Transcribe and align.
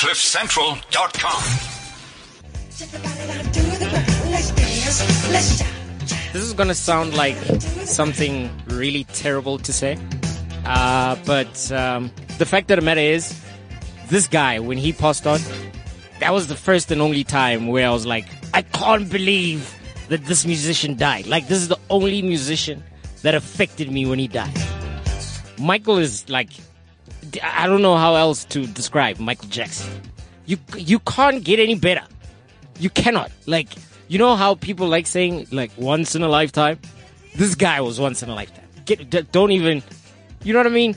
CliffCentral.com. 0.00 1.42
This 6.32 6.42
is 6.42 6.54
gonna 6.54 6.74
sound 6.74 7.14
like 7.14 7.36
something 7.84 8.48
really 8.68 9.04
terrible 9.04 9.58
to 9.58 9.70
say, 9.74 9.98
uh, 10.64 11.16
but 11.26 11.70
um, 11.70 12.10
the 12.38 12.46
fact 12.46 12.70
of 12.70 12.76
the 12.76 12.82
matter 12.82 13.02
is, 13.02 13.38
this 14.08 14.26
guy 14.26 14.58
when 14.58 14.78
he 14.78 14.94
passed 14.94 15.26
on, 15.26 15.38
that 16.20 16.32
was 16.32 16.46
the 16.46 16.56
first 16.56 16.90
and 16.90 17.02
only 17.02 17.22
time 17.22 17.66
where 17.66 17.86
I 17.86 17.90
was 17.90 18.06
like, 18.06 18.24
I 18.54 18.62
can't 18.62 19.10
believe 19.10 19.74
that 20.08 20.24
this 20.24 20.46
musician 20.46 20.96
died. 20.96 21.26
Like 21.26 21.46
this 21.46 21.58
is 21.58 21.68
the 21.68 21.78
only 21.90 22.22
musician 22.22 22.82
that 23.20 23.34
affected 23.34 23.92
me 23.92 24.06
when 24.06 24.18
he 24.18 24.28
died. 24.28 24.56
Michael 25.58 25.98
is 25.98 26.26
like, 26.30 26.48
I 27.42 27.66
don't 27.66 27.82
know 27.82 27.96
how 27.96 28.14
else 28.14 28.44
to 28.46 28.66
describe 28.66 29.18
Michael 29.18 29.48
Jackson. 29.48 29.90
You 30.46 30.58
you 30.76 30.98
can't 31.00 31.44
get 31.44 31.58
any 31.58 31.74
better. 31.74 32.02
You 32.78 32.90
cannot. 32.90 33.30
Like, 33.46 33.68
you 34.08 34.18
know 34.18 34.36
how 34.36 34.54
people 34.54 34.88
like 34.88 35.06
saying 35.06 35.46
like 35.52 35.70
once 35.76 36.14
in 36.14 36.22
a 36.22 36.28
lifetime? 36.28 36.78
This 37.36 37.54
guy 37.54 37.80
was 37.80 38.00
once 38.00 38.22
in 38.22 38.30
a 38.30 38.34
lifetime. 38.34 38.64
Get, 38.86 39.10
d- 39.10 39.26
don't 39.30 39.52
even, 39.52 39.82
you 40.42 40.52
know 40.52 40.58
what 40.58 40.66
I 40.66 40.70
mean? 40.70 40.96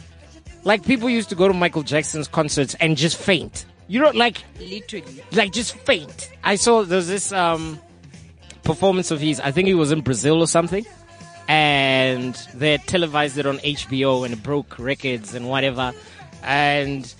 Like 0.63 0.85
people 0.85 1.09
used 1.09 1.29
to 1.29 1.35
go 1.35 1.47
to 1.47 1.53
Michael 1.53 1.83
Jackson's 1.83 2.27
concerts 2.27 2.73
and 2.75 2.95
just 2.97 3.17
faint. 3.17 3.65
You 3.87 3.99
know, 3.99 4.09
like, 4.11 4.43
Literally. 4.59 5.23
like 5.33 5.51
just 5.51 5.75
faint. 5.79 6.31
I 6.43 6.55
saw 6.55 6.83
there's 6.83 7.07
this 7.07 7.31
um 7.33 7.79
performance 8.63 9.11
of 9.11 9.19
his. 9.19 9.39
I 9.41 9.51
think 9.51 9.67
he 9.67 9.73
was 9.73 9.91
in 9.91 10.01
Brazil 10.01 10.39
or 10.39 10.47
something, 10.47 10.85
and 11.47 12.33
they 12.53 12.77
televised 12.77 13.37
it 13.37 13.45
on 13.45 13.57
HBO 13.59 14.23
and 14.25 14.33
it 14.33 14.41
broke 14.41 14.79
records 14.79 15.35
and 15.35 15.49
whatever. 15.49 15.93
And 16.43 17.11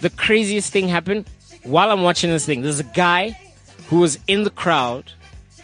the 0.00 0.10
craziest 0.10 0.72
thing 0.72 0.88
happened 0.88 1.26
while 1.62 1.90
I'm 1.90 2.02
watching 2.02 2.30
this 2.30 2.46
thing. 2.46 2.62
There's 2.62 2.80
a 2.80 2.84
guy 2.84 3.38
who 3.88 4.00
was 4.00 4.18
in 4.26 4.44
the 4.44 4.50
crowd 4.50 5.12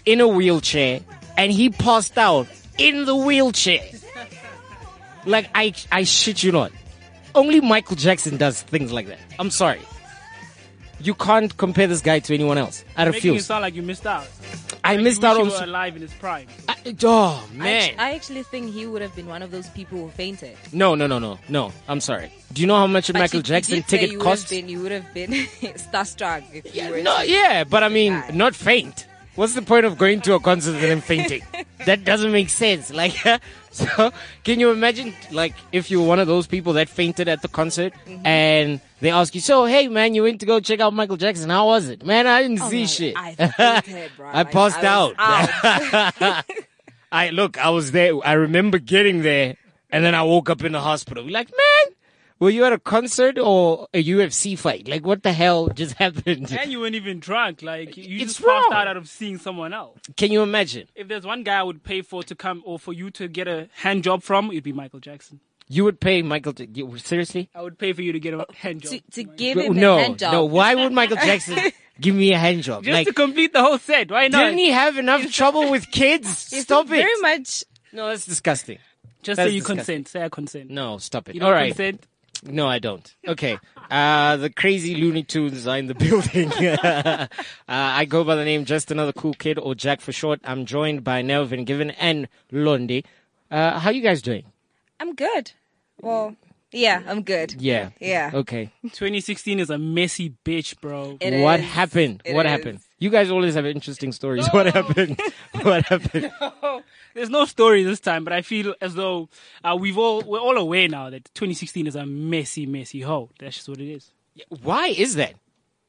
in 0.04 0.20
a 0.20 0.28
wheelchair, 0.28 1.00
and 1.36 1.50
he 1.50 1.70
passed 1.70 2.18
out 2.18 2.46
in 2.78 3.04
the 3.04 3.16
wheelchair. 3.16 3.82
Like 5.24 5.48
I, 5.54 5.74
I 5.90 6.04
shit 6.04 6.42
you 6.42 6.52
not. 6.52 6.72
Only 7.34 7.60
Michael 7.60 7.96
Jackson 7.96 8.36
does 8.36 8.62
things 8.62 8.92
like 8.92 9.08
that. 9.08 9.18
I'm 9.38 9.50
sorry. 9.50 9.80
You 11.06 11.14
can't 11.14 11.56
compare 11.56 11.86
this 11.86 12.00
guy 12.00 12.18
to 12.18 12.34
anyone 12.34 12.58
else. 12.58 12.84
I 12.96 13.04
refuse. 13.04 13.14
Making 13.22 13.28
it 13.28 13.32
refuse. 13.34 13.46
sound 13.46 13.62
like 13.62 13.74
you 13.74 13.82
missed 13.82 14.06
out. 14.06 14.26
I 14.82 14.94
Like, 14.94 15.04
missed 15.04 15.24
out 15.24 15.36
on. 15.38 15.46
you 15.46 15.52
were 15.52 15.62
alive 15.64 15.94
in 15.96 16.02
his 16.02 16.12
prime. 16.14 16.46
I, 16.68 16.74
oh 17.04 17.48
I, 17.52 17.56
man! 17.56 17.90
act- 17.90 17.98
I 18.00 18.14
actually 18.14 18.42
think 18.42 18.72
he 18.72 18.86
would 18.86 19.02
have 19.02 19.14
been 19.14 19.26
one 19.26 19.42
of 19.42 19.50
those 19.50 19.68
people 19.70 19.98
who 19.98 20.10
fainted. 20.10 20.56
no, 20.72 20.94
no, 20.94 21.06
no, 21.06 21.18
no, 21.18 21.38
no. 21.48 21.72
I'm 21.88 22.00
sorry. 22.00 22.30
Do 22.52 22.60
you 22.60 22.66
know 22.66 22.76
how 22.76 22.86
much 22.86 23.08
a 23.10 23.12
Michael 23.12 23.36
you- 23.36 23.38
you 23.38 23.42
Jackson 23.42 23.74
did 23.76 23.86
ticket 23.88 24.10
you 24.12 24.18
would 24.18 24.26
have? 24.26 24.48
Been, 24.48 24.68
you 24.68 24.80
would 24.82 24.92
have 24.92 25.14
been 25.14 25.30
starstruck 25.86 26.42
if 26.52 26.74
you 26.74 26.90
were. 26.90 27.02
No, 27.02 27.18
to- 27.20 27.28
yeah, 27.30 27.64
but 27.64 27.82
I 27.82 27.88
mean, 27.88 28.12
Die. 28.12 28.30
not 28.34 28.54
faint. 28.54 29.06
What's 29.36 29.54
the 29.54 29.62
point 29.62 29.84
of 29.86 29.98
going 29.98 30.22
to 30.22 30.34
a 30.34 30.40
concert 30.40 30.74
and 30.74 30.82
then 30.82 31.00
fainting? 31.02 31.42
that 31.84 32.04
doesn't 32.04 32.32
make 32.32 32.48
sense. 32.48 32.90
Like, 32.92 33.14
so 33.96 34.12
can 34.44 34.60
you 34.60 34.70
imagine, 34.70 35.14
like, 35.30 35.54
if 35.72 35.90
you 35.90 36.00
were 36.00 36.06
one 36.08 36.18
of 36.18 36.26
those 36.26 36.46
people 36.46 36.72
that 36.74 36.88
fainted 36.88 37.28
at 37.28 37.42
the 37.42 37.48
concert 37.48 37.92
Mm-hmm. 38.06 38.26
and 38.26 38.80
they 39.00 39.10
ask 39.10 39.34
you, 39.34 39.40
"So, 39.40 39.64
hey, 39.66 39.88
man, 39.88 40.14
you 40.14 40.22
went 40.22 40.40
to 40.40 40.46
go 40.46 40.58
check 40.60 40.80
out 40.80 40.92
Michael 40.94 41.16
Jackson? 41.18 41.50
How 41.50 41.66
was 41.66 41.88
it, 41.88 42.04
man? 42.04 42.26
I 42.26 42.42
didn't 42.42 42.62
Oh 42.62 42.70
see 42.70 42.80
my- 42.80 42.86
shit. 42.86 43.14
I 43.16 43.34
fainted, 43.82 44.10
bro. 44.16 44.30
I 44.32 44.44
passed 44.44 44.78
I 44.82 44.86
out. 44.86 45.14
out. 45.18 46.44
I 47.12 47.30
look, 47.30 47.58
I 47.58 47.70
was 47.70 47.92
there. 47.92 48.12
I 48.24 48.32
remember 48.32 48.78
getting 48.78 49.22
there, 49.22 49.56
and 49.90 50.04
then 50.04 50.14
I 50.14 50.22
woke 50.22 50.50
up 50.50 50.64
in 50.64 50.72
the 50.72 50.80
hospital. 50.80 51.24
Like, 51.28 51.50
man, 51.50 51.94
were 52.38 52.50
you 52.50 52.64
at 52.64 52.72
a 52.72 52.78
concert 52.78 53.38
or 53.38 53.88
a 53.94 54.02
UFC 54.02 54.58
fight? 54.58 54.88
Like, 54.88 55.06
what 55.06 55.22
the 55.22 55.32
hell 55.32 55.68
just 55.68 55.94
happened? 55.98 56.52
And 56.52 56.70
you 56.70 56.80
weren't 56.80 56.94
even 56.94 57.18
drunk. 57.20 57.62
Like 57.62 57.96
you 57.96 58.16
It's 58.16 58.34
just 58.34 58.46
passed 58.46 58.72
out 58.72 58.88
out 58.88 58.96
of 58.96 59.08
seeing 59.08 59.38
someone 59.38 59.72
else. 59.72 59.98
Can 60.16 60.30
you 60.32 60.42
imagine? 60.42 60.88
If 60.94 61.08
there's 61.08 61.26
one 61.26 61.42
guy 61.42 61.58
I 61.58 61.62
would 61.62 61.82
pay 61.82 62.02
for 62.02 62.22
to 62.24 62.34
come 62.34 62.62
or 62.66 62.78
for 62.78 62.92
you 62.92 63.10
to 63.12 63.28
get 63.28 63.48
a 63.48 63.68
hand 63.74 64.04
job 64.04 64.22
from, 64.22 64.50
it'd 64.50 64.64
be 64.64 64.72
Michael 64.72 65.00
Jackson. 65.00 65.40
You 65.68 65.82
would 65.84 65.98
pay 65.98 66.22
Michael? 66.22 66.52
To, 66.54 66.66
you, 66.66 66.96
seriously? 66.98 67.50
I 67.54 67.62
would 67.62 67.76
pay 67.76 67.92
for 67.92 68.02
you 68.02 68.12
to 68.12 68.20
get 68.20 68.34
a 68.34 68.42
oh, 68.42 68.46
hand 68.54 68.82
job. 68.82 68.92
to, 68.92 69.00
to 69.12 69.24
give 69.24 69.58
him 69.58 69.74
no, 69.74 69.98
a 69.98 70.02
hand 70.02 70.18
job. 70.18 70.32
no. 70.32 70.44
Why 70.44 70.74
would 70.76 70.92
Michael 70.92 71.16
Jackson 71.24 71.58
give 72.00 72.14
me 72.14 72.32
a 72.32 72.38
hand 72.38 72.62
job? 72.62 72.84
Just 72.84 72.94
like, 72.94 73.06
to 73.08 73.12
complete 73.12 73.52
the 73.52 73.60
whole 73.62 73.78
set. 73.78 74.10
Why 74.10 74.28
not? 74.28 74.44
didn't 74.44 74.58
he 74.58 74.70
have 74.70 74.96
enough 74.96 75.28
trouble 75.32 75.70
with 75.70 75.90
kids? 75.90 76.52
It's 76.52 76.62
Stop 76.62 76.86
it. 76.86 76.90
Very 76.90 77.20
much. 77.20 77.64
No, 77.92 78.08
that's 78.08 78.26
disgusting. 78.26 78.78
Just 79.22 79.38
That's 79.38 79.48
say 79.50 79.54
you 79.54 79.60
disgusting. 79.60 79.76
consent. 79.76 80.08
Say 80.08 80.22
I 80.22 80.28
consent. 80.28 80.70
No, 80.70 80.98
stop 80.98 81.28
it. 81.28 81.34
You 81.34 81.40
All 81.40 81.48
don't 81.48 81.56
right. 81.56 81.68
consent. 81.74 82.06
No, 82.44 82.66
I 82.68 82.78
don't. 82.78 83.14
Okay. 83.26 83.58
Uh, 83.90 84.36
the 84.36 84.50
crazy 84.50 84.94
Looney 84.94 85.22
Tunes 85.22 85.66
are 85.66 85.78
in 85.78 85.86
the 85.86 85.94
building. 86.06 86.52
uh, 86.82 87.26
I 87.66 88.04
go 88.04 88.24
by 88.24 88.34
the 88.34 88.44
name 88.44 88.64
Just 88.64 88.90
Another 88.90 89.12
Cool 89.12 89.34
Kid 89.34 89.58
or 89.58 89.74
Jack 89.74 90.00
for 90.00 90.12
short. 90.12 90.40
I'm 90.44 90.66
joined 90.66 91.04
by 91.04 91.22
Nelvin 91.22 91.64
Given 91.64 91.90
and 91.92 92.28
Londi. 92.52 93.04
Uh, 93.50 93.78
how 93.78 93.90
you 93.90 94.02
guys 94.02 94.22
doing? 94.22 94.44
I'm 94.98 95.14
good. 95.14 95.52
Well, 96.00 96.36
yeah, 96.72 97.02
I'm 97.06 97.22
good. 97.22 97.54
Yeah. 97.60 97.90
Yeah. 98.00 98.30
Okay. 98.34 98.72
2016 98.82 99.60
is 99.60 99.70
a 99.70 99.78
messy 99.78 100.34
bitch, 100.44 100.80
bro. 100.80 101.16
It 101.20 101.40
what 101.40 101.60
is. 101.60 101.66
happened? 101.66 102.22
It 102.24 102.34
what 102.34 102.46
is. 102.46 102.52
happened? 102.52 102.80
You 102.98 103.10
guys 103.10 103.30
always 103.30 103.54
have 103.54 103.66
interesting 103.66 104.12
stories. 104.12 104.46
What 104.48 104.66
happened? 104.66 105.20
what 105.62 105.84
happened? 105.86 106.32
There's 107.16 107.30
no 107.30 107.46
story 107.46 107.82
this 107.82 107.98
time, 107.98 108.24
but 108.24 108.34
I 108.34 108.42
feel 108.42 108.74
as 108.82 108.94
though 108.94 109.30
uh, 109.64 109.74
we've 109.80 109.96
all 109.96 110.20
we're 110.20 110.38
all 110.38 110.58
aware 110.58 110.86
now 110.86 111.08
that 111.08 111.24
2016 111.34 111.86
is 111.86 111.96
a 111.96 112.04
messy, 112.04 112.66
messy 112.66 113.00
hole. 113.00 113.30
That's 113.38 113.56
just 113.56 113.68
what 113.70 113.80
it 113.80 113.90
is. 113.90 114.10
Why 114.62 114.88
is 114.88 115.14
that? 115.14 115.32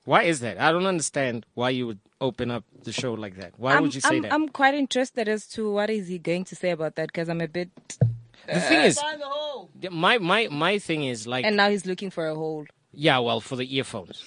Why 0.05 0.23
is 0.23 0.39
that? 0.39 0.57
I 0.57 0.71
don't 0.71 0.85
understand 0.85 1.45
why 1.53 1.71
you 1.71 1.85
would 1.87 1.99
open 2.21 2.49
up 2.49 2.63
the 2.83 2.93
show 2.93 3.13
like 3.13 3.35
that. 3.35 3.51
Why 3.57 3.75
I'm, 3.75 3.81
would 3.81 3.93
you 3.93 3.99
say 3.99 4.15
I'm, 4.15 4.21
that? 4.21 4.33
I'm 4.33 4.47
quite 4.47 4.73
interested 4.73 5.27
as 5.27 5.45
to 5.47 5.69
what 5.69 5.89
is 5.89 6.07
he 6.07 6.17
going 6.17 6.45
to 6.45 6.55
say 6.55 6.69
about 6.69 6.95
that 6.95 7.07
because 7.07 7.27
I'm 7.27 7.41
a 7.41 7.47
bit. 7.49 7.71
the 8.47 8.61
thing 8.61 8.83
is, 8.85 8.97
my 9.91 10.19
my 10.19 10.47
my 10.49 10.79
thing 10.79 11.03
is 11.03 11.27
like, 11.27 11.43
And 11.43 11.57
now 11.57 11.69
he's 11.69 11.85
looking 11.85 12.09
for 12.09 12.25
a 12.29 12.35
hole. 12.35 12.65
yeah, 12.93 13.19
well, 13.19 13.41
for 13.41 13.57
the 13.57 13.75
earphones, 13.75 14.23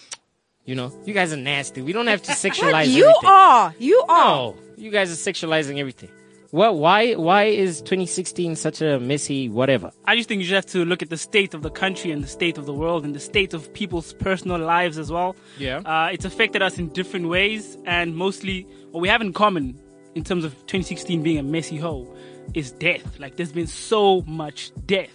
you 0.67 0.75
know, 0.75 0.93
you 1.07 1.15
guys 1.15 1.33
are 1.33 1.39
nasty. 1.39 1.81
We 1.81 1.95
don't 1.95 2.09
have 2.09 2.21
to 2.25 2.33
sexualize. 2.45 2.89
you 2.89 3.07
everything. 3.09 3.31
are. 3.31 3.75
You 3.79 4.05
are. 4.07 4.25
No, 4.27 4.57
you 4.77 4.91
guys 4.91 5.11
are 5.11 5.33
sexualizing 5.33 5.79
everything. 5.79 6.11
What? 6.51 6.77
Why? 6.77 7.15
Why 7.15 7.45
is 7.45 7.81
2016 7.83 8.57
such 8.57 8.83
a 8.83 8.99
messy 8.99 9.49
whatever? 9.49 9.93
I 10.05 10.17
just 10.17 10.29
think 10.29 10.41
you 10.43 10.49
just 10.49 10.67
have 10.67 10.73
to 10.73 10.85
look 10.85 11.01
at 11.01 11.09
the 11.09 11.17
state 11.17 11.55
of 11.55 11.63
the 11.63 11.71
country 11.71 12.11
and 12.11 12.25
the 12.25 12.29
state 12.29 12.59
of 12.59 12.67
the 12.67 12.75
world 12.75 13.05
and 13.05 13.15
the 13.15 13.21
state 13.21 13.55
of 13.55 13.73
people's 13.73 14.13
personal 14.15 14.59
lives 14.59 14.99
as 14.99 15.13
well. 15.13 15.37
Yeah. 15.59 15.79
Uh, 15.79 16.09
it's 16.13 16.25
affected 16.25 16.61
us 16.61 16.79
in 16.79 16.89
different 16.89 17.29
ways, 17.29 17.79
and 17.87 18.17
mostly 18.17 18.67
what 18.91 19.01
we 19.01 19.09
have 19.09 19.21
in 19.21 19.33
common 19.33 19.79
in 20.17 20.25
terms 20.25 20.45
of 20.45 20.53
2016 20.67 21.23
being 21.23 21.39
a 21.39 21.43
messy 21.43 21.77
hoe 21.77 22.13
is 22.55 22.73
death. 22.73 23.21
Like, 23.21 23.37
there's 23.37 23.53
been 23.53 23.69
so 23.69 24.23
much 24.23 24.73
death. 24.87 25.15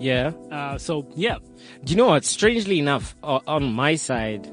Yeah. 0.00 0.32
Uh, 0.50 0.76
so, 0.76 1.06
yeah. 1.14 1.36
Do 1.84 1.92
you 1.92 1.96
know 1.96 2.06
what? 2.06 2.24
Strangely 2.24 2.80
enough, 2.80 3.14
on 3.22 3.72
my 3.72 3.94
side, 3.94 4.50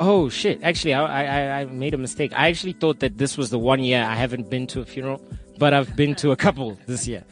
oh 0.00 0.28
shit! 0.28 0.60
Actually, 0.64 0.94
I, 0.94 1.24
I 1.24 1.60
I 1.60 1.64
made 1.66 1.94
a 1.94 1.98
mistake. 1.98 2.32
I 2.34 2.48
actually 2.48 2.72
thought 2.72 2.98
that 3.00 3.18
this 3.18 3.38
was 3.38 3.50
the 3.50 3.58
one 3.60 3.80
year 3.84 4.02
I 4.02 4.16
haven't 4.16 4.50
been 4.50 4.66
to 4.68 4.80
a 4.80 4.84
funeral, 4.84 5.24
but 5.62 5.72
I've 5.72 5.94
been 5.94 6.16
to 6.16 6.32
a 6.32 6.36
couple 6.36 6.76
this 6.88 7.06
year, 7.06 7.22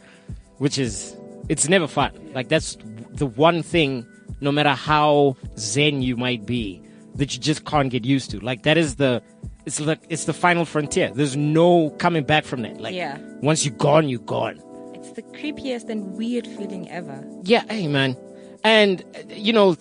which 0.59 0.77
is 0.79 1.13
it's 1.49 1.67
never 1.67 1.85
fun. 1.85 2.11
Like 2.33 2.47
that's 2.47 2.77
the 3.09 3.25
one 3.25 3.61
thing, 3.61 4.05
no 4.39 4.53
matter 4.53 4.69
how 4.69 5.35
zen 5.57 6.01
you 6.01 6.15
might 6.15 6.45
be, 6.45 6.81
that 7.15 7.33
you 7.33 7.41
just 7.41 7.65
can't 7.65 7.89
get 7.89 8.05
used 8.05 8.31
to. 8.31 8.39
Like 8.39 8.63
that 8.63 8.77
is 8.77 8.95
the 8.95 9.21
it's 9.65 9.81
like 9.81 9.99
it's 10.07 10.23
the 10.23 10.33
final 10.33 10.63
frontier. 10.63 11.11
There's 11.13 11.35
no 11.35 11.89
coming 11.99 12.23
back 12.23 12.45
from 12.45 12.61
that. 12.61 12.79
Like 12.79 12.95
Yeah. 12.95 13.17
once 13.41 13.65
you're 13.65 13.75
gone, 13.75 14.07
you're 14.07 14.19
gone. 14.37 14.61
It's 14.95 15.11
the 15.11 15.23
creepiest 15.23 15.89
and 15.89 16.13
weird 16.15 16.47
feeling 16.47 16.89
ever. 16.89 17.21
Yeah, 17.43 17.63
hey 17.69 17.89
man. 17.89 18.15
And 18.63 19.03
you 19.27 19.51
know, 19.51 19.75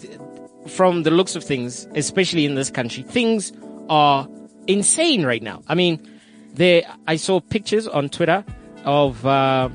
from 0.67 1.05
the 1.05 1.13
looks 1.13 1.37
of 1.37 1.45
things, 1.45 1.87
especially 1.95 2.47
in 2.47 2.57
this 2.57 2.69
country, 2.69 3.05
things 3.05 3.53
are 3.89 4.29
insane 4.67 5.25
right 5.25 5.41
now. 5.51 5.63
I 5.69 5.77
mean, 5.77 6.05
there 6.55 6.83
I 7.07 7.17
saw 7.17 7.41
pictures 7.41 7.87
on 7.87 8.09
Twitter 8.09 8.45
of 8.85 9.25
uh, 9.27 9.69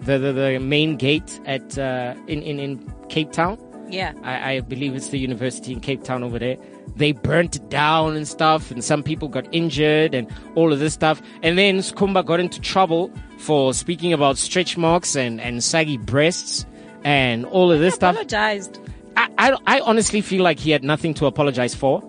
the, 0.00 0.18
the 0.18 0.32
the 0.32 0.58
main 0.58 0.96
gate 0.96 1.40
at 1.46 1.78
uh, 1.78 2.14
in, 2.26 2.42
in 2.42 2.58
in 2.58 2.94
Cape 3.08 3.32
Town. 3.32 3.58
Yeah. 3.90 4.14
I, 4.22 4.54
I 4.54 4.60
believe 4.60 4.94
it's 4.94 5.08
the 5.08 5.18
university 5.18 5.72
in 5.72 5.80
Cape 5.80 6.02
Town 6.02 6.22
over 6.22 6.38
there. 6.38 6.56
They 6.96 7.12
burnt 7.12 7.56
it 7.56 7.68
down 7.68 8.16
and 8.16 8.26
stuff, 8.26 8.70
and 8.70 8.82
some 8.82 9.02
people 9.02 9.28
got 9.28 9.46
injured 9.52 10.14
and 10.14 10.26
all 10.54 10.72
of 10.72 10.78
this 10.78 10.94
stuff. 10.94 11.20
And 11.42 11.58
then 11.58 11.78
Skhumba 11.78 12.24
got 12.24 12.40
into 12.40 12.60
trouble 12.60 13.12
for 13.38 13.74
speaking 13.74 14.12
about 14.12 14.38
stretch 14.38 14.76
marks 14.78 15.14
and, 15.14 15.40
and 15.40 15.62
saggy 15.62 15.98
breasts 15.98 16.64
and 17.04 17.44
all 17.46 17.70
of 17.70 17.80
this 17.80 17.94
stuff. 17.94 18.14
Apologized. 18.14 18.78
I, 19.16 19.28
I, 19.38 19.56
I 19.66 19.80
honestly 19.80 20.22
feel 20.22 20.42
like 20.42 20.58
he 20.58 20.70
had 20.70 20.82
nothing 20.82 21.12
to 21.14 21.26
apologize 21.26 21.74
for. 21.74 22.02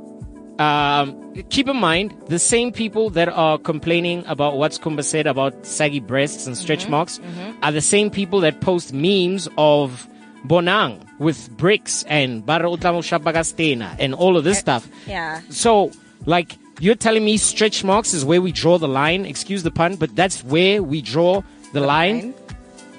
Um, 0.59 1.33
keep 1.49 1.67
in 1.67 1.77
mind, 1.77 2.13
the 2.27 2.37
same 2.37 2.71
people 2.71 3.09
that 3.11 3.27
are 3.27 3.57
complaining 3.57 4.23
about 4.27 4.57
what 4.57 4.71
Skhumba 4.71 5.03
said 5.03 5.25
about 5.25 5.65
saggy 5.65 5.99
breasts 5.99 6.45
and 6.45 6.55
stretch 6.55 6.87
marks 6.87 7.19
are 7.63 7.71
the 7.71 7.81
same 7.81 8.11
people 8.11 8.39
that 8.41 8.61
post 8.61 8.93
memes 8.93 9.47
of 9.57 10.07
Bonang 10.45 11.03
with 11.19 11.49
bricks 11.57 12.03
and 12.07 12.45
and 12.45 14.13
all 14.13 14.37
of 14.37 14.43
this 14.43 14.59
stuff. 14.59 14.87
Yeah. 15.07 15.41
So, 15.49 15.91
like, 16.25 16.57
you're 16.79 16.95
telling 16.95 17.23
me 17.23 17.37
stretch 17.37 17.83
marks 17.83 18.13
is 18.13 18.25
where 18.25 18.41
we 18.41 18.51
draw 18.51 18.77
the 18.77 18.87
line. 18.87 19.25
Excuse 19.25 19.63
the 19.63 19.71
pun, 19.71 19.95
but 19.95 20.15
that's 20.15 20.43
where 20.43 20.83
we 20.83 21.01
draw 21.01 21.41
the, 21.71 21.79
line. 21.79 22.33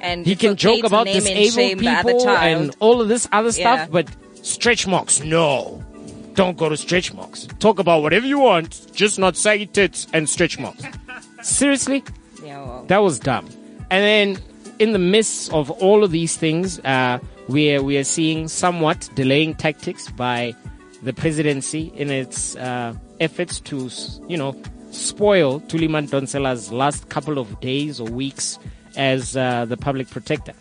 And 0.00 0.24
He 0.26 0.36
can 0.36 0.56
joke 0.56 0.84
about 0.84 1.06
disabled 1.06 1.78
the 1.78 1.86
people 1.86 2.28
and 2.28 2.74
all 2.80 3.00
of 3.00 3.08
this 3.08 3.28
other 3.30 3.50
Yeah. 3.50 3.84
stuff, 3.84 3.90
but 3.92 4.08
stretch 4.42 4.86
marks, 4.86 5.22
no. 5.22 5.83
Don't 6.34 6.56
go 6.56 6.68
to 6.68 6.76
stretch 6.76 7.12
marks. 7.14 7.46
Talk 7.58 7.78
about 7.78 8.02
whatever 8.02 8.26
you 8.26 8.38
want, 8.38 8.92
just 8.92 9.18
not 9.18 9.36
saggy 9.36 9.66
tits 9.66 10.06
and 10.12 10.28
stretch 10.28 10.58
marks. 10.58 10.84
Seriously? 11.42 12.02
yeah, 12.42 12.62
well, 12.64 12.84
That 12.86 12.98
was 12.98 13.18
dumb. 13.18 13.46
And 13.90 14.02
then 14.04 14.42
in 14.78 14.92
the 14.92 14.98
midst 14.98 15.52
of 15.52 15.70
all 15.70 16.02
of 16.02 16.10
these 16.10 16.36
things, 16.36 16.78
uh, 16.80 17.18
we 17.48 17.74
are, 17.74 17.82
we 17.82 17.96
are 17.98 18.04
seeing 18.04 18.48
somewhat 18.48 19.08
delaying 19.14 19.54
tactics 19.54 20.10
by 20.10 20.54
the 21.02 21.12
presidency 21.12 21.92
in 21.94 22.10
its 22.10 22.56
uh, 22.56 22.94
efforts 23.20 23.60
to, 23.60 23.90
you 24.28 24.36
know, 24.36 24.60
spoil 24.90 25.60
Thuli 25.60 25.88
Madonsela's 25.88 26.72
last 26.72 27.08
couple 27.10 27.38
of 27.38 27.60
days 27.60 28.00
or 28.00 28.08
weeks 28.08 28.58
as 28.96 29.36
uh, 29.36 29.64
the 29.66 29.76
public 29.76 30.08
protector. 30.08 30.54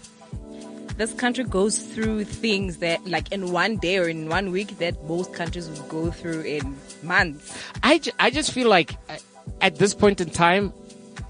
This 0.98 1.14
country 1.14 1.44
goes 1.44 1.80
through 1.80 2.26
things 2.26 2.78
that, 2.78 3.06
like, 3.08 3.32
in 3.32 3.52
one 3.52 3.78
day 3.78 3.98
or 3.98 4.08
in 4.08 4.30
one 4.30 4.52
week, 4.52 4.78
that 4.78 5.04
most 5.06 5.34
countries 5.34 5.68
would 5.70 5.90
go 5.90 6.12
through 6.12 6.42
in 6.42 6.78
months. 7.02 7.58
I, 7.82 7.98
ju- 7.98 8.12
I 8.20 8.30
just 8.30 8.52
feel 8.52 8.70
like 8.70 8.94
uh, 9.10 9.16
at 9.62 9.78
this 9.78 9.94
point 9.96 10.22
in 10.22 10.30
time, 10.30 10.72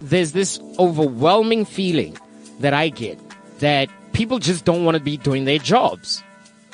there's 0.01 0.33
this 0.33 0.60
overwhelming 0.80 1.63
feeling 1.65 2.18
that 2.60 2.74
I 2.74 2.89
get 2.89 3.18
that 3.60 3.89
people 4.12 4.39
just 4.39 4.65
don't 4.65 4.83
want 4.83 4.98
to 4.98 5.04
be 5.04 5.15
doing 5.18 5.45
their 5.45 5.60
jobs. 5.60 6.21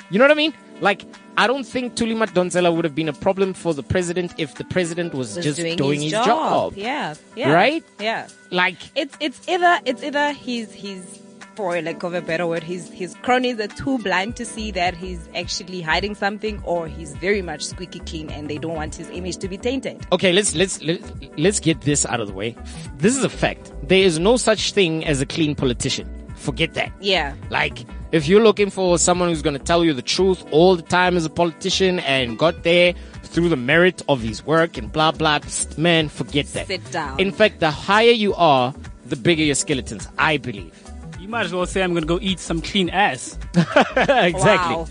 You 0.09 0.17
know 0.17 0.25
what 0.25 0.31
I 0.31 0.35
mean? 0.35 0.53
Like, 0.81 1.03
I 1.37 1.45
don't 1.45 1.65
think 1.65 1.95
Thuli 1.95 2.15
Madonsela 2.17 2.75
would 2.75 2.85
have 2.85 2.95
been 2.95 3.07
a 3.07 3.13
problem 3.13 3.53
for 3.53 3.73
the 3.73 3.83
president 3.83 4.33
if 4.39 4.55
the 4.55 4.63
president 4.63 5.13
was, 5.13 5.35
Was 5.35 5.45
just 5.45 5.77
doing, 5.77 6.01
his, 6.01 6.11
job. 6.11 6.25
job. 6.25 6.73
Yeah, 6.75 7.13
yeah, 7.35 7.51
Right? 7.53 7.83
Yeah. 7.99 8.27
Like, 8.49 8.77
It's 8.95 9.15
it's 9.19 9.47
either 9.47 9.79
it's 9.85 10.03
either 10.03 10.31
he's 10.33 10.73
he's 10.73 11.19
for 11.59 11.81
lack 11.81 12.03
of 12.03 12.13
a 12.13 12.21
better 12.21 12.47
word, 12.47 12.63
his 12.63 12.89
his 12.89 13.15
cronies 13.15 13.59
are 13.59 13.67
too 13.67 13.97
blind 13.97 14.37
to 14.37 14.45
see 14.45 14.71
that 14.71 14.95
he's 14.95 15.27
actually 15.35 15.81
hiding 15.81 16.15
something, 16.15 16.61
or 16.63 16.87
he's 16.87 17.13
very 17.17 17.41
much 17.41 17.65
squeaky 17.65 17.99
clean 17.99 18.29
and 18.29 18.49
they 18.49 18.57
don't 18.57 18.75
want 18.75 18.95
his 18.95 19.09
image 19.09 19.35
to 19.35 19.49
be 19.49 19.57
tainted. 19.57 20.07
okay, 20.13 20.31
let's 20.31 20.55
let's 20.55 20.81
let, 20.81 21.01
let's 21.37 21.59
get 21.59 21.81
this 21.81 22.05
out 22.05 22.21
of 22.21 22.29
the 22.29 22.33
way. 22.33 22.55
This 22.95 23.17
is 23.17 23.25
a 23.25 23.29
fact. 23.29 23.73
There 23.83 24.01
is 24.01 24.19
no 24.19 24.37
such 24.37 24.71
thing 24.71 25.05
as 25.05 25.19
a 25.19 25.25
clean 25.25 25.53
politician. 25.53 26.07
Forget 26.37 26.75
that. 26.75 26.93
Yeah. 27.01 27.35
Like, 27.49 27.83
if 28.13 28.29
you're 28.29 28.41
looking 28.41 28.69
for 28.69 28.97
someone 28.97 29.27
who's 29.27 29.41
going 29.41 29.57
to 29.57 29.63
tell 29.71 29.83
you 29.83 29.93
the 29.93 30.01
truth 30.01 30.41
all 30.51 30.77
the 30.77 30.81
time 30.83 31.17
as 31.17 31.25
a 31.25 31.29
politician 31.29 31.99
and 31.99 32.39
got 32.39 32.63
there 32.63 32.93
through 33.23 33.49
the 33.49 33.57
merit 33.57 34.01
of 34.07 34.21
his 34.21 34.45
work 34.45 34.77
and 34.77 34.89
blah 34.93 35.11
blah, 35.11 35.39
psst, 35.39 35.77
man, 35.77 36.07
forget 36.07 36.45
that. 36.53 36.67
Sit 36.67 36.89
down. 36.89 37.19
In 37.19 37.33
fact, 37.33 37.59
the 37.59 37.69
higher 37.69 38.11
you 38.11 38.33
are, 38.35 38.73
the 39.07 39.17
bigger 39.17 39.43
your 39.43 39.55
skeletons. 39.55 40.07
I 40.17 40.37
believe. 40.37 40.88
You 41.29 41.33
might 41.33 41.45
as 41.45 41.53
well 41.53 41.67
say 41.67 41.83
I'm 41.83 41.93
gonna 41.93 42.07
go 42.07 42.17
eat 42.23 42.39
some 42.39 42.59
clean 42.59 42.89
ass. 42.89 43.37
exactly. 43.53 44.41
Wow. 44.41 44.87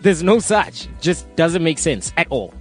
There's 0.00 0.22
no 0.22 0.38
such. 0.38 0.88
Just 1.02 1.36
doesn't 1.36 1.62
make 1.62 1.78
sense 1.78 2.14
at 2.16 2.28
all. 2.30 2.54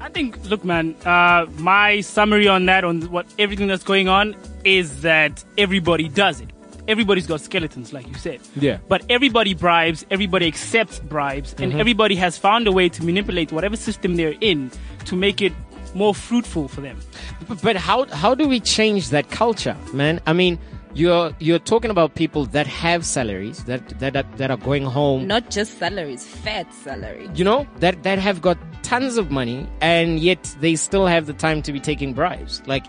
I 0.00 0.10
think, 0.10 0.38
look, 0.48 0.64
man, 0.64 0.94
uh, 1.04 1.46
my 1.58 2.02
summary 2.02 2.46
on 2.46 2.66
that, 2.66 2.84
on 2.84 3.10
what 3.10 3.26
everything 3.36 3.66
that's 3.66 3.82
going 3.82 4.06
on, 4.06 4.36
is 4.62 5.02
that 5.02 5.42
everybody 5.58 6.08
does 6.08 6.40
it. 6.40 6.50
Everybody's 6.86 7.26
got 7.26 7.40
skeletons, 7.40 7.92
like 7.92 8.06
you 8.06 8.14
said. 8.14 8.38
Yeah. 8.54 8.78
But 8.86 9.02
everybody 9.10 9.54
bribes, 9.54 10.06
everybody 10.08 10.46
accepts 10.46 11.00
bribes, 11.00 11.56
and 11.58 11.80
everybody 11.80 12.14
has 12.14 12.38
found 12.38 12.68
a 12.68 12.72
way 12.72 12.88
to 12.90 13.04
manipulate 13.04 13.50
whatever 13.50 13.74
system 13.74 14.14
they're 14.14 14.36
in 14.40 14.70
to 15.06 15.16
make 15.16 15.42
it 15.42 15.52
more 15.94 16.14
fruitful 16.14 16.68
for 16.68 16.80
them. 16.80 17.00
But, 17.48 17.60
but 17.60 17.74
how 17.74 18.04
how 18.04 18.36
do 18.36 18.46
we 18.46 18.60
change 18.60 19.08
that 19.08 19.32
culture, 19.32 19.76
man? 19.92 20.20
I 20.28 20.32
mean, 20.32 20.60
you're 20.94 21.32
you're 21.38 21.58
talking 21.60 21.90
about 21.90 22.14
people 22.14 22.46
that 22.46 22.66
have 22.66 23.04
salaries 23.06 23.64
that 23.64 23.88
that 24.00 24.16
are, 24.16 24.24
that 24.36 24.50
are 24.50 24.56
going 24.56 24.84
home. 24.84 25.26
Not 25.26 25.50
just 25.50 25.78
salaries, 25.78 26.26
fat 26.26 26.72
salary. 26.74 27.28
you 27.34 27.44
know 27.44 27.66
that 27.78 28.02
that 28.02 28.18
have 28.18 28.40
got 28.42 28.58
tons 28.82 29.16
of 29.16 29.30
money 29.30 29.68
and 29.80 30.18
yet 30.18 30.42
they 30.60 30.74
still 30.76 31.06
have 31.06 31.26
the 31.26 31.32
time 31.32 31.62
to 31.62 31.72
be 31.72 31.78
taking 31.78 32.12
bribes 32.12 32.60
like 32.66 32.84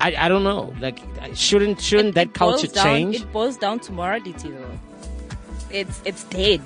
i, 0.00 0.14
I 0.16 0.28
don't 0.30 0.44
know 0.44 0.72
like 0.80 0.98
shouldn't 1.34 1.78
shouldn't 1.80 2.14
that 2.14 2.28
It 2.28 2.34
culture 2.34 2.68
down- 2.68 2.84
change 2.86 3.16
It 3.20 3.32
boils 3.32 3.58
down 3.58 3.80
to 3.80 3.92
morality, 3.92 4.48
though. 4.48 4.78
It's 5.70 6.00
it's 6.06 6.24
dead, 6.24 6.62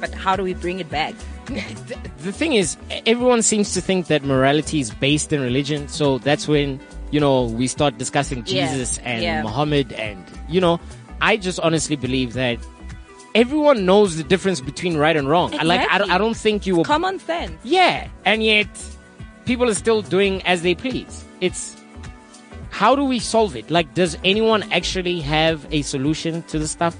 but 0.00 0.12
how 0.12 0.34
do 0.34 0.42
we 0.42 0.54
bring 0.54 0.80
it 0.80 0.90
back? 0.90 1.14
the 1.46 2.32
thing 2.32 2.54
is 2.54 2.76
everyone 3.06 3.42
seems 3.42 3.74
to 3.74 3.80
think 3.80 4.06
that 4.08 4.24
morality 4.24 4.80
is 4.80 4.90
based 4.90 5.30
in 5.32 5.40
religion 5.42 5.86
so 5.88 6.18
that's 6.18 6.48
when 6.48 6.80
you 7.14 7.20
know 7.24 7.36
we 7.60 7.66
start 7.76 7.92
discussing 8.04 8.38
Yeah, 8.46 8.66
jesus 8.66 8.98
and 9.10 9.22
yeah. 9.22 9.42
muhammad 9.48 9.92
and 10.06 10.20
you 10.54 10.60
know 10.64 10.74
i 11.20 11.32
just 11.46 11.58
honestly 11.66 11.96
believe 12.06 12.30
that 12.42 12.58
everyone 13.42 13.78
knows 13.90 14.16
the 14.20 14.24
difference 14.32 14.60
between 14.70 14.96
right 15.04 15.16
and 15.20 15.26
wrong 15.32 15.50
I 15.58 15.62
like 15.72 15.82
I, 15.94 15.98
don't- 15.98 16.10
I 16.10 16.18
don't 16.18 16.36
think 16.46 16.66
you 16.66 16.74
will 16.76 16.84
Common 16.84 17.18
sense. 17.30 17.56
Yeah, 17.78 18.08
and 18.24 18.38
yet 18.52 18.68
people 19.50 19.66
are 19.70 19.78
still 19.84 20.02
doing 20.16 20.34
as 20.52 20.62
they 20.66 20.74
please. 20.74 21.24
It's 21.40 21.62
how 22.70 22.96
do 22.96 23.04
we 23.04 23.18
solve 23.34 23.54
it? 23.60 23.70
Like, 23.70 23.88
does 23.94 24.12
anyone 24.24 24.62
actually 24.72 25.20
have 25.20 25.66
a 25.70 25.82
solution 25.82 26.42
to 26.50 26.58
the 26.58 26.66
stuff? 26.66 26.96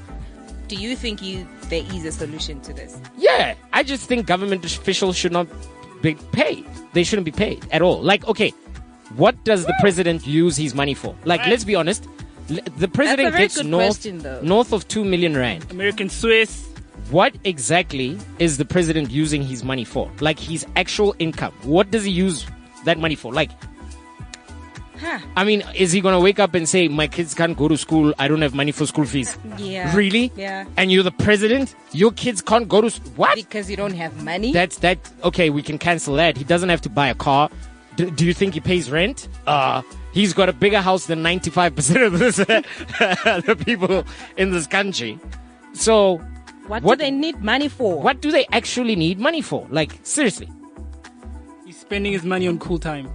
Do 0.69 0.76
you 0.76 0.94
think 1.02 1.22
you 1.22 1.46
there 1.70 1.84
is 1.94 2.05
a 2.05 2.12
solution 2.12 2.60
to 2.67 2.72
this? 2.72 2.96
Yeah, 3.17 3.55
I 3.72 3.82
just 3.82 4.06
think 4.08 4.26
government 4.26 4.64
officials 4.64 5.17
should 5.17 5.32
not 5.32 5.46
be 6.02 6.14
paid. 6.32 6.64
They 6.94 7.02
shouldn't 7.05 7.25
be 7.32 7.32
paid 7.46 7.67
at 7.72 7.82
all. 7.82 7.99
Like, 8.02 8.22
okay, 8.28 8.52
what 9.16 9.43
does 9.44 9.64
the 9.66 9.75
president 9.81 10.26
use 10.26 10.56
his 10.56 10.75
money 10.75 10.94
for? 10.94 11.14
Like, 11.25 11.46
let's 11.46 11.64
be 11.64 11.75
honest. 11.75 12.06
The 12.49 12.88
president 12.88 13.34
gets 13.37 13.62
north, 13.62 13.87
question, 14.02 14.22
north 14.43 14.72
of 14.72 14.87
two 14.88 15.05
million 15.05 15.37
rand. 15.37 15.70
American 15.70 16.11
Swiss, 16.11 16.69
What 17.11 17.34
exactly 17.44 18.19
is 18.38 18.56
the 18.58 18.64
president 18.64 19.11
using 19.11 19.43
his 19.43 19.62
money 19.64 19.84
for? 19.84 20.11
Like 20.20 20.38
his 20.38 20.66
actual 20.76 21.14
income. 21.19 21.52
What 21.62 21.90
does 21.90 22.05
he 22.05 22.11
use 22.11 22.46
that 22.84 22.99
money 22.99 23.14
for? 23.14 23.32
Like, 23.32 23.50
Huh. 25.00 25.19
I 25.37 25.43
mean, 25.44 25.62
is 25.75 25.90
he 25.90 26.00
gonna 26.00 26.20
wake 26.20 26.38
up 26.38 26.55
and 26.55 26.69
say, 26.69 26.87
"My 26.88 27.08
kids 27.08 27.34
can't 27.34 27.56
go 27.56 27.67
to 27.69 27.76
school. 27.76 28.14
I 28.19 28.28
don't 28.28 28.40
have 28.43 28.55
money 28.55 28.72
for 28.72 28.87
school 28.87 29.05
fees"? 29.05 29.37
Yeah. 29.58 29.94
Really? 29.94 30.31
Yeah. 30.37 30.64
And 30.76 30.93
you're 30.93 31.02
the 31.02 31.10
president. 31.10 31.75
Your 31.93 32.12
kids 32.12 32.40
can't 32.40 32.69
go 32.69 32.81
to 32.81 32.88
what? 33.17 33.34
Because 33.34 33.69
you 33.69 33.76
don't 33.76 33.94
have 33.94 34.22
money. 34.22 34.52
That's 34.52 34.78
that. 34.78 34.99
Okay, 35.25 35.50
we 35.50 35.62
can 35.62 35.78
cancel 35.78 36.14
that. 36.14 36.37
He 36.37 36.44
doesn't 36.44 36.69
have 36.69 36.81
to 36.82 36.88
buy 36.88 37.08
a 37.08 37.14
car. 37.14 37.50
Do, 37.96 38.11
do 38.11 38.26
you 38.26 38.34
think 38.34 38.55
he 38.55 38.60
pays 38.60 38.91
rent? 38.91 39.29
Uh, 39.46 39.82
he's 40.13 40.32
got 40.32 40.48
a 40.48 40.53
bigger 40.53 40.81
house 40.81 41.06
than 41.06 41.22
95% 41.22 42.06
of 42.06 42.19
this, 42.19 42.36
the 42.36 43.56
people 43.65 44.05
in 44.36 44.51
this 44.51 44.67
country. 44.67 45.19
So, 45.72 46.17
what, 46.67 46.82
what- 46.82 46.98
do 46.98 47.05
they 47.05 47.10
need 47.10 47.43
money 47.43 47.69
for? 47.69 48.01
what 48.01 48.20
do 48.20 48.31
they 48.31 48.46
actually 48.53 48.96
need 48.96 49.19
money 49.20 49.43
for? 49.43 49.67
Like, 49.70 49.98
seriously. 50.03 50.48
he's 51.65 51.79
spending 51.79 52.13
his 52.13 52.24
money 52.24 52.48
on 52.48 52.58
cool 52.58 52.79
time. 52.79 53.08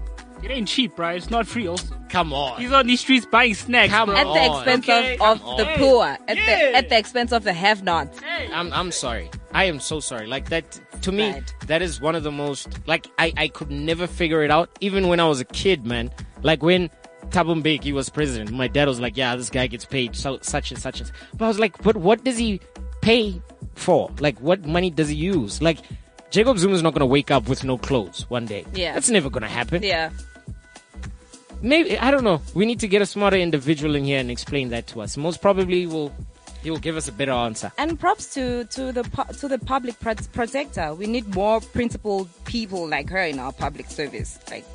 It 0.43 0.51
ain't 0.51 0.67
cheap, 0.67 0.97
right? 0.97 1.17
It's 1.17 1.29
not 1.29 1.45
free. 1.47 1.67
Also, 1.67 1.95
Come 2.09 2.33
on. 2.33 2.59
he's 2.59 2.71
on 2.71 2.87
these 2.87 3.01
streets 3.01 3.25
buying 3.25 3.53
snacks. 3.53 3.91
Come 3.91 4.09
bro. 4.09 4.17
At 4.17 4.23
the 4.33 4.55
expense 4.57 4.85
Okay, 4.89 5.17
of, 5.17 5.41
of 5.43 5.57
the 5.57 5.67
on. 5.71 5.77
poor, 5.77 6.05
at 6.05 6.37
Yeah. 6.37 6.45
the 6.71 6.75
at 6.77 6.89
the 6.89 6.97
expense 6.97 7.31
of 7.31 7.43
the 7.43 7.53
have-nots. 7.53 8.19
I'm 8.53 8.71
I'm 8.73 8.91
sorry. 8.91 9.29
I 9.53 9.65
am 9.65 9.79
so 9.79 9.99
sorry. 9.99 10.27
Like 10.27 10.49
that 10.49 10.79
to 11.01 11.11
me, 11.11 11.31
Bad. 11.31 11.51
that 11.67 11.81
is 11.81 11.99
one 12.01 12.15
of 12.15 12.23
the 12.23 12.31
most 12.31 12.79
like 12.87 13.07
I 13.19 13.33
I 13.37 13.47
could 13.49 13.69
never 13.71 14.07
figure 14.07 14.43
it 14.43 14.51
out. 14.51 14.69
Even 14.81 15.07
when 15.07 15.19
I 15.19 15.27
was 15.27 15.39
a 15.39 15.45
kid, 15.45 15.85
man. 15.85 16.11
Like 16.41 16.63
when 16.63 16.89
Thabo 17.29 17.61
Mbeki 17.61 17.91
was 17.93 18.09
president, 18.09 18.51
my 18.51 18.67
dad 18.67 18.87
was 18.87 18.99
like, 18.99 19.17
"Yeah, 19.17 19.35
this 19.35 19.49
guy 19.49 19.67
gets 19.67 19.85
paid 19.85 20.15
so, 20.15 20.39
such 20.41 20.71
and 20.71 20.79
such." 20.79 21.01
And, 21.01 21.11
but 21.37 21.45
I 21.45 21.47
was 21.49 21.59
like, 21.59 21.81
"But 21.83 21.97
what 21.97 22.23
does 22.23 22.37
he 22.37 22.59
pay 23.01 23.41
for? 23.75 24.09
Like, 24.19 24.39
what 24.39 24.65
money 24.65 24.89
does 24.89 25.09
he 25.09 25.15
use? 25.15 25.61
Like." 25.61 25.79
Jacob 26.31 26.59
Zuma 26.59 26.75
is 26.75 26.83
not 26.83 26.93
gonna 26.93 27.07
wake 27.07 27.31
up 27.31 27.49
with 27.49 27.63
no 27.63 27.75
clothes 27.75 28.29
one 28.29 28.45
day. 28.45 28.63
Yeah. 28.75 28.93
That's 28.93 29.09
never 29.09 29.31
gonna 29.31 29.47
happen. 29.49 29.81
Yeah. 29.81 30.11
Maybe 31.61 31.97
I 31.97 32.11
don't 32.11 32.23
know. 32.23 32.41
We 32.53 32.65
need 32.65 32.79
to 32.81 32.87
get 32.87 33.01
a 33.01 33.05
smarter 33.05 33.37
individual 33.37 33.95
in 33.95 34.05
here 34.05 34.19
and 34.19 34.31
explain 34.31 34.69
that 34.69 34.87
to 34.87 35.01
us. 35.01 35.17
Most 35.17 35.41
probably 35.41 35.85
will 35.85 36.13
he 36.63 36.69
will 36.71 36.79
give 36.79 36.97
us 36.97 37.07
a 37.07 37.11
better 37.11 37.31
answer. 37.31 37.71
And 37.77 37.99
props 37.99 38.33
to 38.35 38.65
to 38.65 38.91
the 38.91 39.03
to 39.39 39.47
the 39.47 39.59
public 39.59 39.95
protector. 39.99 40.93
We 40.93 41.07
need 41.07 41.33
more 41.35 41.61
principled 41.61 42.29
people 42.45 42.87
like 42.87 43.09
her 43.09 43.21
in 43.23 43.39
our 43.39 43.51
public 43.51 43.89
service. 43.89 44.39
Like 44.49 44.65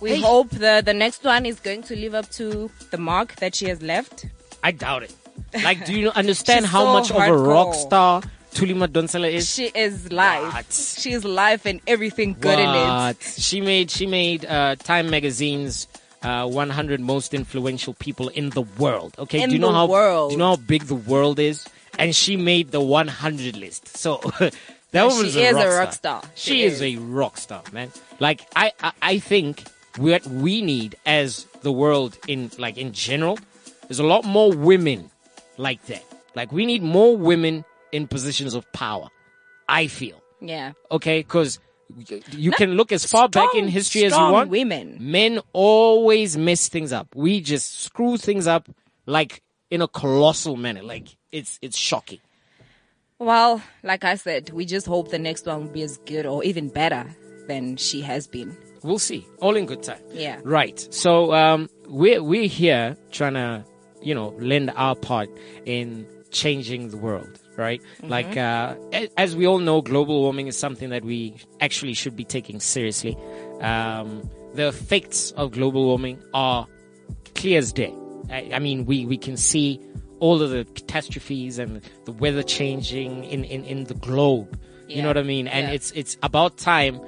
we 0.00 0.10
Hey. 0.10 0.20
hope 0.20 0.50
the 0.50 0.82
the 0.84 0.94
next 0.94 1.24
one 1.24 1.46
is 1.46 1.60
going 1.60 1.82
to 1.84 1.96
live 1.96 2.14
up 2.14 2.28
to 2.32 2.70
the 2.90 2.98
mark 2.98 3.36
that 3.36 3.54
she 3.54 3.66
has 3.68 3.82
left. 3.82 4.26
I 4.62 4.70
doubt 4.72 5.02
it. 5.02 5.14
Like, 5.62 5.84
do 5.84 5.92
you 5.98 6.10
understand 6.14 6.66
how 6.66 6.84
so 6.84 6.92
much 6.92 7.10
of 7.10 7.16
a 7.16 7.36
rock 7.36 7.74
star 7.74 8.22
Thuli 8.52 8.74
Madonsela 8.74 9.30
is? 9.30 9.48
She 9.52 9.66
is 9.74 10.12
life. 10.12 10.52
What? 10.54 10.72
She 10.72 11.12
is 11.12 11.24
life 11.24 11.64
and 11.66 11.80
everything 11.86 12.36
good 12.38 12.58
in 12.58 12.68
it. 12.68 13.22
She 13.22 13.60
made 13.60 13.90
she 13.90 14.06
made 14.06 14.44
uh, 14.44 14.76
Time 14.76 15.10
Magazine's 15.10 15.88
uh, 16.22 16.46
100 16.48 17.00
most 17.00 17.34
influential 17.34 17.94
people 17.94 18.28
in 18.28 18.50
the 18.50 18.62
world. 18.62 19.14
Okay, 19.18 19.42
In 19.42 19.48
do 19.50 19.54
you 19.56 19.60
know 19.60 19.72
how 19.72 19.86
world. 19.86 20.30
do 20.30 20.34
you 20.34 20.38
know 20.38 20.50
how 20.50 20.56
big 20.56 20.82
the 20.84 20.94
world 20.94 21.38
is? 21.38 21.66
and 21.98 22.16
she 22.16 22.38
made 22.38 22.70
the 22.70 22.80
100 22.80 23.54
list. 23.56 23.96
So 23.98 24.16
that 24.92 25.06
woman's 25.06 25.34
she 25.34 25.42
a 25.44 25.50
is 25.50 25.54
rock 25.54 25.64
a 25.64 25.68
star. 25.70 25.78
rock 25.84 25.92
star. 25.92 26.22
She, 26.34 26.50
She 26.52 26.62
is. 26.64 26.74
is. 26.80 26.82
a 26.82 26.96
rock 27.02 27.36
star, 27.36 27.62
man. 27.72 27.90
Like 28.18 28.40
I, 28.56 28.72
I, 28.82 28.92
I 29.02 29.18
think 29.18 29.64
what 29.98 30.26
we 30.26 30.62
need 30.62 30.94
as 31.04 31.44
the 31.62 31.70
world 31.72 32.16
in 32.28 32.50
like 32.58 32.78
in 32.78 32.92
general 32.92 33.38
there's 33.88 33.98
a 33.98 34.04
lot 34.06 34.24
more 34.24 34.52
women 34.52 35.10
like 35.58 35.84
that. 35.86 36.02
Like 36.34 36.50
we 36.52 36.64
need 36.64 36.82
more 36.82 37.14
women 37.16 37.64
in 37.92 38.06
positions 38.08 38.54
of 38.54 38.70
power. 38.72 39.08
I 39.68 39.86
feel 39.86 40.20
Yeah. 40.40 40.72
okay 40.90 41.20
because 41.20 41.60
you 42.30 42.52
can 42.52 42.72
look 42.72 42.90
as 42.90 43.04
far 43.04 43.28
back 43.28 43.54
in 43.54 43.68
history 43.68 44.00
as 44.04 44.12
you 44.12 44.16
strong 44.16 44.32
want. 44.32 44.50
women. 44.50 44.96
Men 44.98 45.40
always 45.52 46.36
mess 46.38 46.68
things 46.68 46.92
up. 46.92 47.08
We 47.14 47.40
just 47.42 47.80
screw 47.82 48.16
things 48.16 48.46
up 48.46 48.68
like 49.06 49.42
in 49.70 49.82
a 49.82 49.88
colossal 49.88 50.56
manner. 50.56 50.82
Like 50.82 51.08
it's 51.30 51.58
it's 51.62 51.76
shocking. 51.76 52.20
Well, 53.18 53.62
like 53.84 54.04
I 54.04 54.16
said, 54.16 54.50
we 54.50 54.64
just 54.64 54.86
hope 54.86 55.10
the 55.10 55.18
next 55.18 55.46
one 55.46 55.64
will 55.66 55.70
be 55.72 55.82
as 55.82 55.98
good 55.98 56.26
or 56.26 56.42
even 56.44 56.68
better 56.68 57.14
than 57.46 57.76
she 57.76 58.00
has 58.02 58.26
been. 58.26 58.56
We'll 58.82 58.98
see. 58.98 59.24
All 59.38 59.54
in 59.56 59.66
good 59.66 59.82
time. 59.82 60.00
Yeah. 60.12 60.40
Right. 60.42 60.80
So 60.92 61.32
um, 61.32 61.68
we're 61.86 62.22
we're 62.22 62.48
here 62.48 62.96
trying 63.12 63.34
to 63.34 63.64
you 64.02 64.14
know 64.14 64.34
lend 64.38 64.72
our 64.74 64.96
part 64.96 65.28
in 65.66 66.06
changing 66.30 66.88
the 66.88 66.96
world. 66.96 67.38
Right. 67.56 67.82
Like 68.02 68.36
uh, 68.36 68.76
as 69.16 69.36
we 69.36 69.46
all 69.46 69.58
know, 69.58 69.82
global 69.82 70.22
warming 70.22 70.46
is 70.46 70.58
something 70.58 70.90
that 70.90 71.04
we 71.04 71.36
actually 71.60 71.94
should 71.94 72.16
be 72.16 72.24
taking 72.24 72.60
seriously. 72.60 73.16
Um, 73.60 74.28
the 74.54 74.68
effects 74.68 75.32
of 75.32 75.52
global 75.52 75.84
warming 75.84 76.22
are 76.32 76.66
clear 77.34 77.58
as 77.58 77.72
day. 77.72 77.92
I, 78.30 78.50
I 78.54 78.58
mean, 78.58 78.86
we, 78.86 79.04
we 79.04 79.18
can 79.18 79.36
see 79.36 79.80
all 80.20 80.40
of 80.40 80.50
the 80.50 80.64
catastrophes 80.74 81.58
and 81.58 81.82
the 82.04 82.12
weather 82.12 82.42
changing 82.42 83.24
in, 83.24 83.44
in, 83.44 83.64
in 83.64 83.84
the 83.84 83.94
globe. 83.94 84.58
You 84.88 85.02
know 85.02 85.08
what 85.08 85.18
I 85.18 85.22
mean? 85.22 85.48
And 85.48 85.68
Yeah. 85.68 85.74
it's 85.74 85.90
it's 85.92 86.16
about 86.22 86.58
time 86.58 87.00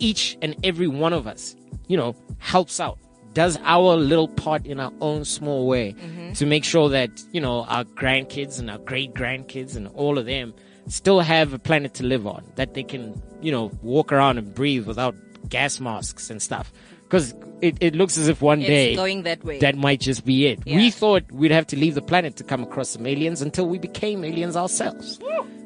each 0.00 0.36
and 0.42 0.54
every 0.64 0.88
one 0.88 1.12
of 1.12 1.26
us, 1.26 1.56
you 1.86 1.96
know, 1.96 2.14
helps 2.38 2.80
out, 2.80 2.98
does 3.34 3.58
our 3.62 3.96
little 3.96 4.28
part 4.28 4.66
in 4.66 4.80
our 4.80 4.92
own 5.00 5.24
small 5.24 5.66
way 5.66 5.94
to 6.34 6.46
make 6.46 6.64
sure 6.64 6.88
that, 6.88 7.10
you 7.32 7.40
know, 7.40 7.64
our 7.64 7.84
grandkids 7.84 8.58
and 8.58 8.70
our 8.70 8.78
great 8.78 9.14
grandkids 9.14 9.76
and 9.76 9.88
all 9.88 10.18
of 10.18 10.26
them 10.26 10.54
still 10.88 11.20
have 11.20 11.52
a 11.52 11.58
planet 11.58 11.94
to 11.94 12.04
live 12.04 12.26
on, 12.26 12.42
that 12.56 12.74
they 12.74 12.82
can, 12.82 13.20
you 13.42 13.52
know, 13.52 13.70
walk 13.82 14.12
around 14.12 14.38
and 14.38 14.54
breathe 14.54 14.86
without 14.86 15.14
gas 15.48 15.78
masks 15.80 16.30
and 16.30 16.40
stuff. 16.42 16.72
Because 17.04 17.34
it, 17.62 17.76
it 17.80 17.94
looks 17.94 18.18
as 18.18 18.28
if 18.28 18.42
one 18.42 18.60
It's 18.60 18.68
day 18.68 18.94
going 18.94 19.22
that 19.22 19.42
way. 19.44 19.58
that 19.60 19.76
might 19.76 20.00
just 20.00 20.24
be 20.26 20.46
it. 20.46 20.60
Yeah. 20.66 20.76
We 20.76 20.90
thought 20.90 21.24
we'd 21.32 21.50
have 21.50 21.66
to 21.68 21.76
leave 21.76 21.94
the 21.94 22.02
planet 22.02 22.36
to 22.36 22.44
come 22.44 22.62
across 22.62 22.90
some 22.90 23.06
aliens 23.06 23.40
until 23.40 23.66
we 23.66 23.78
became 23.78 24.24
aliens 24.24 24.56
ourselves. 24.56 25.18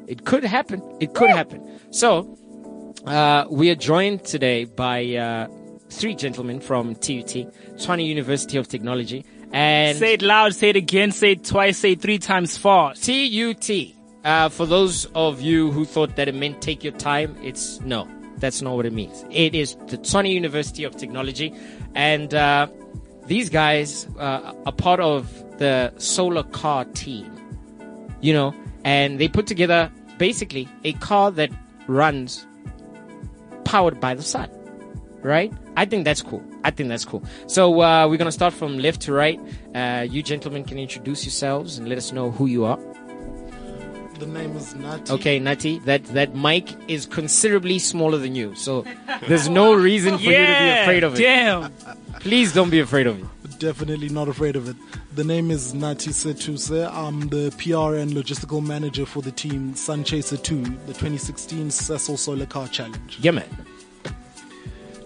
It 0.07 0.25
could 0.25 0.43
happen. 0.43 0.81
It 0.99 1.13
could 1.13 1.29
happen. 1.29 1.61
So, 1.91 2.37
uh, 3.05 3.45
we 3.49 3.69
are 3.69 3.75
joined 3.75 4.23
today 4.23 4.65
by 4.65 5.15
uh, 5.15 5.47
three 5.93 6.15
gentlemen 6.15 6.59
from 6.59 6.95
TUT, 6.95 7.27
Tshwane 7.77 8.05
University 8.05 8.57
of 8.57 8.67
Technology, 8.67 9.25
and 9.51 9.97
Say 9.97 10.13
it 10.13 10.21
loud, 10.21 10.55
say 10.55 10.69
it 10.69 10.75
again, 10.75 11.11
say 11.11 11.33
it 11.33 11.43
twice, 11.45 11.77
say 11.77 11.91
it 11.91 12.01
three 12.01 12.17
times 12.19 12.57
fast. 12.57 13.03
TUT. 13.05 13.69
Uh, 14.23 14.49
for 14.49 14.65
those 14.65 15.05
of 15.15 15.41
you 15.41 15.71
who 15.71 15.85
thought 15.85 16.15
that 16.15 16.27
it 16.27 16.35
meant 16.35 16.61
take 16.61 16.83
your 16.83 16.93
time, 16.93 17.35
it's 17.43 17.79
no, 17.81 18.07
that's 18.37 18.61
not 18.61 18.75
what 18.75 18.85
it 18.85 18.93
means. 18.93 19.23
It 19.29 19.53
is 19.53 19.75
the 19.87 19.97
Tshwane 19.97 20.33
University 20.33 20.83
of 20.83 20.95
Technology, 20.95 21.53
and 21.93 22.33
uh, 22.33 22.67
these 23.27 23.49
guys 23.49 24.07
uh, 24.17 24.53
are 24.65 24.71
part 24.71 24.99
of 24.99 25.29
the 25.59 25.93
solar 25.97 26.43
car 26.43 26.85
team. 26.85 27.29
You 28.21 28.33
know, 28.33 28.55
and 28.85 29.19
they 29.19 29.27
put 29.27 29.47
together 29.47 29.91
basically 30.17 30.69
a 30.85 30.93
car 30.93 31.29
that 31.31 31.51
runs 31.87 32.47
powered 33.65 33.99
by 33.99 34.13
the 34.13 34.23
sun. 34.23 34.49
Right? 35.23 35.51
I 35.77 35.85
think 35.85 36.03
that's 36.05 36.21
cool. 36.21 36.43
I 36.63 36.71
think 36.71 36.89
that's 36.89 37.05
cool. 37.05 37.23
So 37.47 37.81
uh, 37.81 38.07
we're 38.07 38.17
gonna 38.17 38.31
start 38.31 38.53
from 38.53 38.77
left 38.77 39.01
to 39.01 39.13
right. 39.13 39.39
Uh, 39.73 40.05
you 40.09 40.21
gentlemen 40.21 40.63
can 40.65 40.77
introduce 40.77 41.23
yourselves 41.23 41.77
and 41.77 41.87
let 41.87 41.97
us 41.97 42.11
know 42.11 42.31
who 42.31 42.45
you 42.45 42.65
are. 42.65 42.77
The 44.19 44.27
name 44.27 44.55
is 44.55 44.75
Nati. 44.75 45.11
Okay, 45.13 45.39
Nati, 45.39 45.79
that 45.79 46.03
that 46.05 46.35
mic 46.35 46.69
is 46.87 47.05
considerably 47.05 47.79
smaller 47.79 48.17
than 48.17 48.35
you, 48.35 48.53
so 48.55 48.85
there's 49.27 49.49
no 49.49 49.73
reason 49.73 50.17
for 50.17 50.23
you 50.25 50.31
to 50.31 50.59
be 50.59 50.69
afraid 50.81 51.03
of 51.03 51.15
it. 51.15 51.17
damn. 51.17 51.71
Please 52.19 52.53
don't 52.53 52.69
be 52.69 52.79
afraid 52.79 53.07
of 53.07 53.19
it. 53.19 53.59
Definitely 53.59 54.09
not 54.09 54.27
afraid 54.27 54.55
of 54.55 54.69
it. 54.69 54.75
The 55.15 55.23
name 55.23 55.51
is 55.51 55.73
Nati 55.73 56.11
Setuse. 56.11 56.89
I'm 56.91 57.27
the 57.29 57.51
PR 57.57 57.95
and 57.95 58.11
logistical 58.11 58.65
manager 58.65 59.05
for 59.05 59.21
the 59.21 59.31
team 59.31 59.75
Sun 59.75 60.03
Chaser 60.05 60.37
2, 60.37 60.63
the 60.63 60.93
2016 60.93 61.67
Sasol 61.67 62.17
Solar 62.17 62.45
Car 62.45 62.67
Challenge. 62.67 63.17
Yeah, 63.21 63.31
man. 63.31 63.49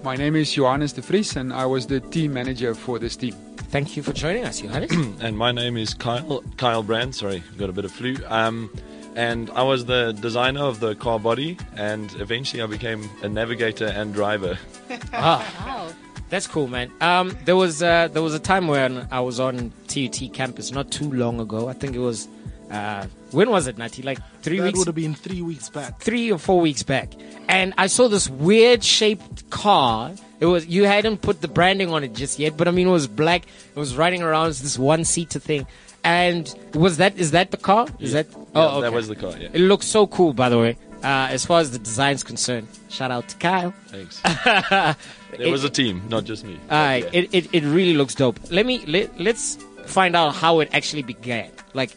My 0.07 0.15
name 0.15 0.37
is 0.37 0.53
Johannes 0.53 0.93
de 0.93 1.01
Vries 1.01 1.35
and 1.35 1.51
I 1.51 1.65
was 1.65 1.85
the 1.85 1.99
team 1.99 2.33
manager 2.33 2.73
for 2.73 2.97
this 2.97 3.17
team. 3.17 3.33
Thank 3.73 3.97
you 3.97 4.01
for 4.03 4.13
joining 4.13 4.45
us, 4.45 4.61
Johannes. 4.61 4.89
and 5.19 5.37
my 5.37 5.51
name 5.51 5.75
is 5.75 5.93
Kyle 5.93 6.41
Kyle 6.55 6.81
Brand. 6.81 7.13
Sorry, 7.13 7.43
got 7.57 7.69
a 7.69 7.73
bit 7.73 7.83
of 7.83 7.91
flu. 7.91 8.15
Um, 8.27 8.69
and 9.17 9.49
I 9.49 9.63
was 9.63 9.83
the 9.83 10.13
designer 10.13 10.61
of 10.63 10.79
the 10.79 10.95
car 10.95 11.19
body, 11.19 11.57
and 11.75 12.09
eventually 12.21 12.63
I 12.63 12.67
became 12.67 13.09
a 13.21 13.27
navigator 13.27 13.87
and 13.87 14.13
driver. 14.13 14.57
ah, 15.11 15.43
Wow. 15.65 15.93
that's 16.29 16.47
cool, 16.47 16.69
man. 16.69 16.89
Um, 17.01 17.37
there 17.43 17.57
was 17.57 17.83
uh, 17.83 18.07
there 18.07 18.21
was 18.23 18.33
a 18.33 18.39
time 18.39 18.69
when 18.69 19.09
I 19.11 19.19
was 19.19 19.41
on 19.41 19.73
TUT 19.89 20.31
campus 20.31 20.71
not 20.71 20.89
too 20.89 21.11
long 21.11 21.41
ago. 21.41 21.67
I 21.67 21.73
think 21.73 21.97
it 21.97 21.99
was 22.11 22.29
uh, 22.71 23.07
when 23.31 23.49
was 23.49 23.67
it, 23.67 23.77
Nati? 23.77 24.01
Like 24.01 24.19
three 24.41 24.57
That 24.59 24.65
weeks 24.65 24.77
would 24.79 24.87
have 24.87 24.95
been 24.95 25.13
three 25.15 25.41
weeks 25.41 25.69
back. 25.69 25.99
three 25.99 26.31
or 26.31 26.37
four 26.37 26.59
weeks 26.61 26.83
back, 26.83 27.13
and 27.49 27.73
I 27.77 27.87
saw 27.87 28.07
this 28.07 28.29
weird 28.29 28.83
shaped 28.83 29.49
car. 29.49 30.11
It 30.39 30.45
was 30.45 30.65
you 30.67 30.83
hadn't 30.85 31.21
put 31.21 31.41
the 31.41 31.47
branding 31.47 31.91
on 31.91 32.03
it 32.03 32.13
just 32.13 32.39
yet, 32.39 32.55
but 32.57 32.67
I 32.67 32.71
mean 32.71 32.87
it 32.87 32.91
was 32.91 33.07
black. 33.07 33.45
It 33.75 33.79
was 33.79 33.95
riding 33.95 34.21
around 34.21 34.49
it's 34.49 34.61
this 34.61 34.77
one 34.79 35.03
seater 35.03 35.39
thing, 35.39 35.65
and 36.03 36.53
was 36.73 36.97
that 36.97 37.17
is 37.17 37.31
that 37.31 37.51
the 37.51 37.57
car? 37.57 37.87
Is 37.99 38.13
Yeah. 38.13 38.21
that 38.23 38.31
Yeah, 38.31 38.43
oh 38.55 38.67
okay. 38.77 38.81
that 38.81 38.93
was 38.93 39.07
the 39.07 39.15
car. 39.15 39.33
Yeah, 39.39 39.49
It 39.53 39.61
looks 39.61 39.85
so 39.87 40.07
cool, 40.07 40.33
by 40.33 40.49
the 40.49 40.59
way. 40.59 40.77
Uh, 41.03 41.27
as 41.29 41.45
far 41.45 41.59
as 41.59 41.69
the 41.71 41.77
design's 41.79 42.23
concerned, 42.23 42.67
shout 42.89 43.11
out 43.11 43.27
to 43.29 43.35
Kyle. 43.37 43.73
thanks. 43.87 44.19
It- 45.33 45.39
There 45.39 45.51
was 45.51 45.63
a 45.63 45.69
team, 45.69 46.01
not 46.09 46.23
just 46.23 46.43
me. 46.45 46.57
All 46.71 46.77
right, 46.77 47.03
Yeah. 47.03 47.19
it, 47.19 47.29
it, 47.33 47.47
it 47.53 47.63
really 47.63 47.93
looks 47.93 48.15
dope. 48.15 48.39
Let 48.49 48.65
me 48.65 48.83
let, 48.87 49.19
let's 49.19 49.57
find 49.85 50.15
out 50.15 50.33
how 50.35 50.59
it 50.61 50.69
actually 50.73 51.03
began. 51.03 51.51
Like 51.73 51.91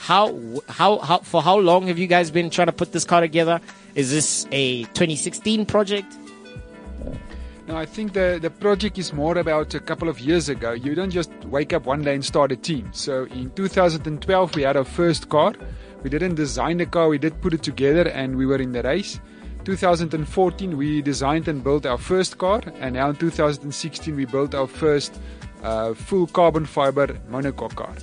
how 0.00 0.34
how 0.68 0.98
how 0.98 1.18
for 1.18 1.42
how 1.42 1.58
long 1.58 1.86
have 1.88 1.98
you 1.98 2.06
guys 2.06 2.30
been 2.30 2.48
trying 2.48 2.68
to 2.68 2.72
put 2.72 2.92
this 2.92 3.04
car 3.04 3.20
together? 3.20 3.60
Is 3.94 4.10
this 4.10 4.46
a 4.50 4.84
2016 4.84 5.66
project? 5.66 6.16
Now, 7.68 7.76
I 7.76 7.86
think 7.86 8.14
the, 8.14 8.38
the 8.42 8.50
project 8.50 8.98
is 8.98 9.12
more 9.12 9.38
about 9.38 9.74
a 9.74 9.78
couple 9.78 10.08
of 10.08 10.18
years 10.18 10.48
ago. 10.48 10.72
You 10.72 10.96
don't 10.96 11.10
just 11.10 11.30
wake 11.44 11.72
up 11.72 11.86
one 11.86 12.02
day 12.02 12.14
and 12.14 12.24
start 12.24 12.50
a 12.50 12.56
team. 12.56 12.90
So 12.92 13.26
in 13.26 13.50
2012, 13.52 14.56
we 14.56 14.62
had 14.62 14.76
our 14.76 14.84
first 14.84 15.28
car. 15.28 15.52
We 16.02 16.10
didn't 16.10 16.34
design 16.34 16.78
the 16.78 16.86
car, 16.86 17.08
we 17.08 17.18
did 17.18 17.40
put 17.40 17.54
it 17.54 17.62
together 17.62 18.08
and 18.08 18.36
we 18.36 18.46
were 18.46 18.56
in 18.56 18.72
the 18.72 18.82
race. 18.82 19.20
2014, 19.64 20.76
we 20.76 21.02
designed 21.02 21.46
and 21.46 21.62
built 21.62 21.86
our 21.86 21.98
first 21.98 22.38
car. 22.38 22.60
And 22.80 22.94
now 22.94 23.10
in 23.10 23.16
2016, 23.16 24.16
we 24.16 24.24
built 24.24 24.54
our 24.54 24.66
first 24.66 25.20
uh, 25.62 25.94
full 25.94 26.26
carbon 26.26 26.64
fiber 26.64 27.08
monocoque 27.30 27.76
car. 27.76 27.94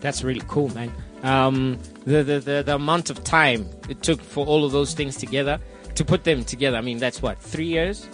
That's 0.00 0.22
really 0.22 0.42
cool, 0.46 0.68
man. 0.68 0.92
Um, 1.22 1.78
the, 2.04 2.22
the, 2.22 2.40
the, 2.40 2.62
the 2.64 2.74
amount 2.74 3.10
of 3.10 3.24
time 3.24 3.68
it 3.88 4.02
took 4.02 4.20
for 4.20 4.46
all 4.46 4.64
of 4.64 4.72
those 4.72 4.94
things 4.94 5.16
together 5.16 5.58
to 5.94 6.04
put 6.04 6.24
them 6.24 6.44
together. 6.44 6.76
I 6.76 6.82
mean, 6.82 6.98
that's 6.98 7.22
what 7.22 7.38
three 7.38 7.66
years, 7.66 8.06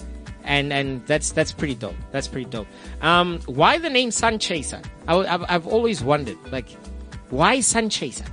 and 0.45 0.73
and 0.73 1.05
that's 1.07 1.33
that's 1.33 1.53
pretty 1.53 1.75
dope. 1.75 1.97
That's 2.11 2.29
pretty 2.29 2.49
dope. 2.49 2.69
Um, 3.01 3.41
why 3.47 3.79
the 3.79 3.91
name 3.91 4.11
Sun 4.11 4.39
Chaser? 4.39 4.81
I, 5.09 5.25
have 5.25 5.45
I've 5.49 5.67
always 5.67 6.03
wondered, 6.03 6.39
like, 6.51 6.71
why 7.31 7.61
Sun 7.61 7.91
Chaser? 7.91 8.25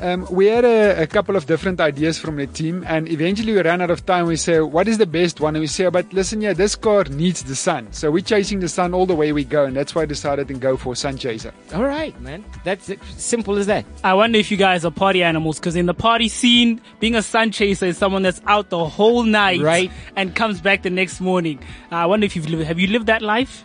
Um, 0.00 0.26
we 0.30 0.46
had 0.46 0.64
a, 0.64 1.02
a 1.02 1.06
couple 1.06 1.34
of 1.34 1.46
different 1.46 1.80
ideas 1.80 2.18
from 2.18 2.36
the 2.36 2.46
team, 2.46 2.84
and 2.86 3.08
eventually 3.08 3.52
we 3.52 3.60
ran 3.62 3.80
out 3.82 3.90
of 3.90 4.06
time. 4.06 4.26
We 4.26 4.36
said, 4.36 4.60
"What 4.60 4.86
is 4.86 4.98
the 4.98 5.06
best 5.06 5.40
one?" 5.40 5.56
And 5.56 5.60
we 5.60 5.66
say, 5.66 5.88
"But 5.88 6.12
listen, 6.12 6.40
yeah, 6.40 6.52
this 6.52 6.76
car 6.76 7.04
needs 7.04 7.42
the 7.42 7.56
sun, 7.56 7.88
so 7.92 8.10
we're 8.10 8.22
chasing 8.22 8.60
the 8.60 8.68
sun 8.68 8.94
all 8.94 9.06
the 9.06 9.14
way 9.16 9.32
we 9.32 9.44
go, 9.44 9.64
and 9.64 9.74
that's 9.76 9.94
why 9.94 10.02
I 10.02 10.06
decided 10.06 10.46
to 10.48 10.54
go 10.54 10.76
for 10.76 10.94
Sun 10.94 11.18
Chaser." 11.18 11.52
All 11.74 11.82
right, 11.84 12.18
man. 12.20 12.44
That's 12.64 12.88
it. 12.88 13.00
simple 13.16 13.56
as 13.58 13.66
that. 13.66 13.84
I 14.04 14.14
wonder 14.14 14.38
if 14.38 14.50
you 14.50 14.56
guys 14.56 14.84
are 14.84 14.90
party 14.92 15.22
animals 15.24 15.58
because 15.58 15.74
in 15.74 15.86
the 15.86 15.94
party 15.94 16.28
scene, 16.28 16.80
being 17.00 17.16
a 17.16 17.22
sun 17.22 17.50
chaser 17.50 17.86
is 17.86 17.98
someone 17.98 18.22
that's 18.22 18.40
out 18.46 18.70
the 18.70 18.84
whole 18.84 19.24
night 19.24 19.60
Right. 19.60 19.90
and 20.16 20.34
comes 20.34 20.60
back 20.60 20.82
the 20.82 20.90
next 20.90 21.20
morning. 21.20 21.58
I 21.90 22.06
wonder 22.06 22.24
if 22.24 22.36
you've 22.36 22.48
lived, 22.48 22.64
have 22.64 22.78
you 22.78 22.86
lived 22.86 23.06
that 23.06 23.22
life? 23.22 23.64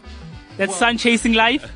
That 0.57 0.71
sun 0.71 0.97
chasing 0.97 1.33
life? 1.33 1.69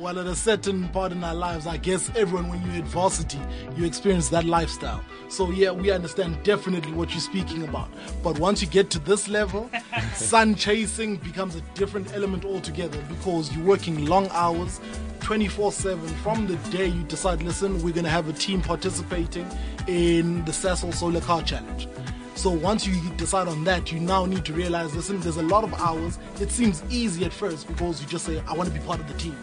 Well, 0.00 0.20
at 0.20 0.26
a 0.26 0.34
certain 0.36 0.86
part 0.90 1.10
in 1.10 1.24
our 1.24 1.34
lives, 1.34 1.66
I 1.66 1.76
guess 1.76 2.08
everyone, 2.14 2.48
when 2.50 2.64
you're 2.66 2.84
at 2.84 2.88
varsity, 2.88 3.40
you 3.76 3.84
experience 3.84 4.28
that 4.28 4.44
lifestyle. 4.44 5.02
So, 5.28 5.50
yeah, 5.50 5.72
we 5.72 5.90
understand 5.90 6.40
definitely 6.44 6.92
what 6.92 7.10
you're 7.10 7.20
speaking 7.20 7.64
about. 7.64 7.88
But 8.22 8.38
once 8.38 8.62
you 8.62 8.68
get 8.68 8.90
to 8.90 9.00
this 9.00 9.26
level, 9.26 9.68
sun 10.14 10.54
chasing 10.54 11.16
becomes 11.16 11.56
a 11.56 11.60
different 11.74 12.14
element 12.14 12.44
altogether 12.44 13.00
because 13.08 13.52
you're 13.52 13.64
working 13.64 14.06
long 14.06 14.28
hours, 14.30 14.80
24 15.18 15.72
7 15.72 16.06
from 16.22 16.46
the 16.46 16.54
day 16.70 16.86
you 16.86 17.02
decide, 17.04 17.42
listen, 17.42 17.82
we're 17.82 17.92
going 17.92 18.04
to 18.04 18.10
have 18.10 18.28
a 18.28 18.32
team 18.32 18.62
participating 18.62 19.50
in 19.88 20.44
the 20.44 20.52
Sasol 20.52 20.94
Solar 20.94 21.20
Car 21.20 21.42
Challenge. 21.42 21.88
So 22.36 22.50
once 22.50 22.86
you 22.86 22.94
decide 23.16 23.48
on 23.48 23.64
that, 23.64 23.90
you 23.90 23.98
now 23.98 24.26
need 24.26 24.44
to 24.44 24.52
realize, 24.52 24.94
listen, 24.94 25.18
there's 25.18 25.38
a 25.38 25.42
lot 25.42 25.64
of 25.64 25.74
hours. 25.74 26.20
It 26.40 26.52
seems 26.52 26.84
easy 26.88 27.24
at 27.24 27.32
first 27.32 27.66
because 27.66 28.00
you 28.00 28.06
just 28.06 28.26
say, 28.26 28.40
I 28.46 28.52
want 28.52 28.72
to 28.72 28.78
be 28.78 28.84
part 28.86 29.00
of 29.00 29.08
the 29.08 29.14
team. 29.14 29.36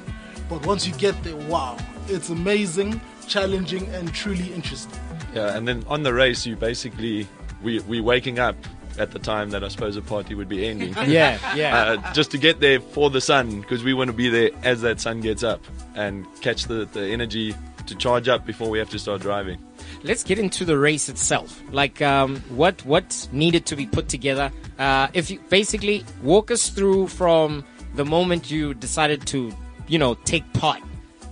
But 0.50 0.66
once 0.66 0.88
you 0.88 0.94
get 0.94 1.22
there, 1.24 1.36
wow, 1.36 1.78
it's 2.08 2.30
amazing, 2.30 3.02
challenging, 3.28 3.88
and 3.90 4.14
truly 4.14 4.54
interesting. 4.54 5.00
Yeah, 5.34 5.56
and 5.56 5.68
then 5.68 5.84
on 5.88 6.04
the 6.04 6.14
race, 6.14 6.46
you 6.46 6.56
basically 6.56 7.28
we 7.64 7.80
we 7.82 8.00
waking 8.00 8.40
up 8.40 8.56
at 8.98 9.12
the 9.12 9.20
time 9.20 9.50
that 9.50 9.64
I 9.64 9.68
suppose 9.68 9.98
a 9.98 10.02
party 10.02 10.36
would 10.36 10.48
be 10.48 10.66
ending. 10.68 10.96
Yeah, 11.06 11.38
yeah. 11.56 11.78
Uh, 11.78 12.14
just 12.14 12.32
to 12.32 12.38
get 12.38 12.60
there 12.60 12.80
for 12.80 13.10
the 13.10 13.22
sun 13.22 13.62
because 13.62 13.84
we 13.84 13.94
want 13.94 14.10
to 14.10 14.14
be 14.14 14.30
there 14.30 14.52
as 14.64 14.82
that 14.82 15.00
sun 15.00 15.22
gets 15.22 15.44
up 15.44 15.62
and 15.96 16.26
catch 16.42 16.66
the, 16.66 16.86
the 16.94 17.08
energy 17.08 17.54
to 17.88 17.96
charge 17.96 18.28
up 18.28 18.46
before 18.46 18.70
we 18.70 18.80
have 18.80 18.90
to 18.90 19.00
start 19.00 19.22
driving. 19.22 19.60
Let's 20.04 20.24
get 20.24 20.40
into 20.40 20.66
the 20.66 20.78
race 20.78 21.10
itself. 21.10 21.62
Like, 21.72 22.02
um, 22.02 22.38
what 22.50 22.84
what 22.86 23.28
needed 23.32 23.66
to 23.68 23.76
be 23.76 23.86
put 23.86 24.08
together? 24.10 24.52
Uh, 24.80 25.08
if 25.14 25.30
you 25.30 25.40
basically 25.50 26.04
walk 26.24 26.52
us 26.52 26.70
through 26.70 27.08
from 27.08 27.64
the 27.96 28.06
moment 28.06 28.52
you 28.52 28.74
decided 28.74 29.26
to, 29.28 29.54
you 29.88 30.00
know, 30.00 30.16
take 30.26 30.44
part 30.54 30.82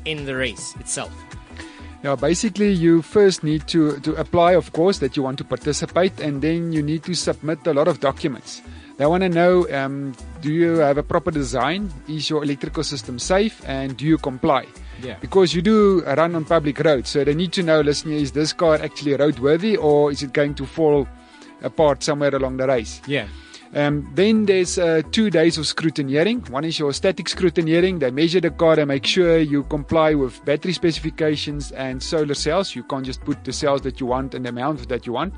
in 0.05 0.25
the 0.25 0.35
race 0.35 0.75
itself. 0.79 1.11
Now, 2.03 2.17
basically, 2.17 2.71
you 2.71 3.01
first 3.01 3.43
need 3.43 3.65
to, 3.69 3.97
to 4.01 4.13
apply, 4.15 4.55
of 4.55 4.73
course, 4.73 4.99
that 4.99 5.15
you 5.15 5.23
want 5.23 5.37
to 5.37 5.45
participate, 5.45 6.19
and 6.19 6.41
then 6.41 6.73
you 6.73 6.83
need 6.83 7.03
to 7.03 7.13
submit 7.13 7.65
a 7.65 7.73
lot 7.73 7.87
of 7.87 8.01
documents. 8.01 8.61
They 8.97 9.05
want 9.05 9.23
to 9.23 9.29
know 9.29 9.67
um, 9.71 10.13
do 10.41 10.51
you 10.53 10.77
have 10.77 10.97
a 10.97 11.03
proper 11.03 11.31
design? 11.31 11.91
Is 12.07 12.29
your 12.29 12.43
electrical 12.43 12.83
system 12.83 13.17
safe? 13.19 13.61
And 13.65 13.97
do 13.97 14.05
you 14.05 14.17
comply? 14.17 14.67
Yeah. 15.01 15.17
Because 15.19 15.55
you 15.55 15.61
do 15.61 16.03
run 16.03 16.35
on 16.35 16.45
public 16.45 16.79
roads, 16.79 17.09
so 17.09 17.23
they 17.23 17.33
need 17.33 17.53
to 17.53 17.63
know 17.63 17.81
listen, 17.81 18.11
is 18.11 18.33
this 18.33 18.53
car 18.53 18.75
actually 18.75 19.13
roadworthy 19.13 19.77
or 19.81 20.11
is 20.11 20.21
it 20.21 20.33
going 20.33 20.53
to 20.55 20.65
fall 20.65 21.07
apart 21.63 22.03
somewhere 22.03 22.35
along 22.35 22.57
the 22.57 22.67
race? 22.67 23.01
Yeah. 23.07 23.27
Um, 23.75 24.07
then 24.13 24.45
there's 24.45 24.77
uh, 24.77 25.01
two 25.11 25.31
days 25.31 25.57
of 25.57 25.65
scrutineering. 25.65 26.47
One 26.49 26.63
is 26.63 26.77
your 26.77 26.93
static 26.93 27.25
scrutineering. 27.25 27.99
They 27.99 28.11
measure 28.11 28.39
the 28.39 28.51
car 28.51 28.79
and 28.79 28.87
make 28.87 29.05
sure 29.05 29.39
you 29.39 29.63
comply 29.63 30.13
with 30.13 30.43
battery 30.45 30.73
specifications 30.73 31.71
and 31.71 32.01
solar 32.01 32.35
cells. 32.35 32.75
You 32.75 32.83
can't 32.83 33.05
just 33.05 33.21
put 33.21 33.43
the 33.43 33.53
cells 33.53 33.81
that 33.81 33.99
you 33.99 34.05
want 34.05 34.35
and 34.35 34.45
the 34.45 34.49
amount 34.49 34.87
that 34.89 35.07
you 35.07 35.13
want. 35.13 35.33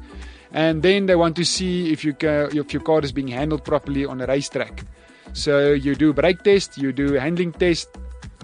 And 0.52 0.84
then 0.84 1.06
they 1.06 1.16
want 1.16 1.36
to 1.38 1.46
see 1.46 1.94
if, 1.94 2.04
you 2.04 2.16
if 2.22 2.74
your 2.74 2.82
car 2.82 3.00
is 3.02 3.14
being 3.14 3.30
handled 3.30 3.64
properly 3.64 4.06
on 4.06 4.20
a 4.20 4.26
racetrack. 4.26 4.84
So 5.32 5.72
you 5.72 5.96
do 5.96 6.14
brake 6.14 6.44
test, 6.44 6.78
you 6.78 6.92
do 6.92 7.14
handling 7.14 7.54
test, 7.54 7.90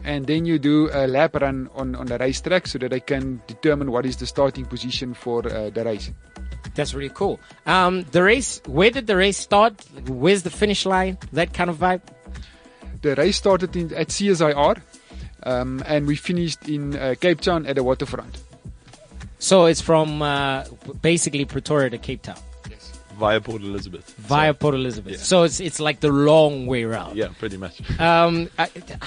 and 0.03 0.25
then 0.25 0.45
you 0.45 0.57
do 0.57 0.89
a 0.93 1.07
lap 1.07 1.36
run 1.36 1.69
on, 1.74 1.95
on 1.95 2.05
the 2.07 2.17
racetrack 2.17 2.67
so 2.67 2.79
that 2.79 2.91
they 2.91 3.00
can 3.00 3.41
determine 3.48 3.91
what 3.91 4.05
is 4.05 4.17
the 4.17 4.25
starting 4.25 4.65
position 4.65 5.13
for 5.13 5.45
uh, 5.48 5.69
the 5.69 5.83
race. 5.83 6.12
That's 6.81 6.95
really 6.95 7.13
cool. 7.13 7.39
Um, 7.67 8.05
the 8.09 8.23
race, 8.23 8.59
where 8.65 8.89
did 8.89 9.05
the 9.05 9.15
race 9.15 9.38
start? 9.38 9.85
Where's 10.07 10.41
the 10.41 10.50
finish 10.50 10.83
line? 10.83 11.19
That 11.31 11.53
kind 11.53 11.69
of 11.69 11.77
vibe? 11.77 12.01
The 13.03 13.13
race 13.13 13.38
started 13.38 13.75
in, 13.75 13.93
at 13.93 14.07
CSIR, 14.07 14.81
um, 15.43 15.83
and 15.85 16.07
we 16.07 16.15
finished 16.15 16.67
in 16.67 16.97
uh, 16.97 17.13
Cape 17.21 17.41
Town 17.41 17.67
at 17.67 17.75
the 17.75 17.83
waterfront. 17.83 18.41
So 19.38 19.67
it's 19.67 19.79
from 19.79 20.23
uh, 20.23 20.63
basically 21.03 21.45
Pretoria 21.45 21.91
to 21.91 22.00
Cape 22.00 22.23
Town 22.23 22.39
Via 23.21 23.39
Port 23.39 23.61
Elizabeth. 23.61 24.05
via 24.17 24.49
So, 24.51 24.53
Port 24.61 24.75
Elizabeth. 24.75 25.13
yeah. 25.13 25.19
So 25.31 25.43
it's 25.47 25.59
it's 25.59 25.79
like 25.79 25.97
the 26.01 26.09
long 26.31 26.65
way 26.65 26.83
round. 26.85 27.15
yeah, 27.21 27.29
pretty 27.39 27.57
much. 27.57 27.75
Um, 27.99 28.49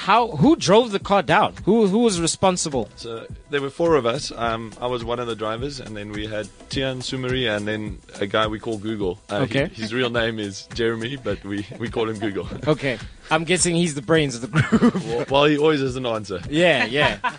how 0.09 0.29
who 0.43 0.55
drove 0.57 0.93
the 0.93 1.01
car 1.11 1.23
down? 1.23 1.51
Who 1.67 1.87
who 1.93 1.99
was 2.09 2.21
responsible? 2.21 2.89
So 2.97 3.27
there 3.51 3.61
were 3.61 3.71
four 3.81 3.97
of 3.97 4.07
us. 4.07 4.33
Um, 4.47 4.73
I 4.81 4.87
was 4.87 5.03
one 5.05 5.19
of 5.23 5.27
the 5.27 5.35
drivers, 5.45 5.81
and 5.81 5.97
then 5.97 6.13
we 6.13 6.27
had 6.27 6.47
Tian 6.71 7.01
Sumari, 7.01 7.45
and 7.55 7.67
then 7.67 7.99
a 8.21 8.27
guy 8.27 8.47
we 8.47 8.59
call 8.59 8.79
Google. 8.79 9.19
Uh, 9.29 9.39
he- 9.39 9.45
Okay. 9.45 9.67
his 9.75 9.93
real 9.93 10.11
name 10.11 10.39
is 10.39 10.67
Jeremy, 10.75 11.17
but 11.17 11.39
we, 11.45 11.67
we 11.79 11.89
call 11.91 12.09
him 12.09 12.19
Google. 12.19 12.47
Okay, 12.75 12.99
I'm 13.31 13.45
guessing 13.45 13.75
he's 13.77 13.95
the 13.95 14.03
brains 14.11 14.35
of 14.37 14.41
the 14.43 14.49
group. 14.49 14.95
well, 15.07 15.25
well, 15.31 15.45
he 15.51 15.57
always 15.59 15.81
has 15.81 15.97
an 15.97 16.07
answer. 16.07 16.41
yeah, 16.49 16.85
yeah. 16.87 17.19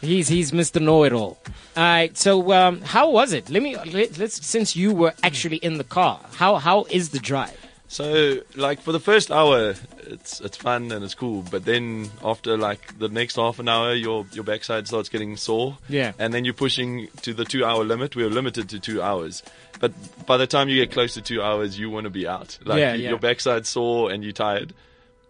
He's 0.00 0.28
he's 0.28 0.52
Mr. 0.52 0.80
Know 0.82 1.04
It 1.04 1.12
All. 1.14 1.38
All 1.76 1.82
right. 1.82 2.16
So 2.16 2.52
um, 2.52 2.80
how 2.82 3.10
was 3.10 3.32
it? 3.32 3.50
Let 3.50 3.62
me 3.62 3.76
let, 3.76 4.18
let's 4.18 4.46
since 4.46 4.76
you 4.76 4.92
were 4.94 5.14
actually 5.22 5.56
in 5.56 5.78
the 5.78 5.84
car. 5.84 6.20
How 6.34 6.56
how 6.56 6.84
is 6.90 7.10
the 7.10 7.18
drive? 7.18 7.58
So, 7.86 8.40
like 8.56 8.80
for 8.80 8.90
the 8.90 8.98
first 8.98 9.30
hour, 9.30 9.74
it's 9.98 10.40
it's 10.40 10.56
fun 10.56 10.90
and 10.90 11.04
it's 11.04 11.14
cool. 11.14 11.44
But 11.48 11.64
then 11.64 12.10
after 12.24 12.56
like 12.56 12.98
the 12.98 13.08
next 13.08 13.36
half 13.36 13.58
an 13.60 13.68
hour, 13.68 13.92
your 13.94 14.26
your 14.32 14.42
backside 14.44 14.88
starts 14.88 15.08
getting 15.08 15.36
sore. 15.36 15.78
Yeah. 15.88 16.12
And 16.18 16.32
then 16.34 16.44
you're 16.44 16.54
pushing 16.54 17.08
to 17.22 17.32
the 17.34 17.44
two 17.44 17.64
hour 17.64 17.84
limit. 17.84 18.16
We 18.16 18.24
are 18.24 18.30
limited 18.30 18.68
to 18.70 18.80
two 18.80 19.00
hours. 19.02 19.42
But 19.80 19.92
by 20.26 20.38
the 20.38 20.46
time 20.46 20.68
you 20.68 20.76
get 20.76 20.92
close 20.92 21.14
to 21.14 21.22
two 21.22 21.40
hours, 21.42 21.78
you 21.78 21.88
want 21.90 22.04
to 22.04 22.10
be 22.10 22.26
out. 22.26 22.58
Like 22.64 22.78
Yeah, 22.80 22.94
you- 22.94 23.02
yeah. 23.04 23.08
your 23.10 23.18
backside 23.18 23.66
sore 23.66 24.10
and 24.10 24.24
you're 24.24 24.32
tired. 24.32 24.72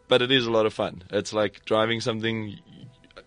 But 0.06 0.20
it 0.22 0.30
is 0.30 0.46
a 0.46 0.50
lot 0.50 0.64
of 0.66 0.72
fun. 0.74 1.02
It's 1.10 1.32
like 1.32 1.64
driving 1.64 2.00
something 2.02 2.58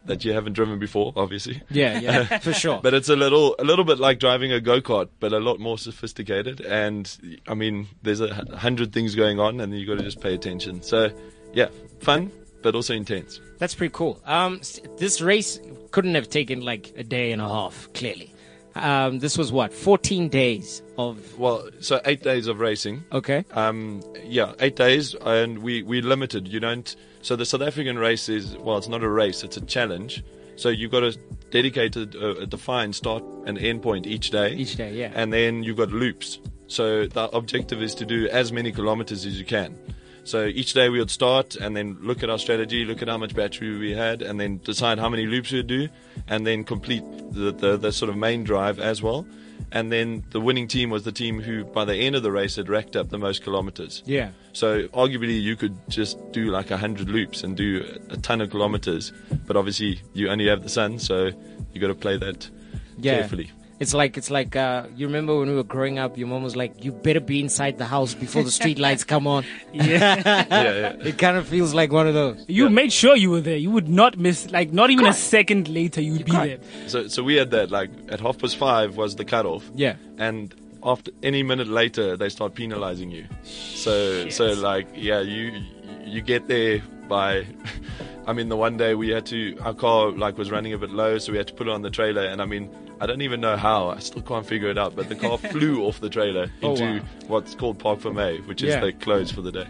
that 0.08 0.26
you 0.26 0.34
haven't 0.34 0.54
driven 0.54 0.80
before, 0.80 1.14
obviously. 1.16 1.62
Yeah, 1.70 2.00
yeah, 2.00 2.38
for 2.40 2.54
sure. 2.54 2.80
But 2.82 2.94
it's 2.94 3.10
a 3.10 3.16
little, 3.16 3.56
a 3.60 3.64
little 3.64 3.86
bit 3.86 4.00
like 4.00 4.20
driving 4.20 4.52
a 4.52 4.60
go 4.60 4.82
kart, 4.82 5.10
but 5.20 5.34
a 5.34 5.40
lot 5.40 5.60
more 5.60 5.78
sophisticated. 5.78 6.62
And 6.62 7.40
I 7.48 7.54
mean, 7.54 7.88
there's 8.02 8.22
a 8.22 8.34
hundred 8.58 8.94
things 8.94 9.16
going 9.16 9.40
on, 9.40 9.60
and 9.60 9.78
you 9.78 9.86
got 9.86 9.98
to 9.98 10.04
just 10.04 10.22
pay 10.22 10.34
attention. 10.34 10.82
So, 10.82 11.12
yeah, 11.54 11.68
fun, 12.00 12.32
but 12.62 12.76
also 12.76 12.94
intense. 12.94 13.40
That's 13.60 13.76
pretty 13.76 13.94
cool. 13.94 14.22
Um, 14.26 14.62
this 14.98 15.22
race 15.22 15.60
couldn't 15.92 16.16
have 16.16 16.30
taken 16.30 16.62
like 16.62 16.94
a 16.98 17.04
day 17.04 17.32
and 17.32 17.42
a 17.42 17.48
half. 17.48 17.90
Clearly, 17.94 18.34
um, 18.76 19.20
this 19.20 19.38
was 19.38 19.52
what 19.52 19.74
14 19.74 20.30
days 20.30 20.82
of. 20.98 21.38
Well, 21.38 21.70
so 21.80 22.00
eight 22.06 22.24
days 22.24 22.48
of 22.48 22.60
racing. 22.60 23.04
Okay. 23.12 23.46
Um, 23.52 24.02
yeah, 24.24 24.54
eight 24.60 24.76
days, 24.76 25.16
and 25.16 25.60
we 25.60 25.84
we 25.84 26.02
limited. 26.02 26.48
You 26.48 26.60
don't. 26.60 26.96
So 27.28 27.36
the 27.36 27.46
South 27.46 27.62
African 27.62 28.00
race 28.00 28.30
is 28.30 28.56
well, 28.56 28.78
it's 28.78 28.88
not 28.88 29.04
a 29.04 29.10
race; 29.10 29.44
it's 29.44 29.58
a 29.58 29.66
challenge. 29.66 30.24
So 30.56 30.70
you've 30.70 30.92
got 30.92 31.04
a 31.04 31.12
dedicated, 31.52 32.16
uh, 32.16 32.36
a 32.38 32.46
defined 32.46 32.96
start 32.96 33.22
and 33.46 33.58
end 33.58 33.84
point 33.84 34.08
each 34.08 34.30
day. 34.30 34.54
Each 34.54 34.78
day, 34.78 34.94
yeah. 34.94 35.12
And 35.14 35.34
then 35.34 35.62
you've 35.62 35.76
got 35.76 35.90
loops. 35.90 36.40
So 36.68 37.06
the 37.06 37.28
objective 37.36 37.84
is 37.84 37.94
to 37.96 38.06
do 38.06 38.30
as 38.30 38.54
many 38.54 38.72
kilometers 38.72 39.26
as 39.26 39.38
you 39.38 39.44
can. 39.44 39.78
So 40.24 40.46
each 40.46 40.72
day 40.72 40.88
we 40.88 41.00
would 41.00 41.12
start 41.12 41.58
and 41.58 41.76
then 41.76 41.98
look 42.00 42.24
at 42.24 42.30
our 42.30 42.40
strategy, 42.40 42.86
look 42.86 43.02
at 43.02 43.10
how 43.10 43.18
much 43.18 43.36
battery 43.36 43.78
we 43.78 43.92
had, 43.92 44.22
and 44.22 44.40
then 44.40 44.62
decide 44.64 44.98
how 44.98 45.10
many 45.10 45.26
loops 45.26 45.52
we 45.52 45.60
would 45.60 45.68
do, 45.68 45.90
and 46.30 46.48
then 46.48 46.64
complete 46.64 47.04
the, 47.32 47.52
the, 47.52 47.76
the 47.76 47.92
sort 47.92 48.08
of 48.08 48.16
main 48.16 48.46
drive 48.46 48.80
as 48.80 49.04
well. 49.04 49.28
And 49.72 49.92
then 49.92 50.24
the 50.32 50.40
winning 50.40 50.68
team 50.68 50.90
was 50.90 51.04
the 51.04 51.12
team 51.12 51.42
who, 51.42 51.66
by 51.66 51.84
the 51.84 51.96
end 51.96 52.16
of 52.16 52.24
the 52.24 52.32
race, 52.32 52.56
had 52.56 52.70
racked 52.70 52.96
up 52.96 53.10
the 53.10 53.18
most 53.18 53.44
kilometers. 53.44 54.02
Yeah. 54.06 54.30
So 54.54 54.88
arguably, 54.90 55.42
you 55.42 55.56
could 55.58 55.76
just 55.90 56.18
do 56.32 56.46
like 56.52 56.72
a 56.72 56.78
hundred 56.78 57.10
loops 57.10 57.44
and 57.44 57.56
do 57.58 57.84
a 58.10 58.16
ton 58.18 58.40
of 58.42 58.50
kilometers, 58.50 59.12
but 59.46 59.58
obviously 59.58 60.02
you 60.14 60.30
only 60.30 60.48
have 60.48 60.64
the 60.64 60.70
sun, 60.70 61.00
so 61.00 61.32
you 61.74 61.82
got 61.82 61.88
to 61.88 61.96
play 61.96 62.16
that 62.18 62.50
Yeah. 62.98 63.20
carefully. 63.20 63.52
It's 63.80 63.94
like 63.94 64.18
it's 64.18 64.32
like 64.32 64.56
uh, 64.56 64.88
you 64.96 65.06
remember 65.06 65.38
when 65.38 65.50
we 65.50 65.56
were 65.56 65.64
growing 65.64 66.00
up. 66.00 66.18
Your 66.18 66.28
mom 66.28 66.42
was 66.44 66.56
like, 66.56 66.84
"You 66.84 66.92
better 66.92 67.20
be 67.20 67.40
inside 67.40 67.78
the 67.78 67.86
house 67.86 68.16
before 68.16 68.44
the 68.44 68.52
street 68.52 68.80
lights 68.80 69.04
come 69.04 69.28
on." 69.28 69.46
Yeah. 69.74 70.22
yeah, 70.26 70.46
yeah. 70.50 70.94
It 71.08 71.18
kind 71.20 71.38
of 71.38 71.48
feels 71.48 71.74
like 71.74 71.92
one 71.92 72.08
of 72.08 72.14
those. 72.16 72.44
You 72.48 72.70
made 72.70 72.92
sure 72.92 73.16
you 73.16 73.30
were 73.30 73.42
there. 73.42 73.58
You 73.58 73.70
would 73.70 73.88
not 73.88 74.18
miss, 74.18 74.50
like, 74.50 74.74
not 74.74 74.90
even 74.90 75.06
a 75.06 75.14
second 75.14 75.68
later, 75.68 76.02
you 76.02 76.14
would 76.14 76.26
be 76.26 76.32
can't. 76.32 76.62
there. 76.62 76.90
So, 76.90 77.08
so 77.08 77.22
we 77.24 77.36
had 77.36 77.52
that 77.52 77.70
like 77.70 77.92
at 78.10 78.20
half 78.20 78.40
past 78.40 78.58
five 78.58 78.98
was 78.98 79.16
the 79.16 79.26
cutoff. 79.26 79.70
Yeah. 79.76 79.98
And 80.18 80.56
after 80.84 81.12
any 81.22 81.44
minute 81.44 81.68
later, 81.68 82.18
they 82.18 82.30
start 82.30 82.56
penalizing 82.56 83.12
you. 83.12 83.26
So, 83.44 84.30
so 84.30 84.54
like, 84.54 84.88
yeah, 84.96 85.20
you 85.22 85.62
you 86.06 86.22
get 86.22 86.48
there 86.48 86.82
by. 87.08 87.46
I 88.28 88.34
mean, 88.34 88.50
the 88.50 88.58
one 88.58 88.76
day 88.78 88.94
we 88.94 89.10
had 89.10 89.26
to, 89.28 89.58
our 89.62 89.74
car 89.74 90.12
like 90.12 90.38
was 90.38 90.52
running 90.52 90.74
a 90.74 90.78
bit 90.78 90.90
low, 90.92 91.18
so 91.18 91.32
we 91.32 91.38
had 91.38 91.48
to 91.48 91.54
put 91.54 91.68
it 91.68 91.72
on 91.72 91.82
the 91.82 91.90
trailer. 91.90 92.24
And 92.26 92.42
I 92.42 92.46
mean, 92.46 92.70
I 93.00 93.06
don't 93.06 93.22
even 93.22 93.40
know 93.40 93.56
how. 93.56 93.90
I 93.90 94.00
still 94.00 94.22
can't 94.22 94.46
figure 94.46 94.70
it 94.70 94.78
out. 94.78 94.96
But 94.96 95.08
the 95.10 95.16
car 95.16 95.38
flew 95.52 95.84
off 95.86 96.00
the 96.02 96.10
trailer 96.10 96.52
Oh, 96.62 96.72
into 96.72 96.84
wow. 96.84 97.02
what's 97.28 97.56
called 97.56 97.80
parc 97.80 98.00
fermé, 98.00 98.46
which 98.48 98.62
is 98.62 98.70
Yeah. 98.74 98.82
the 98.82 98.92
close 98.94 99.32
for 99.32 99.42
the 99.42 99.52
day. 99.52 99.68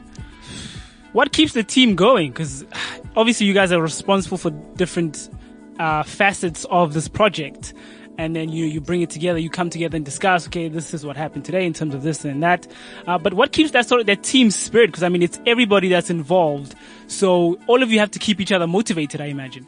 What 1.14 1.32
keeps 1.34 1.54
the 1.54 1.64
team 1.64 1.96
going? 1.96 2.32
Because 2.32 2.66
obviously 3.16 3.46
you 3.46 3.54
guys 3.54 3.72
are 3.72 3.82
responsible 3.82 4.38
for 4.38 4.50
different 4.76 5.30
uh, 5.80 6.04
facets 6.04 6.66
of 6.72 6.94
this 6.94 7.08
project. 7.08 7.74
And 8.18 8.36
then 8.36 8.50
you, 8.50 8.66
you 8.66 8.82
bring 8.82 9.02
it 9.02 9.10
together, 9.10 9.38
you 9.38 9.50
come 9.50 9.70
together 9.70 9.96
and 9.96 10.04
discuss, 10.04 10.48
okay, 10.48 10.68
this 10.70 10.94
is 10.94 11.06
what 11.06 11.16
happened 11.16 11.46
today 11.46 11.66
in 11.66 11.74
terms 11.74 11.94
of 11.94 12.04
this 12.04 12.26
and 12.26 12.42
that. 12.42 12.68
Uh, 13.06 13.18
but 13.18 13.34
what 13.34 13.52
keeps 13.52 13.72
that 13.72 13.88
sort 13.88 14.02
of, 14.02 14.08
that 14.08 14.24
team 14.24 14.50
spirit? 14.52 14.88
Because 14.88 15.04
I 15.04 15.10
mean, 15.10 15.22
it's 15.22 15.40
everybody 15.46 15.90
that's 15.90 16.10
involved. 16.10 16.76
So 17.08 17.60
all 17.68 17.84
of 17.84 17.92
you 17.92 18.00
have 18.00 18.12
to 18.12 18.20
keep 18.20 18.40
each 18.40 18.52
other 18.52 18.68
motivated, 18.68 19.22
I 19.22 19.26
imagine. 19.26 19.68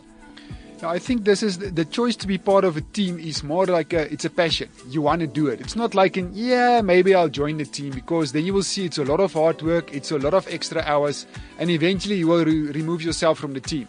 I 0.84 1.00
think 1.00 1.26
this 1.26 1.44
is 1.44 1.58
the, 1.58 1.84
choice 1.84 2.16
to 2.18 2.28
be 2.28 2.38
part 2.38 2.64
of 2.64 2.78
a 2.78 2.82
team 2.82 3.20
is 3.20 3.44
more 3.44 3.66
like 3.66 3.92
a, 3.92 4.12
it's 4.12 4.24
a 4.24 4.30
passion. 4.30 4.70
You 4.88 5.02
want 5.02 5.20
to 5.22 5.28
do 5.28 5.48
it. 5.48 5.60
It's 5.60 5.76
not 5.76 5.94
like 5.94 6.16
in 6.16 6.32
yeah 6.34 6.82
maybe 6.82 7.14
I'll 7.14 7.30
join 7.30 7.58
the 7.58 7.66
team 7.66 7.92
because 7.92 8.32
then 8.32 8.46
you 8.46 8.54
will 8.54 8.64
see 8.64 8.86
it's 8.86 8.98
a 8.98 9.04
lot 9.04 9.20
of 9.20 9.34
hard 9.34 9.62
work, 9.62 9.94
it's 9.94 10.12
a 10.12 10.18
lot 10.18 10.34
of 10.34 10.48
extra 10.48 10.82
hours, 10.82 11.26
and 11.58 11.70
eventually 11.70 12.16
you 12.16 12.28
will 12.28 12.46
re- 12.46 12.72
remove 12.72 13.02
yourself 13.02 13.40
from 13.40 13.54
the 13.54 13.60
team. 13.60 13.88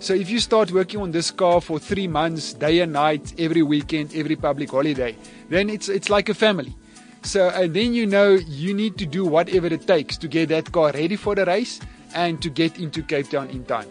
So 0.00 0.14
if 0.14 0.30
you 0.30 0.38
start 0.38 0.70
working 0.70 1.00
on 1.00 1.10
this 1.10 1.30
car 1.30 1.60
for 1.60 1.78
three 1.78 2.06
months, 2.06 2.52
day 2.54 2.80
and 2.80 2.92
night, 2.92 3.34
every 3.38 3.62
weekend, 3.62 4.14
every 4.14 4.36
public 4.36 4.70
holiday, 4.70 5.16
then 5.48 5.68
it's 5.68 5.88
it's 5.88 6.08
like 6.08 6.28
a 6.28 6.34
family. 6.34 6.74
So 7.22 7.48
and 7.48 7.74
then 7.74 7.94
you 7.94 8.06
know 8.06 8.34
you 8.46 8.72
need 8.74 8.96
to 8.98 9.06
do 9.06 9.24
whatever 9.26 9.66
it 9.66 9.86
takes 9.86 10.16
to 10.18 10.28
get 10.28 10.50
that 10.50 10.70
car 10.70 10.92
ready 10.92 11.16
for 11.16 11.34
the 11.34 11.44
race 11.44 11.80
and 12.14 12.40
to 12.42 12.48
get 12.48 12.78
into 12.78 13.02
Cape 13.02 13.28
Town 13.30 13.50
in 13.50 13.64
time. 13.64 13.88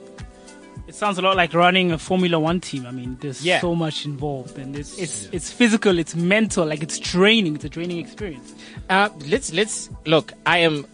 It 0.87 0.95
sounds 0.95 1.17
a 1.17 1.21
lot 1.21 1.35
like 1.35 1.53
running 1.53 1.91
a 1.91 1.97
Formula 1.97 2.39
One 2.39 2.61
team. 2.61 2.85
I 2.85 2.91
mean, 2.91 3.17
there's 3.19 3.43
Yeah. 3.43 3.59
so 3.59 3.75
much 3.75 4.05
involved, 4.05 4.57
and 4.57 4.77
it's 4.77 4.97
it's 4.97 5.27
it's 5.33 5.51
physical, 5.51 5.99
it's 5.99 6.15
mental, 6.15 6.65
like 6.65 6.81
it's 6.81 6.97
training. 6.97 7.55
It's 7.55 7.65
a 7.65 7.69
training 7.69 7.97
experience. 7.99 8.55
Uh, 8.89 9.09
let's 9.27 9.51
let's 9.53 9.89
look. 10.05 10.31
I 10.45 10.59
am 10.59 10.85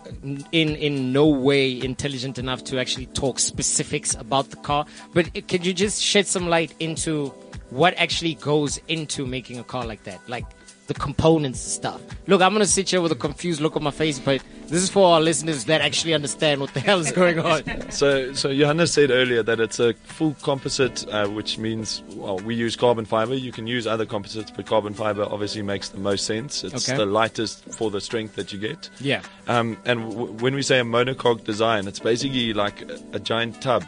in 0.51 0.75
in 0.75 1.13
no 1.13 1.27
way 1.27 1.79
intelligent 1.79 2.39
enough 2.39 2.63
to 2.65 2.79
actually 2.79 3.05
talk 3.07 3.37
specifics 3.37 4.15
about 4.15 4.49
the 4.49 4.57
car, 4.57 4.85
but 5.13 5.29
could 5.47 5.63
you 5.63 5.73
just 5.73 6.01
shed 6.01 6.25
some 6.25 6.47
light 6.47 6.73
into 6.79 7.27
what 7.69 7.93
actually 7.97 8.35
goes 8.35 8.79
into 8.87 9.25
making 9.27 9.59
a 9.59 9.63
car 9.63 9.85
like 9.85 10.03
that, 10.03 10.19
like 10.27 10.45
the 10.87 10.93
components 10.93 11.63
and 11.63 11.71
stuff? 11.71 12.01
Look, 12.27 12.41
I'm 12.41 12.53
gonna 12.53 12.65
sit 12.65 12.89
here 12.89 13.01
with 13.01 13.11
a 13.11 13.15
confused 13.15 13.61
look 13.61 13.75
on 13.75 13.83
my 13.83 13.91
face, 13.91 14.19
but 14.19 14.41
this 14.67 14.81
is 14.81 14.89
for 14.89 15.13
our 15.13 15.21
listeners 15.21 15.65
that 15.65 15.81
actually 15.81 16.13
understand 16.13 16.59
what 16.61 16.73
the 16.73 16.79
hell 16.79 16.99
is 16.99 17.11
going 17.11 17.39
on. 17.39 17.63
So, 17.91 18.33
so 18.33 18.53
Johannes 18.53 18.91
said 18.91 19.11
earlier 19.11 19.43
that 19.43 19.59
it's 19.59 19.79
a 19.79 19.93
full 19.93 20.35
composite, 20.41 21.05
uh, 21.09 21.27
which 21.27 21.57
means 21.57 22.01
well, 22.15 22.37
we 22.39 22.55
use 22.55 22.75
carbon 22.75 23.05
fiber. 23.05 23.35
You 23.35 23.51
can 23.51 23.67
use 23.67 23.85
other 23.85 24.05
composites, 24.05 24.51
but 24.51 24.65
carbon 24.65 24.93
fiber 24.93 25.23
obviously 25.29 25.61
makes 25.61 25.89
the 25.89 25.99
most 25.99 26.25
sense. 26.25 26.63
It's 26.63 26.89
Okay. 26.89 26.97
the 26.97 27.05
lightest 27.05 27.63
for 27.75 27.91
the 27.91 28.01
strength 28.01 28.35
that 28.35 28.51
you 28.51 28.59
get. 28.59 28.89
Yeah. 28.99 29.21
Um, 29.47 29.77
and 29.85 30.09
w- 30.09 30.31
when 30.33 30.55
we 30.55 30.61
say 30.63 30.79
a 30.79 30.83
monocoque 30.83 31.43
design, 31.43 31.87
it's 31.87 31.99
basically 31.99 32.53
like 32.53 32.81
a, 32.81 32.99
a 33.13 33.19
giant 33.19 33.61
tub. 33.61 33.83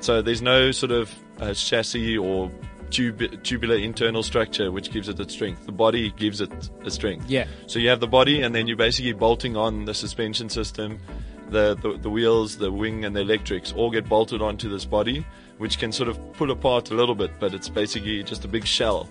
So 0.00 0.22
there's 0.22 0.42
no 0.42 0.72
sort 0.72 0.92
of 0.92 1.14
uh, 1.40 1.54
chassis 1.54 2.16
or 2.18 2.50
tube- 2.90 3.42
tubular 3.42 3.76
internal 3.76 4.22
structure 4.22 4.70
which 4.72 4.90
gives 4.90 5.08
it 5.08 5.18
its 5.20 5.32
strength. 5.32 5.66
The 5.66 5.72
body 5.72 6.12
gives 6.16 6.40
it 6.40 6.50
a 6.84 6.90
strength. 6.90 7.28
Yeah. 7.28 7.46
So 7.66 7.78
you 7.78 7.88
have 7.88 8.00
the 8.00 8.08
body, 8.08 8.42
and 8.42 8.54
then 8.54 8.66
you're 8.66 8.76
basically 8.76 9.12
bolting 9.12 9.56
on 9.56 9.84
the 9.84 9.94
suspension 9.94 10.48
system, 10.48 10.98
the, 11.50 11.74
the 11.82 11.98
the 11.98 12.10
wheels, 12.10 12.58
the 12.58 12.70
wing, 12.70 13.04
and 13.04 13.14
the 13.14 13.20
electrics 13.20 13.72
all 13.72 13.90
get 13.90 14.08
bolted 14.08 14.42
onto 14.42 14.68
this 14.68 14.84
body, 14.84 15.24
which 15.58 15.78
can 15.78 15.92
sort 15.92 16.08
of 16.08 16.18
pull 16.34 16.50
apart 16.50 16.90
a 16.90 16.94
little 16.94 17.14
bit, 17.14 17.30
but 17.40 17.54
it's 17.54 17.68
basically 17.68 18.22
just 18.22 18.44
a 18.44 18.48
big 18.48 18.66
shell, 18.66 19.08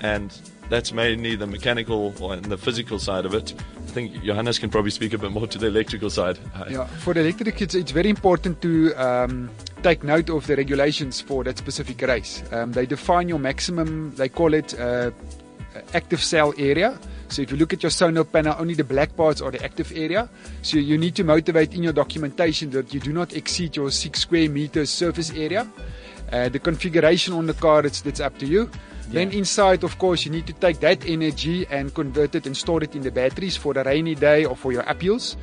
and 0.00 0.38
that's 0.68 0.92
mainly 0.92 1.36
the 1.36 1.46
mechanical 1.46 2.32
and 2.32 2.44
the 2.44 2.56
physical 2.56 2.98
side 2.98 3.26
of 3.26 3.34
it. 3.34 3.54
I 3.76 3.90
think 3.90 4.22
Johannes 4.22 4.58
can 4.58 4.70
probably 4.70 4.92
speak 4.92 5.12
a 5.12 5.18
bit 5.18 5.32
more 5.32 5.46
to 5.46 5.58
the 5.58 5.66
electrical 5.66 6.10
side. 6.10 6.38
Yeah, 6.70 6.84
for 6.86 7.12
the 7.12 7.20
electric, 7.20 7.60
it's, 7.60 7.74
it's 7.74 7.90
very 7.90 8.08
important 8.08 8.62
to 8.62 8.94
um, 8.94 9.50
take 9.82 10.04
note 10.04 10.30
of 10.30 10.46
the 10.46 10.56
regulations 10.56 11.20
for 11.20 11.42
that 11.44 11.58
specific 11.58 12.00
race. 12.02 12.42
Um, 12.52 12.72
they 12.72 12.86
define 12.86 13.28
your 13.28 13.40
maximum, 13.40 14.14
they 14.14 14.28
call 14.28 14.54
it 14.54 14.78
uh, 14.78 15.10
active 15.92 16.22
cell 16.22 16.54
area. 16.56 16.98
So 17.28 17.42
if 17.42 17.50
you 17.50 17.56
look 17.56 17.72
at 17.72 17.82
your 17.82 17.90
solar 17.90 18.24
panel, 18.24 18.56
only 18.58 18.74
the 18.74 18.84
black 18.84 19.16
parts 19.16 19.40
are 19.40 19.50
the 19.50 19.62
active 19.64 19.92
area. 19.94 20.28
So 20.62 20.78
you 20.78 20.98
need 20.98 21.14
to 21.16 21.24
motivate 21.24 21.74
in 21.74 21.82
your 21.82 21.92
documentation 21.92 22.70
that 22.70 22.92
you 22.92 23.00
do 23.00 23.12
not 23.12 23.34
exceed 23.34 23.76
your 23.76 23.90
six 23.90 24.20
square 24.20 24.48
meters 24.48 24.90
surface 24.90 25.32
area. 25.32 25.66
Uh, 26.32 26.48
the 26.48 26.58
configuration 26.58 27.34
on 27.34 27.46
the 27.46 27.54
car, 27.54 27.84
it's, 27.84 28.04
it's 28.06 28.20
up 28.20 28.38
to 28.38 28.46
you. 28.46 28.70
Then 29.12 29.32
inside, 29.32 29.82
of 29.82 29.98
course, 29.98 30.24
you 30.24 30.30
need 30.30 30.46
to 30.46 30.52
take 30.52 30.78
that 30.80 31.04
energy 31.04 31.66
and 31.68 31.92
convert 31.92 32.34
it 32.36 32.46
and 32.46 32.56
store 32.56 32.82
it 32.84 32.94
in 32.94 33.02
the 33.02 33.10
batteries 33.10 33.56
for 33.56 33.74
the 33.74 33.82
rainy 33.82 34.14
day 34.14 34.44
or 34.44 34.54
for 34.54 34.72
your 34.72 34.84
uphills. 34.84 35.36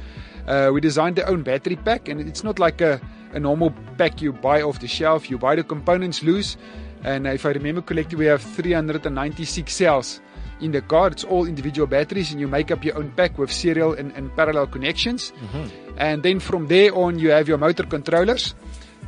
Uh, 0.47 0.71
we 0.73 0.79
designed 0.79 1.19
our 1.19 1.27
own 1.27 1.43
battery 1.43 1.75
pack, 1.75 2.07
and 2.07 2.21
it's 2.21 2.43
not 2.43 2.59
like 2.59 2.79
a, 2.79 3.01
a 3.33 3.39
normal 3.39 3.73
pack 3.97 4.21
you 4.21 4.31
buy 4.31 4.61
off 4.61 4.79
the 4.79 4.87
shelf. 4.87 5.29
You 5.29 5.37
buy 5.37 5.55
the 5.57 5.63
components 5.63 6.23
loose, 6.23 6.55
and 7.03 7.27
if 7.27 7.45
I 7.45 7.49
remember 7.49 7.81
correctly, 7.81 8.17
we 8.17 8.25
have 8.27 8.41
396 8.41 9.73
cells 9.73 10.21
in 10.61 10.71
the 10.71 10.81
car. 10.81 11.07
It's 11.07 11.25
all 11.25 11.45
individual 11.45 11.87
batteries, 11.87 12.31
and 12.31 12.39
you 12.39 12.47
make 12.47 12.71
up 12.71 12.85
your 12.85 12.97
own 12.97 13.11
pack 13.11 13.37
with 13.37 13.51
serial 13.51 13.91
and, 13.93 14.13
and 14.15 14.33
parallel 14.37 14.67
connections. 14.67 15.33
And 15.97 16.23
then 16.23 16.39
from 16.39 16.67
there 16.67 16.95
on, 16.95 17.19
you 17.19 17.31
have 17.31 17.49
your 17.49 17.57
motor 17.57 17.83
controllers 17.83 18.55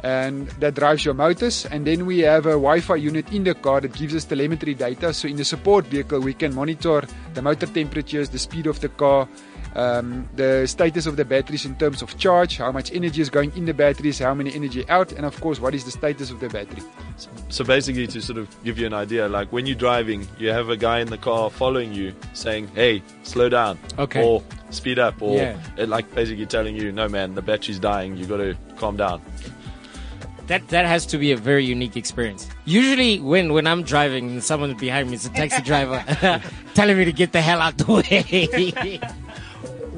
and 0.04 0.48
that 0.60 0.76
drives 0.76 1.04
your 1.06 1.14
motors. 1.14 1.66
And 1.66 1.86
then 1.86 2.06
we 2.06 2.20
have 2.20 2.46
a 2.46 2.52
Wi-Fi 2.52 2.96
unit 2.96 3.32
in 3.32 3.44
the 3.44 3.54
car 3.56 3.82
that 3.82 3.94
gives 3.94 4.16
us 4.16 4.26
telemetry 4.26 4.74
data. 4.74 5.14
So 5.14 5.28
in 5.28 5.36
the 5.36 5.46
support 5.46 5.86
vehicle, 5.88 6.20
we 6.22 6.34
can 6.34 6.54
monitor 6.56 7.04
the 7.34 7.42
motor 7.42 7.66
temperatures, 7.68 8.30
the 8.30 8.40
speed 8.40 8.68
of 8.68 8.80
the 8.80 8.90
car, 8.90 9.28
um, 9.76 10.28
the 10.36 10.66
status 10.68 11.06
of 11.06 11.16
the 11.16 11.26
batteries 11.26 11.66
in 11.66 11.76
terms 11.76 12.02
of 12.02 12.18
charge, 12.18 12.58
how 12.58 12.72
much 12.72 12.92
energy 12.92 13.22
is 13.22 13.30
going 13.30 13.52
in 13.56 13.66
the 13.66 13.74
batteries, 13.74 14.18
how 14.20 14.34
many 14.34 14.54
energy 14.54 14.88
out, 14.90 15.12
and 15.12 15.26
of 15.26 15.40
course, 15.42 15.60
what 15.60 15.76
is 15.76 15.84
the 15.86 15.92
status 15.92 16.32
of 16.32 16.40
the 16.40 16.50
battery. 16.50 16.82
So 17.50 17.64
basically, 17.64 18.08
to 18.08 18.22
sort 18.22 18.40
of 18.40 18.48
give 18.64 18.80
you 18.80 18.88
an 18.88 18.94
idea, 18.94 19.28
like 19.28 19.52
when 19.52 19.66
you're 19.68 19.76
driving, 19.78 20.28
you 20.40 20.50
have 20.50 20.70
a 20.70 20.78
guy 20.78 21.00
in 21.00 21.10
the 21.10 21.18
car 21.20 21.50
following 21.52 21.94
you, 21.94 22.14
saying, 22.34 22.70
"Hey, 22.74 23.04
slow 23.24 23.48
down," 23.50 23.78
Okay. 24.00 24.24
or 24.24 24.42
"Speed 24.72 24.98
up," 24.98 25.22
or 25.22 25.38
Yeah. 25.38 25.58
like 25.86 26.14
basically 26.16 26.46
telling 26.48 26.76
you, 26.76 26.92
"No, 26.92 27.08
man, 27.08 27.36
the 27.36 27.42
battery's 27.44 27.80
dying. 27.80 28.18
You 28.18 28.26
got 28.26 28.38
to 28.38 28.56
calm 28.78 28.98
down." 28.98 29.22
That 30.50 30.68
that 30.70 30.86
has 30.86 31.06
to 31.08 31.18
be 31.18 31.32
a 31.32 31.38
very 31.38 31.64
unique 31.64 31.96
experience. 31.96 32.50
Usually, 32.66 33.20
when 33.20 33.54
when 33.54 33.66
I'm 33.68 33.84
driving 33.84 34.32
and 34.32 34.44
someone 34.44 34.74
behind 34.76 35.10
me 35.10 35.16
is 35.16 35.26
a 35.26 35.30
taxi 35.30 35.62
driver 35.62 36.04
telling 36.74 36.98
me 36.98 37.06
to 37.06 37.14
get 37.14 37.32
the 37.32 37.42
hell 37.42 37.62
out 37.62 37.78
the 37.78 37.92
way. 37.94 39.00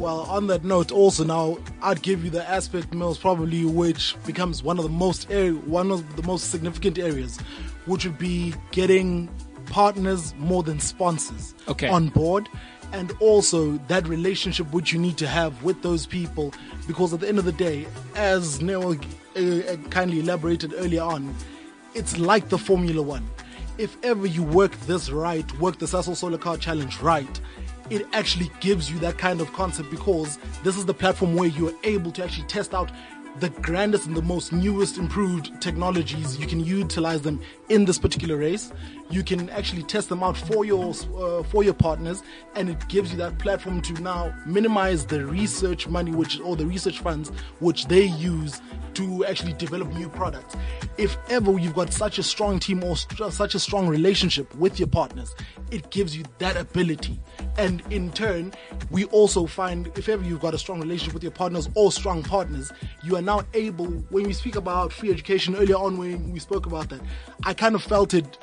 Well, 0.02 0.22
on 0.22 0.48
that 0.48 0.64
note, 0.64 0.92
also 0.92 1.24
now 1.24 1.60
I'd 1.84 2.02
give 2.02 2.24
you 2.24 2.32
the 2.32 2.44
aspect 2.50 2.92
most 2.92 3.22
probably 3.22 3.66
which 3.66 4.16
becomes 4.26 4.64
one 4.64 4.80
of 4.80 4.84
the 4.84 4.90
most 4.90 5.30
area, 5.30 5.54
one 5.54 5.92
of 5.92 6.16
the 6.16 6.24
most 6.24 6.50
significant 6.50 6.98
areas, 6.98 7.38
which 7.86 8.04
would 8.06 8.18
be 8.18 8.56
getting 8.72 9.30
partners 9.68 10.34
more 10.40 10.64
than 10.64 10.80
sponsors 10.80 11.54
Okay. 11.68 11.88
on 11.88 12.10
board, 12.10 12.50
and 12.94 13.14
also 13.20 13.78
that 13.90 14.08
relationship 14.08 14.74
which 14.74 14.92
you 14.92 14.98
need 14.98 15.18
to 15.18 15.28
have 15.28 15.62
with 15.62 15.84
those 15.84 16.08
people, 16.08 16.52
because 16.88 17.14
at 17.14 17.20
the 17.20 17.28
end 17.28 17.38
of 17.38 17.46
the 17.46 17.52
day, 17.52 17.86
as 18.16 18.60
Neil 18.60 18.96
uh, 19.36 19.76
kindly 19.90 20.20
elaborated 20.20 20.74
earlier 20.76 21.02
on, 21.02 21.34
it's 21.94 22.18
like 22.18 22.50
the 22.50 22.58
Formula 22.58 23.02
One. 23.02 23.28
If 23.78 23.98
ever 24.04 24.26
you 24.26 24.44
work 24.44 24.78
this 24.82 25.10
right, 25.10 25.50
work 25.60 25.80
the 25.80 25.86
Sasol 25.86 26.16
Solar 26.16 26.38
Car 26.38 26.58
Challenge 26.58 27.00
right, 27.00 27.42
it 27.90 28.06
actually 28.14 28.50
gives 28.60 28.92
you 28.92 29.00
that 29.00 29.18
kind 29.18 29.42
of 29.42 29.52
concept 29.54 29.90
because 29.90 30.38
this 30.64 30.78
is 30.78 30.86
the 30.86 30.94
platform 30.94 31.36
where 31.36 31.50
you 31.50 31.70
are 31.70 31.76
able 31.84 32.12
to 32.12 32.24
actually 32.24 32.48
test 32.48 32.74
out 32.74 32.92
the 33.40 33.50
grandest 33.50 34.08
and 34.08 34.16
the 34.16 34.22
most 34.22 34.52
newest 34.52 34.98
improved 34.98 35.60
technologies 35.62 36.38
you 36.38 36.48
can 36.48 36.60
utilize 36.60 37.22
them 37.22 37.40
in 37.70 37.86
this 37.86 37.98
particular 37.98 38.38
race 38.38 38.72
you 39.12 39.24
can 39.24 39.50
actually 39.50 39.84
test 39.84 40.10
them 40.10 40.24
out 40.24 40.38
for 40.38 40.66
your 40.66 40.94
uh, 41.18 41.44
for 41.44 41.64
your 41.64 41.74
partners 41.74 42.24
and 42.56 42.70
it 42.70 42.88
gives 42.88 43.12
you 43.12 43.18
that 43.18 43.38
platform 43.40 43.82
to 43.82 43.94
now 44.02 44.34
minimize 44.46 45.06
the 45.06 45.26
research 45.26 45.88
money 45.88 46.12
which 46.12 46.40
or 46.40 46.56
the 46.56 46.66
research 46.66 47.00
funds 47.00 47.30
which 47.60 47.88
they 47.88 48.06
use 48.06 48.62
to 48.94 49.26
actually 49.26 49.54
develop 49.54 49.88
new 49.94 50.10
products. 50.10 50.56
If 50.98 51.18
ever 51.30 51.58
you've 51.58 51.76
got 51.76 51.94
such 51.94 52.18
a 52.18 52.24
strong 52.24 52.60
team 52.60 52.84
or 52.84 52.98
st- 52.98 53.34
such 53.34 53.56
a 53.56 53.60
strong 53.60 53.88
relationship 53.88 54.54
with 54.56 54.80
your 54.80 54.88
partners 54.88 55.36
it 55.72 55.90
gives 55.90 56.16
you 56.16 56.24
that 56.40 56.58
ability. 56.58 57.20
And 57.58 57.82
in 57.90 58.12
turn 58.12 58.54
we 58.90 59.06
also 59.06 59.46
find 59.46 59.92
if 59.98 60.10
ever 60.10 60.24
you've 60.24 60.42
got 60.42 60.54
a 60.54 60.58
strong 60.58 60.80
relationship 60.80 61.14
with 61.14 61.24
your 61.24 61.32
partners 61.32 61.70
or 61.76 61.92
strong 61.92 62.24
partners 62.24 62.72
you 63.04 63.16
are 63.16 63.22
now 63.22 63.42
able 63.54 63.88
when 64.10 64.24
we 64.24 64.34
speak 64.34 64.56
about 64.56 64.92
free 64.94 65.10
education 65.10 65.56
earlier 65.56 65.76
on 65.76 65.98
when 65.98 66.32
we 66.32 66.40
spoke 66.40 66.66
about 66.66 66.90
that 66.90 67.02
i 67.46 67.54
kind 67.54 67.76
of 67.76 67.84
felt 67.84 68.14
it 68.14 68.38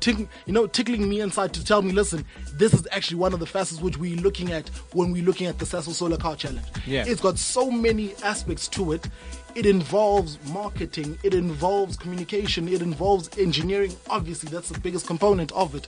tick, 0.00 0.16
you 0.46 0.52
know, 0.52 0.66
tickling 0.66 1.08
me 1.08 1.20
inside 1.20 1.52
to 1.54 1.64
tell 1.64 1.82
me, 1.82 1.92
listen, 1.92 2.24
this 2.54 2.74
is 2.74 2.86
actually 2.90 3.18
one 3.18 3.32
of 3.32 3.40
the 3.40 3.46
facets 3.46 3.80
which 3.80 3.96
we're 3.98 4.16
looking 4.16 4.52
at 4.52 4.68
when 4.92 5.12
we're 5.12 5.24
looking 5.24 5.46
at 5.46 5.58
the 5.58 5.64
Sasol 5.64 5.92
Solar 5.92 6.16
Car 6.16 6.36
Challenge. 6.36 6.66
Yeah. 6.86 7.04
It's 7.06 7.20
got 7.20 7.38
so 7.38 7.70
many 7.70 8.14
aspects 8.24 8.68
to 8.68 8.92
it. 8.92 9.08
It 9.54 9.66
involves 9.66 10.38
marketing, 10.52 11.18
it 11.24 11.34
involves 11.34 11.96
communication, 11.96 12.68
it 12.68 12.82
involves 12.82 13.36
engineering. 13.38 13.94
Obviously, 14.08 14.48
that's 14.50 14.68
the 14.68 14.78
biggest 14.78 15.06
component 15.06 15.50
of 15.52 15.74
it. 15.74 15.86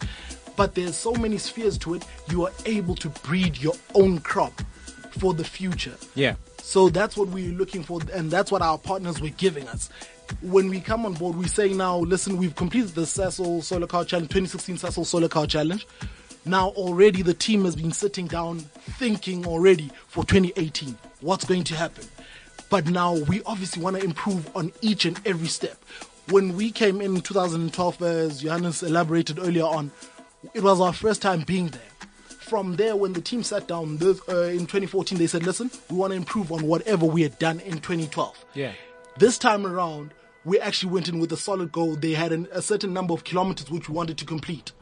But 0.56 0.74
there's 0.74 0.96
so 0.96 1.12
many 1.14 1.38
spheres 1.38 1.78
to 1.78 1.94
it, 1.94 2.04
you 2.28 2.44
are 2.44 2.52
able 2.66 2.94
to 2.96 3.08
breed 3.08 3.58
your 3.58 3.74
own 3.94 4.18
crop 4.18 4.60
for 5.18 5.32
the 5.34 5.44
future. 5.44 5.94
yeah. 6.14 6.34
So 6.64 6.88
that's 6.88 7.16
what 7.16 7.28
we're 7.28 7.52
looking 7.52 7.82
for, 7.82 8.00
and 8.12 8.30
that's 8.30 8.52
what 8.52 8.62
our 8.62 8.78
partners 8.78 9.20
were 9.20 9.30
giving 9.30 9.66
us. 9.68 9.90
When 10.40 10.68
we 10.68 10.80
come 10.80 11.06
on 11.06 11.14
board, 11.14 11.36
we 11.36 11.46
say 11.46 11.72
now, 11.72 11.98
listen, 11.98 12.36
we've 12.36 12.54
completed 12.54 12.90
the 12.90 13.02
Sasol 13.02 13.62
Solar 13.62 13.86
Car 13.86 14.04
Challenge, 14.04 14.28
2016 14.28 14.76
Sasol 14.76 15.06
Solar 15.06 15.28
Car 15.28 15.46
Challenge. 15.46 15.86
Now 16.44 16.68
already 16.70 17.22
the 17.22 17.34
team 17.34 17.64
has 17.64 17.76
been 17.76 17.92
sitting 17.92 18.26
down 18.26 18.60
thinking 18.98 19.46
already 19.46 19.90
for 20.08 20.24
2018, 20.24 20.96
what's 21.20 21.44
going 21.44 21.64
to 21.64 21.74
happen. 21.76 22.04
But 22.70 22.86
now 22.86 23.14
we 23.14 23.42
obviously 23.44 23.82
want 23.82 23.96
to 23.96 24.04
improve 24.04 24.50
on 24.56 24.72
each 24.80 25.04
and 25.04 25.20
every 25.26 25.48
step. 25.48 25.76
When 26.28 26.56
we 26.56 26.70
came 26.70 27.00
in 27.00 27.20
2012, 27.20 28.02
as 28.02 28.42
Johannes 28.42 28.82
elaborated 28.82 29.38
earlier 29.38 29.64
on, 29.64 29.90
it 30.54 30.62
was 30.62 30.80
our 30.80 30.92
first 30.92 31.22
time 31.22 31.42
being 31.42 31.68
there 31.68 31.82
from 32.52 32.76
there, 32.76 32.94
when 32.94 33.14
the 33.14 33.20
team 33.22 33.42
sat 33.42 33.66
down 33.66 33.96
this, 33.96 34.20
uh, 34.28 34.42
in 34.42 34.66
2014, 34.66 35.16
they 35.16 35.26
said, 35.26 35.42
listen, 35.42 35.70
we 35.88 35.96
want 35.96 36.10
to 36.10 36.16
improve 36.18 36.52
on 36.52 36.66
whatever 36.66 37.06
we 37.06 37.22
had 37.22 37.38
done 37.38 37.60
in 37.60 37.78
2012. 37.80 38.44
Yeah. 38.52 38.72
This 39.18 39.38
time 39.38 39.66
around, 39.66 40.14
we 40.44 40.58
actually 40.58 40.92
went 40.92 41.08
in 41.08 41.18
with 41.18 41.32
a 41.32 41.36
solid 41.36 41.70
goal. 41.70 41.96
They 41.96 42.12
had 42.12 42.32
an, 42.32 42.48
a 42.52 42.62
certain 42.62 42.92
number 42.92 43.14
of 43.14 43.24
kilometers 43.24 43.70
which 43.70 43.88
we 43.88 43.94
wanted 43.94 44.18
to 44.18 44.24
complete. 44.24 44.72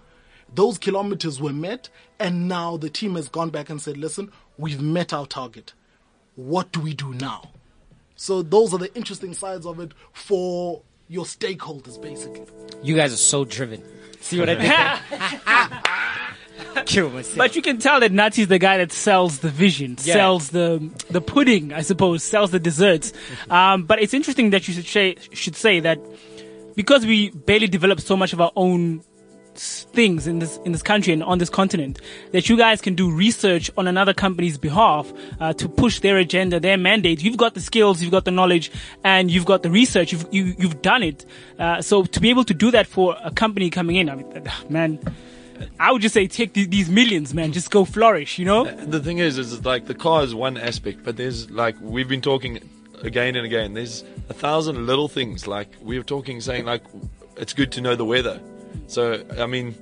Those 0.52 0.78
kilometers 0.78 1.40
were 1.40 1.52
met, 1.52 1.88
and 2.18 2.48
now 2.48 2.76
the 2.76 2.90
team 2.90 3.14
has 3.14 3.28
gone 3.28 3.50
back 3.50 3.70
and 3.70 3.80
said, 3.80 3.96
listen, 3.96 4.32
we've 4.58 4.80
met 4.80 5.12
our 5.12 5.26
target. 5.26 5.74
What 6.34 6.72
do 6.72 6.80
we 6.80 6.94
do 6.94 7.12
now? 7.14 7.50
So 8.16 8.42
those 8.42 8.74
are 8.74 8.78
the 8.78 8.94
interesting 8.94 9.34
sides 9.34 9.66
of 9.66 9.80
it 9.80 9.92
for 10.12 10.82
your 11.08 11.24
stakeholders, 11.24 12.00
basically. 12.00 12.46
You 12.82 12.96
guys 12.96 13.12
are 13.12 13.16
so 13.16 13.44
driven. 13.44 13.82
See 14.20 14.38
what 14.38 14.48
I 14.48 14.54
did 14.54 14.70
there? 14.70 15.82
Kill 16.86 17.10
myself. 17.10 17.36
But 17.36 17.56
you 17.56 17.62
can 17.62 17.78
tell 17.78 18.00
that 18.00 18.12
Nati's 18.12 18.48
the 18.48 18.58
guy 18.58 18.78
that 18.78 18.92
sells 18.92 19.38
the 19.40 19.48
vision, 19.50 19.96
Yeah. 20.04 20.14
sells 20.14 20.48
the 20.50 20.80
the 21.10 21.20
pudding, 21.20 21.72
I 21.72 21.82
suppose, 21.82 22.22
sells 22.22 22.50
the 22.50 22.58
desserts. 22.58 23.12
Um, 23.48 23.84
but 23.84 24.00
it's 24.02 24.14
interesting 24.14 24.50
that 24.50 24.66
you 24.68 24.74
should 24.74 24.86
say, 24.86 25.16
should 25.32 25.56
say 25.56 25.80
that 25.80 25.98
because 26.76 27.04
we 27.06 27.30
barely 27.30 27.66
develop 27.68 28.00
so 28.00 28.16
much 28.16 28.32
of 28.32 28.40
our 28.40 28.52
own 28.56 29.02
things 29.56 30.26
in 30.26 30.38
this 30.38 30.58
in 30.64 30.72
this 30.72 30.82
country 30.82 31.12
and 31.12 31.22
on 31.24 31.38
this 31.38 31.50
continent, 31.50 32.00
that 32.32 32.48
you 32.48 32.56
guys 32.56 32.80
can 32.80 32.94
do 32.94 33.10
research 33.10 33.70
on 33.76 33.86
another 33.88 34.14
company's 34.14 34.56
behalf 34.56 35.12
uh, 35.40 35.52
to 35.54 35.68
push 35.68 36.00
their 36.00 36.16
agenda, 36.18 36.60
their 36.60 36.78
mandate. 36.78 37.22
You've 37.22 37.36
got 37.36 37.54
the 37.54 37.60
skills, 37.60 38.00
you've 38.00 38.12
got 38.12 38.24
the 38.24 38.30
knowledge, 38.30 38.70
and 39.04 39.30
you've 39.30 39.44
got 39.44 39.62
the 39.62 39.70
research. 39.70 40.12
You've 40.12 40.26
you, 40.30 40.54
you've 40.58 40.80
done 40.82 41.02
it. 41.02 41.26
Uh, 41.58 41.82
so 41.82 42.04
to 42.04 42.20
be 42.20 42.30
able 42.30 42.44
to 42.44 42.54
do 42.54 42.70
that 42.70 42.86
for 42.86 43.16
a 43.22 43.30
company 43.32 43.70
coming 43.70 43.96
in, 43.96 44.08
I 44.08 44.14
mean, 44.14 44.42
man. 44.68 44.98
I 45.78 45.92
would 45.92 46.02
just 46.02 46.14
say 46.14 46.26
take 46.26 46.52
the, 46.52 46.66
these 46.66 46.88
millions, 46.88 47.34
man. 47.34 47.52
Just 47.52 47.70
go 47.70 47.84
flourish, 47.84 48.38
you 48.38 48.44
know? 48.44 48.64
The 48.64 49.00
thing 49.00 49.18
is, 49.18 49.38
is 49.38 49.64
like 49.64 49.86
the 49.86 49.94
car 49.94 50.22
is 50.22 50.34
one 50.34 50.56
aspect, 50.56 51.04
but 51.04 51.16
there's 51.16 51.50
like 51.50 51.76
we've 51.80 52.08
been 52.08 52.20
talking 52.20 52.60
again 53.02 53.36
and 53.36 53.46
again. 53.46 53.74
There's 53.74 54.04
a 54.28 54.34
thousand 54.34 54.86
little 54.86 55.08
things. 55.08 55.46
Like 55.46 55.68
we 55.80 55.98
were 55.98 56.04
talking, 56.04 56.40
saying 56.40 56.64
like 56.64 56.82
it's 57.36 57.52
good 57.52 57.72
to 57.72 57.80
know 57.80 57.96
the 57.96 58.04
weather. 58.04 58.40
So 58.86 59.24
I 59.38 59.46
mean, 59.46 59.74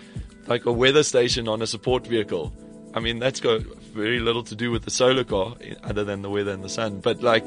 like 0.46 0.66
a 0.66 0.72
weather 0.72 1.02
station 1.02 1.48
on 1.48 1.62
a 1.62 1.66
support 1.66 2.06
vehicle. 2.06 2.52
I 2.94 3.00
mean, 3.00 3.18
that's 3.18 3.40
got 3.40 3.60
very 3.60 4.18
little 4.18 4.42
to 4.44 4.54
do 4.54 4.70
with 4.70 4.84
the 4.84 4.90
solar 4.90 5.24
car, 5.24 5.54
other 5.84 6.04
than 6.04 6.22
the 6.22 6.30
weather 6.30 6.50
and 6.52 6.62
the 6.62 6.68
sun. 6.68 7.00
But 7.00 7.22
like, 7.22 7.46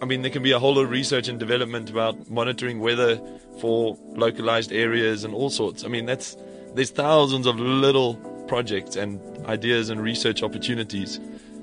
I 0.00 0.04
mean, 0.04 0.22
there 0.22 0.30
can 0.30 0.42
be 0.42 0.52
a 0.52 0.58
whole 0.58 0.74
lot 0.74 0.82
of 0.82 0.90
research 0.90 1.28
and 1.28 1.38
development 1.38 1.90
about 1.90 2.30
monitoring 2.30 2.80
weather 2.80 3.20
for 3.60 3.98
localized 4.10 4.72
areas 4.72 5.24
and 5.24 5.34
all 5.34 5.50
sorts. 5.50 5.84
I 5.84 5.88
mean, 5.88 6.06
that's 6.06 6.36
there's 6.74 6.90
thousands 6.90 7.46
of 7.46 7.58
little 7.58 8.14
projects 8.46 8.96
and 8.96 9.20
ideas 9.46 9.90
and 9.90 10.00
research 10.00 10.42
opportunities 10.42 11.20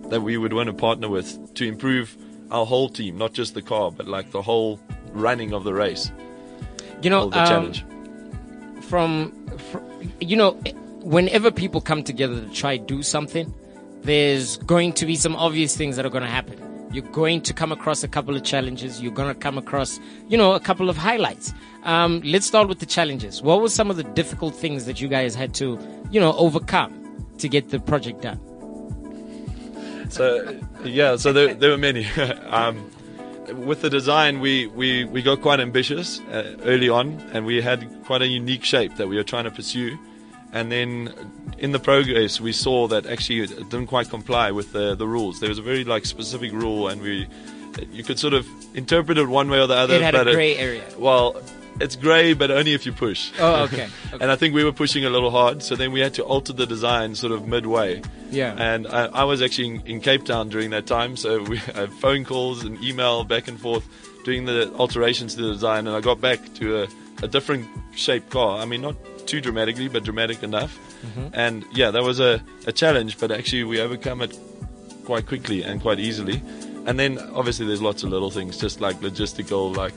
that 0.09 0.21
we 0.21 0.37
would 0.37 0.53
want 0.53 0.67
to 0.67 0.73
partner 0.73 1.09
with 1.09 1.53
to 1.55 1.67
improve 1.67 2.15
our 2.51 2.65
whole 2.65 2.89
team, 2.89 3.17
not 3.17 3.33
just 3.33 3.53
the 3.53 3.61
car, 3.61 3.91
but 3.91 4.07
like 4.07 4.31
the 4.31 4.41
whole 4.41 4.79
running 5.11 5.53
of 5.53 5.63
the 5.63 5.73
race, 5.73 6.11
you 7.01 7.09
know, 7.09 7.29
the 7.29 7.39
um, 7.39 7.47
challenge. 7.47 7.85
from, 8.81 9.31
fr 9.57 9.79
you 10.21 10.37
know, 10.37 10.51
whenever 11.01 11.51
people 11.51 11.81
come 11.81 12.03
together 12.03 12.39
to 12.39 12.49
try 12.49 12.77
do 12.77 13.03
something, 13.03 13.53
there's 14.01 14.57
going 14.57 14.93
to 14.93 15.05
be 15.05 15.15
some 15.15 15.35
obvious 15.35 15.75
things 15.75 15.95
that 15.97 16.05
are 16.05 16.09
going 16.09 16.23
to 16.23 16.29
happen. 16.29 16.66
You're 16.91 17.03
going 17.11 17.41
to 17.41 17.53
come 17.53 17.71
across 17.71 18.03
a 18.03 18.07
couple 18.07 18.35
of 18.35 18.43
challenges. 18.43 19.01
You're 19.01 19.11
going 19.11 19.33
to 19.33 19.39
come 19.39 19.57
across, 19.57 19.99
you 20.29 20.37
know, 20.37 20.53
a 20.53 20.59
couple 20.59 20.89
of 20.89 20.97
highlights. 20.97 21.53
Um, 21.83 22.21
let's 22.23 22.45
start 22.45 22.67
with 22.67 22.79
the 22.79 22.85
challenges. 22.85 23.41
What 23.41 23.61
were 23.61 23.69
some 23.69 23.89
of 23.89 23.97
the 23.97 24.03
difficult 24.03 24.55
things 24.55 24.85
that 24.85 25.01
you 25.01 25.07
guys 25.07 25.35
had 25.35 25.53
to, 25.55 25.79
you 26.11 26.19
know, 26.19 26.33
overcome 26.33 27.25
to 27.39 27.49
get 27.49 27.69
the 27.69 27.79
project 27.79 28.21
done? 28.21 28.39
So 30.09 30.57
yeah, 30.83 31.17
so 31.17 31.33
there, 31.33 31.53
there 31.53 31.71
were 31.71 31.77
many. 31.77 32.05
um, 32.49 32.89
with 33.53 33.81
the 33.81 33.89
design, 33.89 34.39
we, 34.39 34.67
we, 34.67 35.05
we 35.05 35.21
got 35.21 35.41
quite 35.41 35.59
ambitious 35.59 36.19
uh, 36.31 36.55
early 36.63 36.89
on, 36.89 37.19
and 37.33 37.45
we 37.45 37.61
had 37.61 38.03
quite 38.03 38.21
a 38.21 38.27
unique 38.27 38.63
shape 38.63 38.95
that 38.95 39.07
we 39.07 39.15
were 39.15 39.23
trying 39.23 39.45
to 39.45 39.51
pursue. 39.51 39.97
And 40.53 40.71
then 40.71 41.13
in 41.57 41.71
the 41.71 41.79
progress, 41.79 42.39
we 42.39 42.51
saw 42.51 42.87
that 42.87 43.05
actually 43.05 43.41
it 43.41 43.49
didn't 43.69 43.87
quite 43.87 44.09
comply 44.09 44.51
with 44.51 44.71
the, 44.71 44.95
the 44.95 45.07
rules. 45.07 45.39
There 45.39 45.49
was 45.49 45.59
a 45.59 45.61
very 45.61 45.83
like 45.83 46.05
specific 46.05 46.51
rule, 46.51 46.87
and 46.87 47.01
we 47.01 47.27
you 47.91 48.03
could 48.03 48.17
sort 48.17 48.33
of 48.33 48.47
interpret 48.75 49.17
it 49.17 49.27
one 49.27 49.49
way 49.49 49.59
or 49.59 49.67
the 49.67 49.75
other. 49.75 49.95
It 49.95 50.01
had 50.01 50.15
a 50.15 50.25
but 50.25 50.33
gray 50.33 50.55
area. 50.55 50.83
Well, 50.97 51.41
it's 51.79 51.95
grey, 51.95 52.33
but 52.33 52.49
only 52.49 52.73
if 52.73 52.85
you 52.85 52.91
push. 52.91 53.31
Oh, 53.39 53.63
okay. 53.63 53.89
okay. 54.13 54.17
And 54.19 54.31
I 54.31 54.35
think 54.35 54.55
we 54.55 54.63
were 54.63 54.71
pushing 54.71 55.05
a 55.05 55.09
little 55.09 55.29
hard, 55.29 55.61
so 55.61 55.75
then 55.75 55.91
we 55.91 55.99
had 55.99 56.13
to 56.15 56.23
alter 56.23 56.53
the 56.53 56.65
design 56.65 57.15
sort 57.15 57.31
of 57.33 57.47
midway. 57.47 58.01
Yeah. 58.31 58.55
And 58.57 58.87
I, 58.87 59.05
I 59.05 59.23
was 59.25 59.41
actually 59.41 59.67
in, 59.67 59.81
in 59.85 60.01
Cape 60.01 60.25
Town 60.25 60.49
during 60.49 60.71
that 60.71 60.87
time, 60.87 61.15
so 61.17 61.43
we 61.43 61.57
had 61.57 61.91
phone 61.93 62.25
calls 62.25 62.63
and 62.63 62.81
email 62.83 63.23
back 63.23 63.47
and 63.47 63.59
forth 63.59 63.87
doing 64.23 64.45
the 64.45 64.73
alterations 64.75 65.35
to 65.35 65.41
the 65.41 65.53
design, 65.53 65.87
and 65.87 65.95
I 65.95 66.01
got 66.01 66.19
back 66.19 66.53
to 66.55 66.83
a, 66.83 66.87
a 67.23 67.27
different 67.27 67.67
shaped 67.95 68.29
car. 68.29 68.59
I 68.59 68.65
mean, 68.65 68.81
not 68.81 68.95
too 69.27 69.41
dramatically, 69.41 69.87
but 69.87 70.03
dramatic 70.03 70.41
enough. 70.43 70.77
And 71.33 71.65
yeah, 71.73 71.91
that 71.91 72.03
was 72.03 72.19
a, 72.19 72.41
a 72.65 72.71
challenge, 72.71 73.19
but 73.19 73.31
actually 73.31 73.63
we 73.63 73.79
overcome 73.79 74.21
it 74.21 74.37
quite 75.05 75.25
quickly 75.27 75.63
and 75.63 75.81
quite 75.81 75.99
easily. 75.99 76.41
And 76.85 76.97
then 76.97 77.19
obviously 77.35 77.65
there's 77.67 77.81
lots 77.81 78.03
of 78.03 78.09
little 78.09 78.31
things, 78.31 78.57
just 78.57 78.79
like 78.81 78.99
logistical, 79.01 79.75
like 79.75 79.93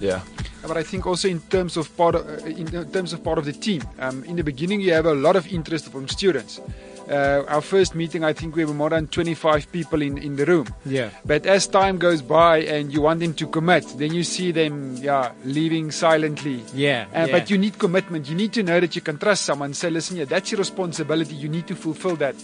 yeah. 0.00 0.20
But 0.66 0.76
I 0.76 0.82
think 0.82 1.06
also 1.06 1.28
in 1.28 1.40
terms 1.40 1.76
of 1.76 1.94
part 1.96 2.14
of, 2.14 2.26
uh, 2.28 2.44
in 2.46 2.66
terms 2.90 3.12
of 3.12 3.22
part 3.22 3.38
of 3.38 3.44
the 3.44 3.52
team, 3.52 3.82
um, 3.98 4.24
in 4.24 4.36
the 4.36 4.42
beginning 4.42 4.80
you 4.80 4.92
have 4.92 5.06
a 5.06 5.14
lot 5.14 5.36
of 5.36 5.46
interest 5.52 5.90
from 5.90 6.08
students. 6.08 6.60
Uh, 7.08 7.44
our 7.48 7.60
first 7.60 7.94
meeting, 7.94 8.24
I 8.24 8.32
think 8.32 8.56
we 8.56 8.64
were 8.64 8.74
more 8.74 8.90
than 8.90 9.06
25 9.06 9.70
people 9.70 10.02
in, 10.02 10.18
in 10.18 10.36
the 10.36 10.44
room. 10.44 10.66
Yeah. 10.84 11.10
But 11.24 11.46
as 11.46 11.66
time 11.68 11.98
goes 11.98 12.20
by 12.22 12.58
and 12.62 12.92
you 12.92 13.00
want 13.02 13.20
them 13.20 13.32
to 13.34 13.46
commit, 13.46 13.86
then 13.96 14.12
you 14.12 14.24
see 14.24 14.50
them, 14.50 14.96
yeah, 14.96 15.30
leaving 15.44 15.92
silently. 15.92 16.64
Yeah, 16.74 17.06
Uh, 17.14 17.26
yeah. 17.26 17.32
But 17.38 17.48
you 17.50 17.58
need 17.58 17.78
commitment. 17.78 18.28
You 18.28 18.34
need 18.34 18.52
to 18.54 18.62
know 18.62 18.80
that 18.80 18.96
you 18.96 19.02
can 19.02 19.18
trust 19.18 19.44
someone. 19.44 19.72
Say, 19.74 19.90
listen, 19.90 20.16
yeah, 20.16 20.24
that's 20.24 20.50
your 20.50 20.58
responsibility. 20.58 21.34
You 21.34 21.48
need 21.48 21.66
to 21.68 21.76
fulfill 21.76 22.16
that. 22.16 22.34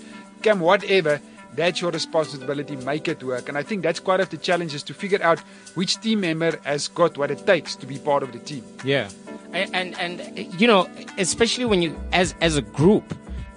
Come 0.43 0.61
whatever, 0.61 1.21
that's 1.55 1.81
your 1.81 1.91
responsibility. 1.91 2.77
Make 2.77 3.09
it 3.09 3.23
work. 3.23 3.49
And 3.49 3.59
I 3.59 3.63
think 3.65 3.83
that's 3.83 4.01
quite 4.01 4.21
of 4.21 4.31
the 4.31 4.37
challenge 4.39 4.75
is 4.75 4.83
to 4.85 4.95
figure 4.95 5.23
out 5.23 5.41
which 5.75 6.01
team 6.01 6.21
member 6.21 6.59
has 6.65 6.89
got 6.89 7.19
what 7.19 7.31
it 7.31 7.47
takes 7.47 7.75
to 7.77 7.87
be 7.87 7.99
part 7.99 8.23
of 8.23 8.33
the 8.33 8.39
team. 8.39 8.65
Yeah, 8.85 9.09
and, 9.53 9.75
and 9.75 10.21
and 10.21 10.61
you 10.61 10.67
know, 10.67 10.89
especially 11.19 11.65
when 11.65 11.83
you 11.83 11.99
as 12.13 12.35
as 12.41 12.57
a 12.57 12.63
group, 12.63 13.05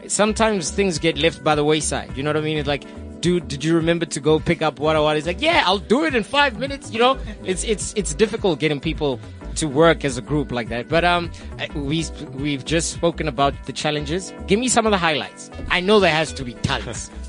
sometimes 0.10 0.72
things 0.72 1.00
get 1.00 1.18
left 1.18 1.44
by 1.44 1.56
the 1.56 1.64
wayside. 1.64 2.16
You 2.16 2.24
know 2.24 2.30
what 2.30 2.38
I 2.38 2.42
mean? 2.42 2.58
It's 2.58 2.68
like, 2.68 2.86
dude, 3.22 3.48
did 3.48 3.64
you 3.64 3.76
remember 3.76 4.06
to 4.06 4.20
go 4.20 4.40
pick 4.40 4.62
up 4.62 4.80
what 4.80 4.96
I 4.96 5.00
want? 5.00 5.16
He's 5.16 5.28
like, 5.28 5.42
yeah, 5.42 5.64
I'll 5.66 5.78
do 5.78 6.06
it 6.06 6.16
in 6.16 6.24
five 6.24 6.60
minutes. 6.60 6.92
You 6.92 7.00
know, 7.00 7.18
it's 7.44 7.64
it's 7.64 7.94
it's 7.96 8.14
difficult 8.14 8.60
getting 8.60 8.80
people 8.80 9.20
to 9.56 9.68
work 9.68 10.04
as 10.04 10.18
a 10.18 10.22
group 10.22 10.52
like 10.52 10.70
that. 10.70 10.90
But 10.90 11.06
um, 11.06 11.32
we 11.76 12.06
we've 12.34 12.66
just 12.66 12.92
spoken 12.92 13.28
about 13.28 13.54
the 13.66 13.74
challenges. 13.74 14.34
Give 14.48 14.60
me 14.60 14.68
some 14.68 14.86
of 14.86 14.92
the 14.92 14.98
highlights. 14.98 15.50
I 15.70 15.80
know 15.80 16.00
there 16.00 16.12
has 16.12 16.34
to 16.34 16.44
be 16.44 16.54
tons. 16.56 17.10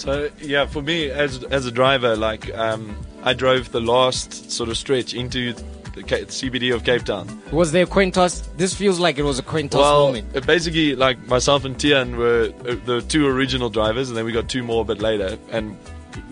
So 0.00 0.30
yeah, 0.40 0.64
for 0.64 0.80
me 0.80 1.10
as 1.10 1.44
as 1.44 1.66
a 1.66 1.70
driver, 1.70 2.16
like 2.16 2.50
um, 2.56 2.96
I 3.22 3.34
drove 3.34 3.70
the 3.70 3.82
last 3.82 4.50
sort 4.50 4.70
of 4.70 4.78
stretch 4.78 5.12
into 5.12 5.52
the 5.52 5.62
Ca- 5.62 5.79
CBD 6.06 6.74
of 6.74 6.84
Cape 6.84 7.04
Town. 7.04 7.26
was 7.52 7.72
there 7.72 7.84
a 7.84 7.86
coin 7.86 8.10
toss? 8.10 8.40
This 8.56 8.74
feels 8.74 8.98
like 8.98 9.18
it 9.18 9.22
was 9.22 9.38
a 9.38 9.42
coin 9.42 9.68
toss 9.68 9.80
well, 9.80 10.06
moment. 10.08 10.36
uh, 10.36 10.40
basically, 10.40 10.94
like 10.96 11.18
myself 11.26 11.64
and 11.64 11.78
Tian 11.78 12.16
were 12.16 12.52
uh, 12.68 12.76
the 12.84 13.02
two 13.08 13.26
original 13.26 13.70
drivers, 13.70 14.08
and 14.08 14.16
then 14.16 14.24
we 14.24 14.32
got 14.32 14.48
two 14.48 14.62
more 14.62 14.82
a 14.82 14.84
bit 14.84 15.00
later, 15.00 15.38
and 15.50 15.76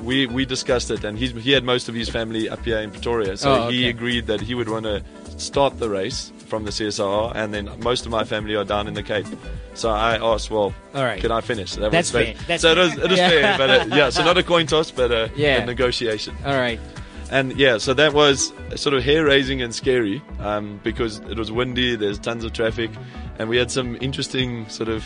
we 0.02 0.26
we 0.26 0.44
discussed 0.44 0.90
it, 0.90 1.04
and 1.04 1.18
he's, 1.18 1.33
he 1.33 1.52
had 1.52 1.64
most 1.64 1.88
of 1.88 1.94
his 1.94 2.09
family 2.09 2.48
up 2.48 2.64
here 2.64 2.78
in 2.78 2.90
Pretoria, 2.90 3.37
so 3.37 3.64
Oh, 3.66 3.68
he 3.70 3.88
agreed 3.88 4.26
that 4.26 4.40
he 4.40 4.54
would 4.54 4.68
want 4.68 4.85
to 4.85 5.02
start 5.38 5.78
the 5.78 5.88
race 5.88 6.33
from 6.48 6.64
the 6.64 6.70
CSR, 6.70 7.33
and 7.37 7.52
then 7.54 7.70
most 7.81 8.07
of 8.07 8.11
my 8.11 8.24
family 8.24 8.57
are 8.57 8.64
down 8.64 8.88
in 8.88 8.94
the 8.94 9.02
Cape. 9.02 9.26
So 9.74 9.90
I 9.90 10.16
asked, 10.16 10.50
well, 10.50 10.74
All 10.94 11.04
right. 11.04 11.20
can 11.20 11.31
I 11.31 11.40
finish? 11.42 11.74
That 11.76 11.92
That's 11.92 12.12
was, 12.12 12.24
fair. 12.24 12.35
That's 12.48 12.62
so 12.62 12.74
fair. 12.74 12.83
it 12.83 12.87
was, 12.87 12.98
it 13.04 13.11
was 13.11 13.18
Yeah. 13.18 13.28
fair, 13.28 13.59
but 13.59 13.70
uh, 13.70 13.94
yeah, 13.94 14.11
so 14.11 14.24
not 14.31 14.37
a 14.38 14.42
coin 14.42 14.66
toss, 14.66 14.90
but 14.90 15.12
a, 15.12 15.31
Yeah. 15.37 15.59
a 15.62 15.66
negotiation. 15.66 16.35
All 16.44 16.57
right. 16.57 16.81
And 17.30 17.56
yeah, 17.58 17.78
so 17.78 17.92
that 17.94 18.14
was 18.14 18.52
sort 18.76 18.94
of 18.94 19.02
hair 19.04 19.24
raising 19.24 19.60
and 19.62 19.74
scary 19.74 20.22
um, 20.40 20.80
because 20.82 21.18
it 21.20 21.36
was 21.38 21.52
windy, 21.52 21.94
there's 21.96 22.18
tons 22.18 22.44
of 22.44 22.52
traffic, 22.52 22.90
and 23.38 23.48
we 23.48 23.56
had 23.58 23.70
some 23.70 23.98
interesting 24.00 24.66
sort 24.68 24.88
of, 24.88 25.04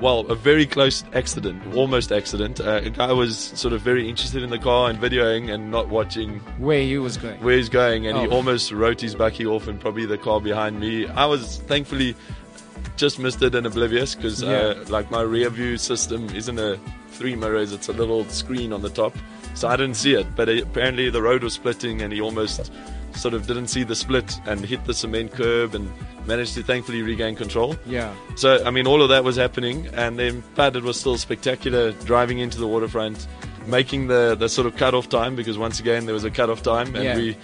well, 0.00 0.20
a 0.28 0.34
very 0.34 0.66
close 0.66 1.04
accident, 1.14 1.62
almost 1.74 2.10
accident. 2.10 2.60
Uh, 2.60 2.80
a 2.84 2.90
guy 2.90 3.12
was 3.12 3.38
sort 3.38 3.72
of 3.72 3.80
very 3.80 4.08
interested 4.08 4.42
in 4.42 4.50
the 4.50 4.58
car 4.58 4.90
and 4.90 4.98
videoing 4.98 5.52
and 5.54 5.70
not 5.70 5.88
watching 5.88 6.40
Where 6.58 6.82
he 6.82 6.98
was 6.98 7.16
going. 7.16 7.40
where 7.42 7.56
he's 7.56 7.68
going, 7.68 8.06
and 8.08 8.18
he 8.18 8.26
Oh. 8.26 8.30
almost 8.32 8.72
wrote 8.72 9.00
his 9.00 9.14
bucky 9.14 9.46
off 9.46 9.68
and 9.68 9.80
probably 9.80 10.04
the 10.04 10.18
car 10.18 10.40
behind 10.40 10.80
me. 10.80 11.06
I 11.06 11.26
was 11.26 11.58
thankfully 11.68 12.16
just 12.96 13.18
missed 13.18 13.40
it 13.42 13.54
and 13.54 13.66
oblivious 13.66 14.14
because 14.14 14.42
uh, 14.42 14.84
like 14.88 15.10
my 15.10 15.20
rear 15.22 15.48
view 15.50 15.76
system 15.76 16.28
isn't 16.34 16.58
a 16.58 16.78
three 17.10 17.36
mirrors; 17.36 17.72
it's 17.72 17.88
a 17.88 17.92
little 17.92 18.24
screen 18.28 18.72
on 18.72 18.82
the 18.82 18.90
top, 18.90 19.14
so 19.56 19.66
I 19.66 19.74
didn't 19.76 19.96
see 19.96 20.14
it. 20.14 20.26
But 20.36 20.48
apparently 20.48 21.10
the 21.10 21.20
road 21.22 21.42
was 21.42 21.54
splitting, 21.54 22.02
and 22.02 22.12
he 22.12 22.20
almost 22.20 22.70
sort 23.14 23.34
of 23.34 23.46
didn't 23.46 23.68
see 23.68 23.82
the 23.82 23.94
split 23.96 24.38
and 24.46 24.64
hit 24.64 24.84
the 24.84 24.92
cement 24.94 25.32
curb 25.32 25.74
and 25.74 25.90
managed 26.26 26.54
to 26.54 26.62
thankfully 26.62 27.00
regain 27.02 27.34
control. 27.34 27.74
Yeah. 27.86 28.14
So 28.36 28.62
I 28.64 28.70
mean, 28.70 28.86
all 28.86 29.02
of 29.02 29.08
that 29.08 29.24
was 29.24 29.36
happening, 29.36 29.88
and 29.94 30.18
then 30.18 30.44
but 30.54 30.76
it 30.76 30.82
was 30.84 31.00
still 31.00 31.16
spectacular 31.18 31.90
driving 32.04 32.38
into 32.38 32.58
the 32.58 32.66
waterfront, 32.68 33.26
making 33.66 34.06
the 34.08 34.36
the 34.38 34.48
sort 34.48 34.66
of 34.66 34.76
cut 34.76 34.94
off 34.94 35.08
time 35.08 35.34
because 35.34 35.58
once 35.58 35.80
again 35.80 36.04
there 36.06 36.14
was 36.14 36.24
a 36.24 36.30
cut 36.30 36.50
off 36.50 36.62
time, 36.62 36.94
and 36.94 37.04
Yeah. 37.04 37.16
we 37.16 37.36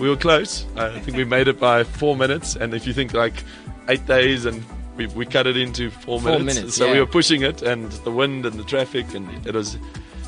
we 0.00 0.08
were 0.08 0.16
close. 0.16 0.66
I 0.76 0.98
think 1.00 1.16
we 1.16 1.24
made 1.24 1.46
it 1.48 1.60
by 1.60 1.84
four 1.84 2.16
minutes. 2.16 2.56
And 2.56 2.74
if 2.74 2.86
you 2.86 2.92
think 2.94 3.12
like 3.14 3.44
eight 3.88 4.04
days 4.06 4.46
and 4.46 4.64
we, 4.96 5.06
we 5.08 5.26
cut 5.26 5.46
it 5.46 5.56
into 5.56 5.90
four, 5.90 6.20
Four 6.20 6.38
minutes. 6.38 6.56
minutes, 6.56 6.74
so 6.76 6.86
yeah. 6.86 6.92
we 6.94 7.00
were 7.00 7.06
pushing 7.06 7.42
it 7.42 7.62
and 7.62 7.92
the 8.04 8.10
wind 8.10 8.46
and 8.46 8.58
the 8.58 8.64
traffic 8.64 9.14
and 9.14 9.28
it 9.46 9.54
was. 9.54 9.76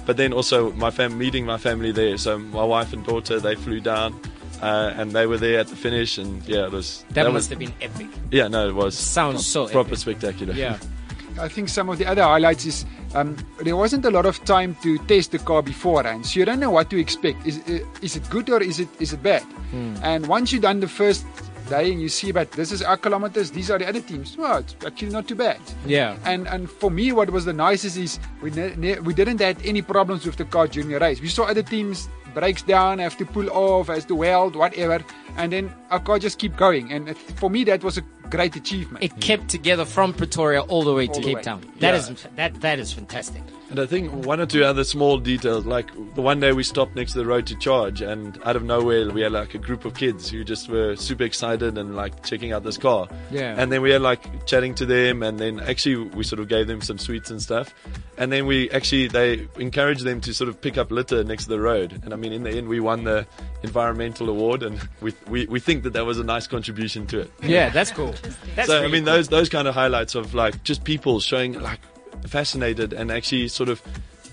But 0.07 0.17
then 0.17 0.33
also 0.33 0.73
my 0.73 0.91
fam 0.91 1.17
meeting 1.19 1.47
my 1.47 1.59
family 1.59 1.93
there. 1.93 2.17
So 2.19 2.39
my 2.39 2.65
wife 2.65 2.93
and 2.93 3.05
daughter 3.07 3.41
they 3.41 3.55
flew 3.55 3.81
down. 3.81 4.15
Uh, 4.63 4.95
and 4.97 5.11
they 5.11 5.27
were 5.27 5.37
there 5.37 5.59
at 5.61 5.67
the 5.67 5.77
finish, 5.77 6.17
and 6.17 6.43
yeah, 6.49 6.65
it 6.65 6.71
was 6.73 7.05
That, 7.11 7.27
was 7.27 7.35
must 7.35 7.51
have 7.51 7.59
been 7.59 7.75
epic. 7.83 8.07
yeah, 8.31 8.49
no, 8.49 8.69
it 8.69 8.75
was 8.75 8.97
Sounds 8.97 9.45
so 9.45 9.67
proper 9.67 9.89
epic. 9.89 9.99
spectacular. 9.99 10.55
Yeah. 10.55 10.79
I 11.41 11.49
think 11.49 11.69
some 11.69 11.91
of 11.91 11.99
the 11.99 12.07
other 12.07 12.23
highlights 12.23 12.65
is 12.65 12.87
um, 13.15 13.37
there 13.63 13.77
wasn't 13.77 14.05
a 14.07 14.11
lot 14.11 14.25
of 14.25 14.43
time 14.45 14.77
to 14.83 14.97
test 15.07 15.33
the 15.33 15.39
car 15.41 15.61
beforehand, 15.61 16.25
so 16.25 16.39
you 16.39 16.47
don't 16.47 16.61
know 16.61 16.71
what 16.71 16.89
to 16.91 16.99
expect. 16.99 17.45
Is 17.45 17.59
is 18.01 18.17
it 18.17 18.31
good 18.31 18.49
or 18.49 18.63
is 18.63 18.79
it 18.79 18.89
is 19.01 19.13
it 19.13 19.23
bad? 19.23 19.43
Hmm. 19.73 19.97
And 20.03 20.27
once 20.29 20.53
you've 20.53 20.63
done 20.63 20.81
the 20.81 20.89
first 20.89 21.27
day 21.75 21.93
and 21.93 22.01
you 22.05 22.09
see, 22.09 22.31
but 22.33 22.51
this 22.61 22.71
is 22.77 22.81
our 22.83 22.97
kilometers, 22.97 23.51
these 23.51 23.71
are 23.73 23.79
the 23.79 23.89
other 23.89 24.01
teams. 24.11 24.37
Well, 24.37 24.59
it's 24.59 24.75
actually 24.89 25.13
not 25.19 25.25
too 25.31 25.39
bad. 25.47 25.61
Yeah. 25.87 26.17
And 26.33 26.43
and 26.55 26.63
for 26.81 26.91
me, 26.91 27.07
what 27.19 27.29
was 27.37 27.45
the 27.51 27.57
nicest 27.69 27.97
is 28.07 28.13
we 28.43 28.51
ne- 28.51 29.01
we 29.09 29.13
didn't 29.21 29.41
have 29.41 29.59
any 29.73 29.83
problems 29.83 30.23
with 30.27 30.37
the 30.43 30.49
car 30.55 30.67
during 30.75 30.89
the 30.95 30.99
race. 31.07 31.21
We 31.21 31.29
saw 31.37 31.45
other 31.55 31.63
teams 31.75 32.09
breaks 32.35 32.63
down, 32.67 32.99
have 32.99 33.17
to 33.23 33.25
pull 33.35 33.49
off, 33.51 33.87
has 33.95 34.05
to 34.11 34.15
weld, 34.25 34.57
whatever, 34.63 34.99
and 35.39 35.53
then 35.55 35.65
our 35.91 36.01
car 36.07 36.19
just 36.19 36.37
keep 36.43 36.55
going. 36.57 36.91
And 36.95 37.09
it- 37.11 37.23
for 37.41 37.49
me, 37.57 37.61
that 37.71 37.81
was 37.89 37.97
a 37.99 38.03
great 38.35 38.57
achievement. 38.57 39.05
It 39.05 39.21
kept 39.21 39.49
together 39.49 39.85
from 39.85 40.13
Pretoria 40.13 40.61
all 40.63 40.83
the 40.83 40.93
way 40.95 41.07
to 41.07 41.21
the 41.21 41.27
Cape 41.27 41.37
way. 41.37 41.43
Town. 41.43 41.61
That 41.81 41.95
Yeah. 41.95 41.97
is 42.15 42.27
that 42.37 42.61
that 42.61 42.79
is 42.79 42.93
fantastic. 42.93 43.43
And 43.71 43.81
I 43.81 43.87
think 43.87 44.13
one 44.27 44.41
or 44.41 44.47
two 44.47 44.63
other 44.63 44.85
small 44.85 45.19
details, 45.19 45.65
like 45.67 45.89
the 46.15 46.23
one 46.23 46.39
day 46.39 46.53
we 46.53 46.63
stopped 46.63 46.95
next 46.95 47.13
to 47.13 47.19
the 47.19 47.27
road 47.27 47.47
to 47.47 47.57
charge, 47.57 48.03
and 48.03 48.39
out 48.45 48.55
of 48.57 48.63
nowhere 48.63 49.11
we 49.11 49.23
had 49.23 49.33
like 49.33 49.55
a 49.55 49.59
group 49.59 49.85
of 49.85 49.95
kids 49.95 50.29
who 50.31 50.45
just 50.45 50.69
were 50.69 50.95
super 50.97 51.25
excited 51.25 51.77
and 51.77 51.97
like 51.97 52.23
checking 52.25 52.53
out 52.53 52.63
this 52.63 52.77
car. 52.79 53.09
Yeah. 53.33 53.55
And 53.59 53.73
then 53.73 53.83
we 53.83 53.91
had 53.91 54.03
like 54.03 54.47
chatting 54.47 54.75
to 54.77 54.87
them, 54.87 55.23
and 55.23 55.39
then 55.41 55.59
actually 55.61 55.97
we 55.97 56.23
sort 56.25 56.39
of 56.41 56.47
gave 56.49 56.67
them 56.69 56.83
some 56.83 56.99
sweets 56.99 57.31
and 57.31 57.43
stuff, 57.43 57.75
and 58.17 58.31
then 58.31 58.47
we 58.47 58.71
actually 58.71 59.09
they 59.09 59.49
encouraged 59.59 60.05
them 60.05 60.21
to 60.21 60.33
sort 60.35 60.49
of 60.49 60.61
pick 60.61 60.79
up 60.79 60.93
litter 60.93 61.25
next 61.25 61.45
to 61.45 61.51
the 61.51 61.61
road. 61.61 62.01
And 62.05 62.13
I 62.13 62.17
mean, 62.17 62.33
in 62.33 62.43
the 62.45 62.51
end, 62.51 62.69
we 62.69 62.79
won 62.81 63.03
the 63.05 63.27
environmental 63.63 64.29
award, 64.29 64.63
and 64.63 64.79
we 65.01 65.15
we, 65.29 65.47
we 65.47 65.59
think 65.59 65.83
that 65.83 65.95
that 65.95 66.05
was 66.07 66.19
a 66.21 66.25
nice 66.25 66.47
contribution 66.47 67.07
to 67.09 67.21
it. 67.21 67.31
Yeah, 67.43 67.71
that's 67.71 67.91
cool. 67.91 68.15
That's 68.57 68.69
so 68.69 68.75
really 68.77 68.87
I 68.87 68.91
mean, 68.93 69.05
cool. 69.05 69.15
those 69.15 69.29
those 69.29 69.49
kind 69.49 69.69
of 69.69 69.75
highlights 69.75 70.15
of 70.15 70.35
like 70.35 70.63
just 70.65 70.85
people 70.85 71.21
showing 71.21 71.61
like 71.61 71.81
fascinated 72.27 72.93
and 72.93 73.11
actually 73.11 73.49
sort 73.49 73.69
of 73.69 73.83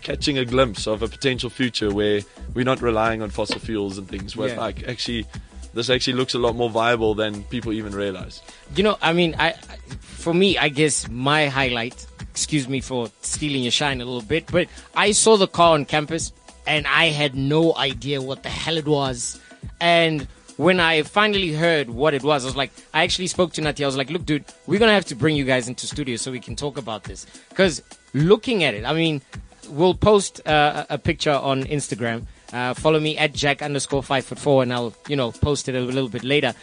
catching 0.01 0.37
a 0.37 0.45
glimpse 0.45 0.87
of 0.87 1.01
a 1.01 1.07
potential 1.07 1.49
future 1.49 1.93
where 1.93 2.21
we're 2.53 2.65
not 2.65 2.81
relying 2.81 3.21
on 3.21 3.29
fossil 3.29 3.59
fuels 3.59 3.97
and 3.97 4.07
things. 4.07 4.35
Where 4.35 4.49
Yeah. 4.49 4.59
like 4.59 4.87
actually, 4.87 5.25
this 5.73 5.89
actually 5.89 6.13
looks 6.13 6.33
a 6.33 6.39
lot 6.39 6.55
more 6.55 6.69
viable 6.69 7.13
than 7.15 7.43
people 7.45 7.71
even 7.73 7.93
realize. 7.93 8.41
You 8.75 8.83
know, 8.83 8.97
I 9.01 9.13
mean, 9.13 9.35
I, 9.37 9.49
I 9.49 9.55
for 10.01 10.33
me, 10.33 10.57
I 10.57 10.69
guess 10.69 11.09
my 11.09 11.47
highlight. 11.47 12.05
Excuse 12.31 12.69
me 12.69 12.79
for 12.79 13.09
stealing 13.21 13.63
your 13.63 13.71
shine 13.71 13.99
a 13.99 14.05
little 14.05 14.21
bit, 14.21 14.49
but 14.51 14.67
I 14.95 15.11
saw 15.11 15.35
the 15.35 15.47
car 15.47 15.73
on 15.73 15.83
campus 15.85 16.31
and 16.65 16.87
I 16.87 17.07
had 17.07 17.35
no 17.35 17.75
idea 17.75 18.21
what 18.21 18.43
the 18.43 18.49
hell 18.49 18.77
it 18.77 18.85
was. 18.87 19.37
And 19.81 20.27
when 20.61 20.79
I 20.79 21.01
finally 21.01 21.53
heard 21.53 21.89
what 21.89 22.13
it 22.13 22.21
was, 22.21 22.45
I 22.45 22.47
was 22.47 22.55
like, 22.55 22.71
I 22.93 23.01
actually 23.01 23.25
spoke 23.25 23.53
to 23.53 23.61
Nati. 23.61 23.83
I 23.83 23.87
was 23.87 23.97
like, 23.97 24.11
look, 24.11 24.25
dude, 24.27 24.45
we're 24.67 24.77
gonna 24.77 24.93
have 24.93 25.05
to 25.05 25.15
bring 25.15 25.35
you 25.35 25.43
guys 25.43 25.67
into 25.67 25.87
studio 25.87 26.17
so 26.17 26.31
we 26.31 26.39
can 26.39 26.55
talk 26.55 26.77
about 26.77 27.03
this. 27.05 27.25
Because 27.49 27.81
looking 28.13 28.63
at 28.63 28.75
it, 28.75 28.85
I 28.85 28.93
mean, 28.93 29.23
we'll 29.69 29.95
post 29.95 30.39
uh, 30.47 30.85
a 30.87 30.93
a 30.93 30.97
picture 30.99 31.31
on 31.31 31.63
Instagram. 31.63 32.27
Uh, 32.53 32.75
follow 32.75 32.99
me 32.99 33.17
at 33.17 33.33
Jack 33.33 33.63
underscore 33.63 34.03
five 34.03 34.23
foot 34.23 34.37
four, 34.37 34.61
and 34.61 34.71
I'll 34.71 34.93
you 35.07 35.15
know 35.15 35.31
post 35.31 35.67
it 35.67 35.73
a 35.73 35.81
little 35.81 36.09
bit 36.09 36.23
later. 36.23 36.53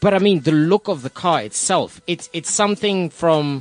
But 0.00 0.12
I 0.12 0.18
mean, 0.18 0.40
the 0.40 0.50
look 0.50 0.88
of 0.88 1.02
the 1.02 1.10
car 1.10 1.40
itself, 1.42 2.00
it's 2.08 2.28
it's 2.32 2.50
something 2.50 3.10
from 3.10 3.60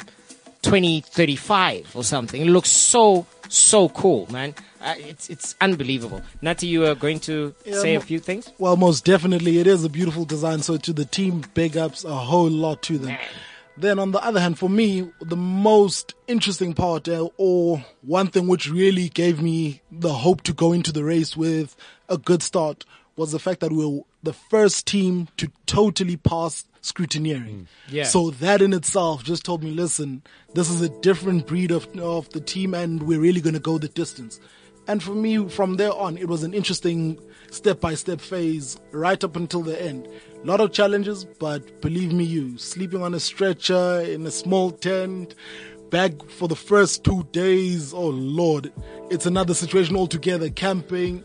2035 0.63 1.95
or 1.95 2.03
something. 2.03 2.41
It 2.41 2.49
looks 2.49 2.71
so 2.71 3.27
so 3.49 3.89
cool, 3.89 4.31
man. 4.31 4.55
Uh, 4.85 4.93
it's 4.99 5.29
it's 5.29 5.55
unbelievable. 5.59 6.21
Nati, 6.41 6.67
you 6.67 6.85
are 6.85 6.93
going 6.95 7.19
to 7.21 7.55
Yeah, 7.65 7.81
say 7.81 7.95
a 7.95 7.99
few 8.01 8.19
things. 8.19 8.51
Well, 8.59 8.77
most 8.77 9.03
definitely, 9.03 9.57
it 9.57 9.67
is 9.67 9.83
a 9.83 9.89
beautiful 9.89 10.25
design. 10.25 10.61
So 10.61 10.77
to 10.77 10.93
the 10.93 11.05
team, 11.05 11.43
big 11.55 11.75
ups 11.75 12.03
a 12.03 12.13
whole 12.15 12.49
lot 12.49 12.83
to 12.83 12.97
them. 12.99 13.17
Then 13.77 13.99
on 13.99 14.11
the 14.11 14.23
other 14.23 14.39
hand, 14.39 14.57
for 14.57 14.69
me, 14.69 15.09
the 15.19 15.35
most 15.35 16.13
interesting 16.27 16.73
part, 16.73 17.09
uh, 17.09 17.27
or 17.37 17.83
one 18.03 18.27
thing 18.27 18.47
which 18.47 18.69
really 18.69 19.09
gave 19.09 19.41
me 19.41 19.81
the 19.91 20.13
hope 20.13 20.43
to 20.43 20.53
go 20.53 20.71
into 20.71 20.93
the 20.93 21.03
race 21.03 21.35
with 21.35 21.75
a 22.07 22.17
good 22.17 22.41
start, 22.41 22.85
was 23.17 23.31
the 23.31 23.39
fact 23.39 23.59
that 23.61 23.71
we 23.71 23.85
were 23.85 24.01
the 24.23 24.33
first 24.33 24.87
team 24.87 25.27
to 25.37 25.51
totally 25.65 26.15
pass 26.15 26.65
scrutineering. 26.81 27.65
Yeah. 27.89 28.03
So 28.05 28.29
that 28.29 28.61
in 28.61 28.71
itself 28.71 29.23
just 29.23 29.43
told 29.43 29.63
me, 29.63 29.71
listen, 29.71 30.21
this 30.53 30.69
is 30.69 30.81
a 30.81 30.89
different 31.01 31.47
breed 31.47 31.71
of 31.71 31.87
of 31.99 32.29
the 32.29 32.39
team, 32.39 32.73
and 32.73 33.03
we're 33.03 33.19
really 33.19 33.41
going 33.41 33.55
to 33.55 33.59
go 33.59 33.77
the 33.77 33.89
distance. 33.89 34.39
And 34.87 35.01
for 35.01 35.15
me, 35.15 35.49
from 35.49 35.77
there 35.77 35.93
on, 35.93 36.17
it 36.17 36.27
was 36.27 36.43
an 36.43 36.53
interesting 36.53 37.19
step 37.49 37.79
by 37.79 37.95
step 37.95 38.21
phase 38.21 38.79
right 38.91 39.21
up 39.23 39.35
until 39.35 39.61
the 39.61 39.81
end. 39.81 40.07
A 40.43 40.45
lot 40.45 40.61
of 40.61 40.71
challenges, 40.71 41.25
but 41.25 41.81
believe 41.81 42.13
me, 42.13 42.23
you 42.23 42.57
sleeping 42.57 43.01
on 43.01 43.13
a 43.13 43.19
stretcher 43.19 44.01
in 44.01 44.25
a 44.27 44.31
small 44.31 44.71
tent, 44.71 45.33
bag 45.89 46.29
for 46.29 46.47
the 46.47 46.55
first 46.55 47.03
two 47.03 47.23
days. 47.31 47.93
Oh 47.93 48.09
Lord, 48.09 48.71
it's 49.09 49.25
another 49.25 49.55
situation 49.55 49.95
altogether. 49.95 50.49
Camping, 50.51 51.23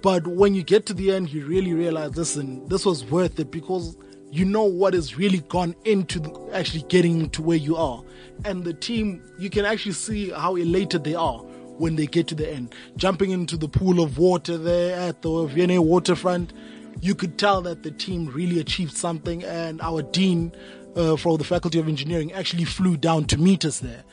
but 0.00 0.26
when 0.26 0.54
you 0.54 0.62
get 0.62 0.86
to 0.86 0.94
the 0.94 1.12
end, 1.12 1.30
you 1.30 1.44
really 1.44 1.74
realize, 1.74 2.16
listen, 2.16 2.66
this 2.68 2.86
was 2.86 3.04
worth 3.04 3.38
it 3.38 3.50
because 3.50 3.98
you 4.30 4.44
know 4.44 4.64
what 4.64 4.94
has 4.94 5.18
really 5.18 5.40
gone 5.40 5.76
into 5.84 6.20
actually 6.52 6.82
getting 6.88 7.28
to 7.30 7.42
where 7.42 7.56
you 7.56 7.76
are. 7.76 8.02
And 8.46 8.64
the 8.64 8.74
team, 8.74 9.22
you 9.38 9.50
can 9.50 9.64
actually 9.64 9.92
see 9.92 10.30
how 10.30 10.56
elated 10.56 11.04
they 11.04 11.14
are 11.14 11.44
when 11.78 11.96
they 11.96 12.06
get 12.06 12.28
to 12.28 12.34
the 12.34 12.50
end. 12.50 12.74
Jumping 12.96 13.30
into 13.30 13.56
the 13.56 13.68
pool 13.68 14.00
of 14.00 14.18
water 14.18 14.56
there 14.56 14.98
at 14.98 15.22
the 15.22 15.46
V&A 15.46 15.80
waterfront, 15.80 16.52
you 17.00 17.14
could 17.14 17.38
tell 17.38 17.60
that 17.62 17.82
the 17.82 17.90
team 17.90 18.26
really 18.26 18.60
achieved 18.60 18.96
something. 18.96 19.42
And 19.44 19.80
our 19.80 20.02
dean 20.02 20.52
uh, 20.96 21.16
for 21.16 21.38
the 21.38 21.44
Faculty 21.44 21.78
of 21.78 21.88
Engineering 21.88 22.32
actually 22.32 22.64
flew 22.64 22.96
down 22.96 23.24
to 23.26 23.38
meet 23.38 23.64
us 23.64 23.80
there. 23.80 24.04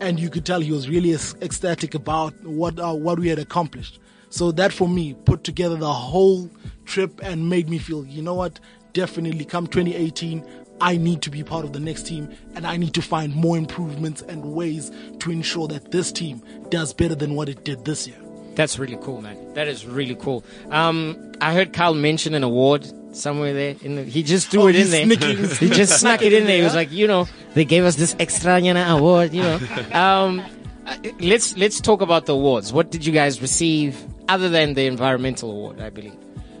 And 0.00 0.20
you 0.20 0.30
could 0.30 0.44
tell 0.44 0.60
he 0.60 0.72
was 0.72 0.88
really 0.88 1.12
ecstatic 1.12 1.94
about 1.94 2.32
what 2.44 2.78
uh, 2.78 2.94
what 2.94 3.18
we 3.18 3.28
had 3.28 3.38
accomplished. 3.40 3.98
So 4.30 4.52
that 4.52 4.72
for 4.72 4.88
me 4.88 5.14
put 5.14 5.44
together 5.44 5.76
the 5.76 5.92
whole 5.92 6.50
trip 6.84 7.20
and 7.22 7.48
made 7.48 7.68
me 7.68 7.78
feel, 7.78 8.04
you 8.04 8.22
know 8.22 8.34
what, 8.34 8.60
definitely 8.92 9.44
come 9.44 9.66
2018, 9.66 10.44
I 10.80 10.96
need 10.96 11.22
to 11.22 11.30
be 11.30 11.42
part 11.44 11.64
of 11.64 11.72
the 11.72 11.80
next 11.80 12.06
team 12.06 12.28
and 12.54 12.66
I 12.66 12.76
need 12.76 12.94
to 12.94 13.02
find 13.02 13.34
more 13.34 13.56
improvements 13.56 14.22
and 14.22 14.44
ways 14.54 14.90
to 15.20 15.30
ensure 15.30 15.68
that 15.68 15.90
this 15.92 16.10
team 16.12 16.42
does 16.68 16.92
better 16.92 17.14
than 17.14 17.34
what 17.34 17.48
it 17.48 17.64
did 17.64 17.84
this 17.84 18.06
year. 18.06 18.16
That's 18.54 18.78
really 18.78 18.98
cool, 19.02 19.20
man. 19.20 19.54
That 19.54 19.66
is 19.68 19.84
really 19.86 20.14
cool. 20.14 20.44
Um, 20.70 21.32
I 21.40 21.54
heard 21.54 21.72
Carl 21.72 21.94
mention 21.94 22.34
an 22.34 22.42
award 22.44 22.86
somewhere 23.16 23.52
there. 23.52 23.76
In 23.82 23.96
the, 23.96 24.04
he 24.04 24.22
just 24.22 24.48
threw 24.50 24.62
Oh, 24.62 24.66
it 24.68 24.76
in 24.76 24.90
there. 24.90 25.04
sneaking- 25.06 25.48
he 25.68 25.70
just 25.74 26.00
snuck 26.00 26.22
it 26.22 26.32
in 26.32 26.44
there. 26.46 26.58
He 26.58 26.62
was 26.62 26.74
like, 26.74 26.92
you 26.92 27.06
know, 27.06 27.26
they 27.54 27.64
gave 27.64 27.84
us 27.84 27.96
this 27.96 28.14
extra 28.20 28.60
Yana 28.60 28.96
award. 28.96 29.32
You 29.32 29.42
know, 29.42 29.58
um, 29.92 30.40
uh, 30.86 30.96
let's 31.20 31.56
let's 31.56 31.80
talk 31.80 32.00
about 32.00 32.26
the 32.26 32.34
awards. 32.34 32.72
What 32.72 32.90
did 32.90 33.04
you 33.06 33.12
guys 33.12 33.40
receive 33.42 33.96
other 34.28 34.48
than 34.48 34.74
the 34.74 34.86
environmental 34.86 35.50
award? 35.50 35.80
I 35.80 35.90
believe. 35.90 36.14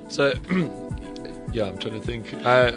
So, 0.08 0.32
yeah, 1.52 1.66
I'm 1.66 1.78
trying 1.78 2.00
to 2.00 2.00
think. 2.00 2.32
Uh, 2.44 2.72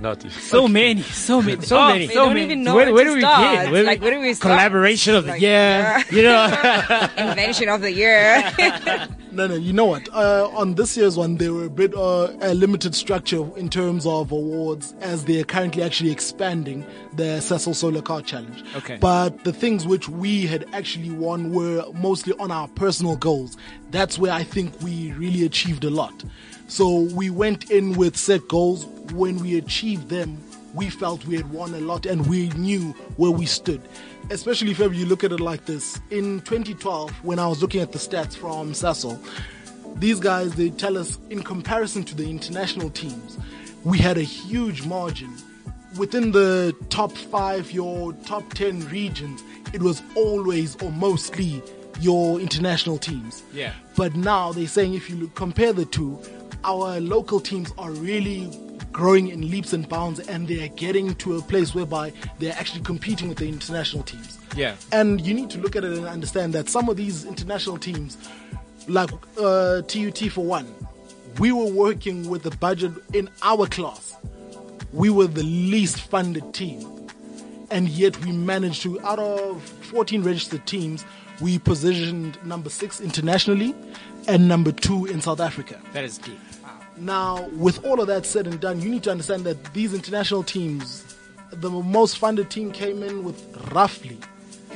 not 0.00 0.22
So 0.32 0.66
many, 0.68 1.02
so 1.02 1.42
many, 1.42 1.62
So 1.70 1.78
Oh, 1.78 1.88
many. 1.88 2.06
So 2.08 2.14
don't 2.14 2.28
many. 2.34 2.44
even 2.44 2.62
know 2.64 2.74
where, 2.74 2.86
where 2.86 2.94
where 2.94 3.04
do 3.04 3.14
we 3.14 3.20
start. 3.20 3.58
begin? 3.58 3.72
Where 3.72 3.82
Like, 3.84 4.00
we- 4.00 4.04
where 4.06 4.14
do 4.14 4.20
we 4.20 4.34
start? 4.34 4.52
Collaboration 4.52 5.14
of 5.14 5.24
the 5.24 5.32
Like, 5.32 5.40
year. 5.40 5.50
yeah. 5.50 6.02
You 6.10 6.22
know. 6.22 7.08
Invention 7.30 7.68
of 7.68 7.80
the 7.82 7.92
year. 7.92 8.52
No, 9.32 9.46
no, 9.46 9.54
you 9.54 9.72
know 9.72 9.84
what? 9.84 10.08
Uh, 10.12 10.48
on 10.54 10.74
this 10.74 10.96
year's 10.96 11.16
one, 11.16 11.36
they 11.36 11.50
were 11.50 11.64
a 11.66 11.70
bit 11.70 11.94
uh, 11.94 12.32
a 12.40 12.52
limited 12.54 12.94
structure 12.96 13.44
in 13.56 13.68
terms 13.68 14.04
of 14.04 14.32
awards, 14.32 14.92
as 15.00 15.24
they 15.26 15.38
are 15.40 15.44
currently 15.44 15.82
actually 15.84 16.10
expanding 16.10 16.84
the 17.14 17.38
Sasol 17.40 17.74
Solar 17.76 18.02
Car 18.02 18.22
Challenge. 18.22 18.64
Okay. 18.76 18.96
But 19.00 19.44
the 19.44 19.52
things 19.52 19.86
which 19.86 20.08
we 20.08 20.46
had 20.46 20.64
actually 20.72 21.10
won 21.10 21.52
were 21.52 21.84
mostly 21.94 22.32
on 22.40 22.50
our 22.50 22.66
personal 22.68 23.14
goals. 23.16 23.56
That's 23.92 24.18
where 24.18 24.32
I 24.32 24.42
think 24.42 24.80
we 24.82 25.12
really 25.12 25.44
achieved 25.44 25.84
a 25.84 25.90
lot. 25.90 26.24
So 26.66 27.00
we 27.14 27.30
went 27.30 27.70
in 27.70 27.94
with 27.94 28.16
set 28.16 28.46
goals. 28.48 28.84
When 29.12 29.38
we 29.38 29.58
achieved 29.58 30.08
them, 30.08 30.38
we 30.74 30.88
felt 30.88 31.24
we 31.26 31.36
had 31.36 31.50
won 31.50 31.74
a 31.74 31.80
lot 31.80 32.06
and 32.06 32.26
we 32.26 32.48
knew 32.50 32.92
where 33.16 33.30
we 33.30 33.46
stood. 33.46 33.82
Especially 34.30 34.70
if 34.70 34.80
ever 34.80 34.94
you 34.94 35.06
look 35.06 35.24
at 35.24 35.32
it 35.32 35.40
like 35.40 35.66
this. 35.66 36.00
In 36.10 36.40
2012, 36.42 37.10
when 37.24 37.38
I 37.38 37.46
was 37.48 37.60
looking 37.60 37.80
at 37.80 37.92
the 37.92 37.98
stats 37.98 38.36
from 38.36 38.72
Sasol, 38.72 39.18
these 39.96 40.20
guys 40.20 40.54
they 40.54 40.70
tell 40.70 40.96
us 40.96 41.18
in 41.30 41.42
comparison 41.42 42.04
to 42.04 42.14
the 42.14 42.28
international 42.28 42.90
teams, 42.90 43.38
we 43.84 43.98
had 43.98 44.16
a 44.16 44.22
huge 44.22 44.86
margin. 44.86 45.34
Within 45.98 46.30
the 46.30 46.74
top 46.88 47.12
five, 47.12 47.72
your 47.72 48.12
top 48.12 48.48
10 48.54 48.88
regions, 48.90 49.42
it 49.72 49.82
was 49.82 50.02
always 50.14 50.80
or 50.82 50.92
mostly 50.92 51.62
your 52.00 52.40
international 52.40 52.98
teams. 52.98 53.42
Yeah. 53.52 53.72
But 53.96 54.14
now 54.14 54.52
they're 54.52 54.68
saying 54.68 54.94
if 54.94 55.10
you 55.10 55.16
look, 55.16 55.34
compare 55.34 55.72
the 55.72 55.84
two, 55.84 56.20
our 56.64 57.00
local 57.00 57.40
teams 57.40 57.72
are 57.78 57.90
really 57.90 58.50
growing 59.00 59.28
in 59.28 59.50
leaps 59.50 59.72
and 59.72 59.88
bounds 59.88 60.20
and 60.20 60.46
they 60.46 60.62
are 60.62 60.68
getting 60.68 61.14
to 61.14 61.38
a 61.38 61.40
place 61.40 61.74
whereby 61.74 62.12
they're 62.38 62.52
actually 62.52 62.82
competing 62.82 63.30
with 63.30 63.38
the 63.38 63.48
international 63.48 64.02
teams. 64.02 64.38
Yeah. 64.54 64.76
And 64.92 65.22
you 65.22 65.32
need 65.32 65.48
to 65.50 65.58
look 65.58 65.74
at 65.74 65.84
it 65.84 65.92
and 65.96 66.04
understand 66.04 66.52
that 66.52 66.68
some 66.68 66.86
of 66.90 66.98
these 66.98 67.24
international 67.24 67.78
teams, 67.78 68.18
like 68.88 69.08
uh, 69.38 69.80
TUT 69.80 70.18
for 70.30 70.44
one, 70.44 70.66
we 71.38 71.50
were 71.50 71.72
working 71.72 72.28
with 72.28 72.42
the 72.42 72.50
budget 72.50 72.92
in 73.14 73.30
our 73.40 73.66
class. 73.66 74.18
We 74.92 75.08
were 75.08 75.28
the 75.28 75.44
least 75.44 76.02
funded 76.02 76.52
team. 76.52 76.86
And 77.70 77.88
yet 77.88 78.22
we 78.22 78.32
managed 78.32 78.82
to, 78.82 79.00
out 79.00 79.18
of 79.18 79.62
14 79.62 80.22
registered 80.22 80.66
teams, 80.66 81.06
we 81.40 81.58
positioned 81.58 82.36
number 82.44 82.68
six 82.68 83.00
internationally 83.00 83.74
and 84.28 84.46
number 84.46 84.72
two 84.72 85.06
in 85.06 85.22
South 85.22 85.40
Africa. 85.40 85.80
That 85.94 86.04
is 86.04 86.18
deep. 86.18 86.38
Now, 87.00 87.48
with 87.56 87.82
all 87.84 88.00
of 88.00 88.08
that 88.08 88.26
said 88.26 88.46
and 88.46 88.60
done, 88.60 88.80
you 88.80 88.90
need 88.90 89.02
to 89.04 89.10
understand 89.10 89.44
that 89.44 89.72
these 89.72 89.94
international 89.94 90.42
teams, 90.42 91.16
the 91.50 91.70
most 91.70 92.18
funded 92.18 92.50
team 92.50 92.72
came 92.72 93.02
in 93.02 93.24
with 93.24 93.42
roughly, 93.72 94.18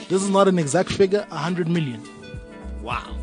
this 0.09 0.23
is 0.23 0.31
not 0.31 0.49
an 0.49 0.59
exact 0.59 0.91
figure, 0.91 1.27
100 1.29 1.69
million. 1.69 2.03
Wow. 2.83 3.17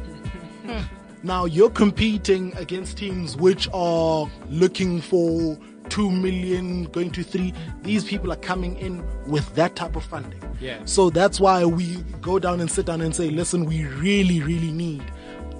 Now, 1.24 1.46
you're 1.46 1.70
competing 1.70 2.52
against 2.58 2.98
teams 2.98 3.38
which 3.38 3.70
are 3.76 4.28
looking 4.50 5.02
for 5.02 5.56
2 5.90 6.10
million, 6.10 6.86
going 6.86 7.12
to 7.12 7.22
3. 7.22 7.54
These 7.84 8.06
people 8.06 8.32
are 8.32 8.38
coming 8.38 8.76
in 8.78 9.06
with 9.28 9.54
that 9.54 9.76
type 9.76 9.96
of 9.96 10.04
funding. 10.04 10.42
Yeah. 10.60 10.80
So 10.86 11.12
that's 11.12 11.40
why 11.40 11.64
we 11.64 11.98
go 12.22 12.40
down 12.40 12.60
and 12.60 12.72
sit 12.72 12.88
down 12.88 13.02
and 13.02 13.16
say, 13.16 13.30
listen, 13.30 13.66
we 13.66 13.86
really, 13.86 14.42
really 14.42 14.72
need 14.72 15.04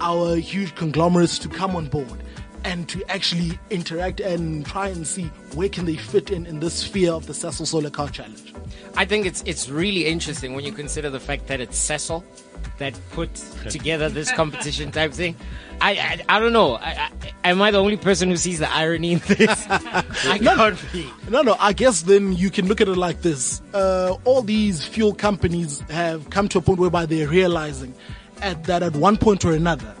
our 0.00 0.34
huge 0.34 0.74
conglomerates 0.74 1.38
to 1.38 1.48
come 1.48 1.76
on 1.76 1.86
board 1.86 2.21
and 2.64 2.88
to 2.88 3.04
actually 3.10 3.58
interact 3.70 4.20
and 4.20 4.64
try 4.66 4.88
and 4.88 5.06
see 5.06 5.24
where 5.54 5.68
can 5.68 5.84
they 5.84 5.96
fit 5.96 6.30
in 6.30 6.46
in 6.46 6.60
this 6.60 6.74
sphere 6.74 7.12
of 7.12 7.26
the 7.26 7.32
Sasol 7.32 7.66
Solar 7.66 7.90
Car 7.90 8.08
Challenge. 8.08 8.54
I 8.96 9.04
think 9.04 9.26
it's 9.26 9.42
it's 9.46 9.68
really 9.68 10.06
interesting 10.06 10.54
when 10.54 10.64
you 10.64 10.72
consider 10.72 11.10
the 11.10 11.20
fact 11.20 11.46
that 11.48 11.60
it's 11.60 11.78
Sasol 11.78 12.22
that 12.78 12.98
put 13.10 13.34
together 13.70 14.08
this 14.08 14.30
competition 14.32 14.90
type 14.92 15.12
thing. 15.12 15.36
I 15.80 15.92
I, 15.92 16.36
I 16.36 16.40
don't 16.40 16.52
know. 16.52 16.76
I, 16.76 17.10
I, 17.44 17.50
am 17.50 17.60
I 17.60 17.70
the 17.70 17.78
only 17.78 17.96
person 17.96 18.28
who 18.28 18.36
sees 18.36 18.58
the 18.58 18.70
irony 18.70 19.12
in 19.12 19.18
this? 19.26 19.66
I 19.70 20.38
can't 20.38 20.92
be. 20.92 21.08
No, 21.28 21.42
no. 21.42 21.56
I 21.58 21.72
guess 21.72 22.02
then 22.02 22.32
you 22.32 22.50
can 22.50 22.68
look 22.68 22.80
at 22.80 22.88
it 22.88 22.96
like 22.96 23.22
this: 23.22 23.62
uh, 23.74 24.16
all 24.24 24.42
these 24.42 24.84
fuel 24.84 25.14
companies 25.14 25.80
have 25.90 26.30
come 26.30 26.48
to 26.48 26.58
a 26.58 26.62
point 26.62 26.78
whereby 26.78 27.06
they're 27.06 27.28
realizing 27.28 27.94
at, 28.40 28.64
that 28.64 28.82
at 28.82 28.94
one 28.96 29.16
point 29.16 29.44
or 29.44 29.52
another, 29.52 29.94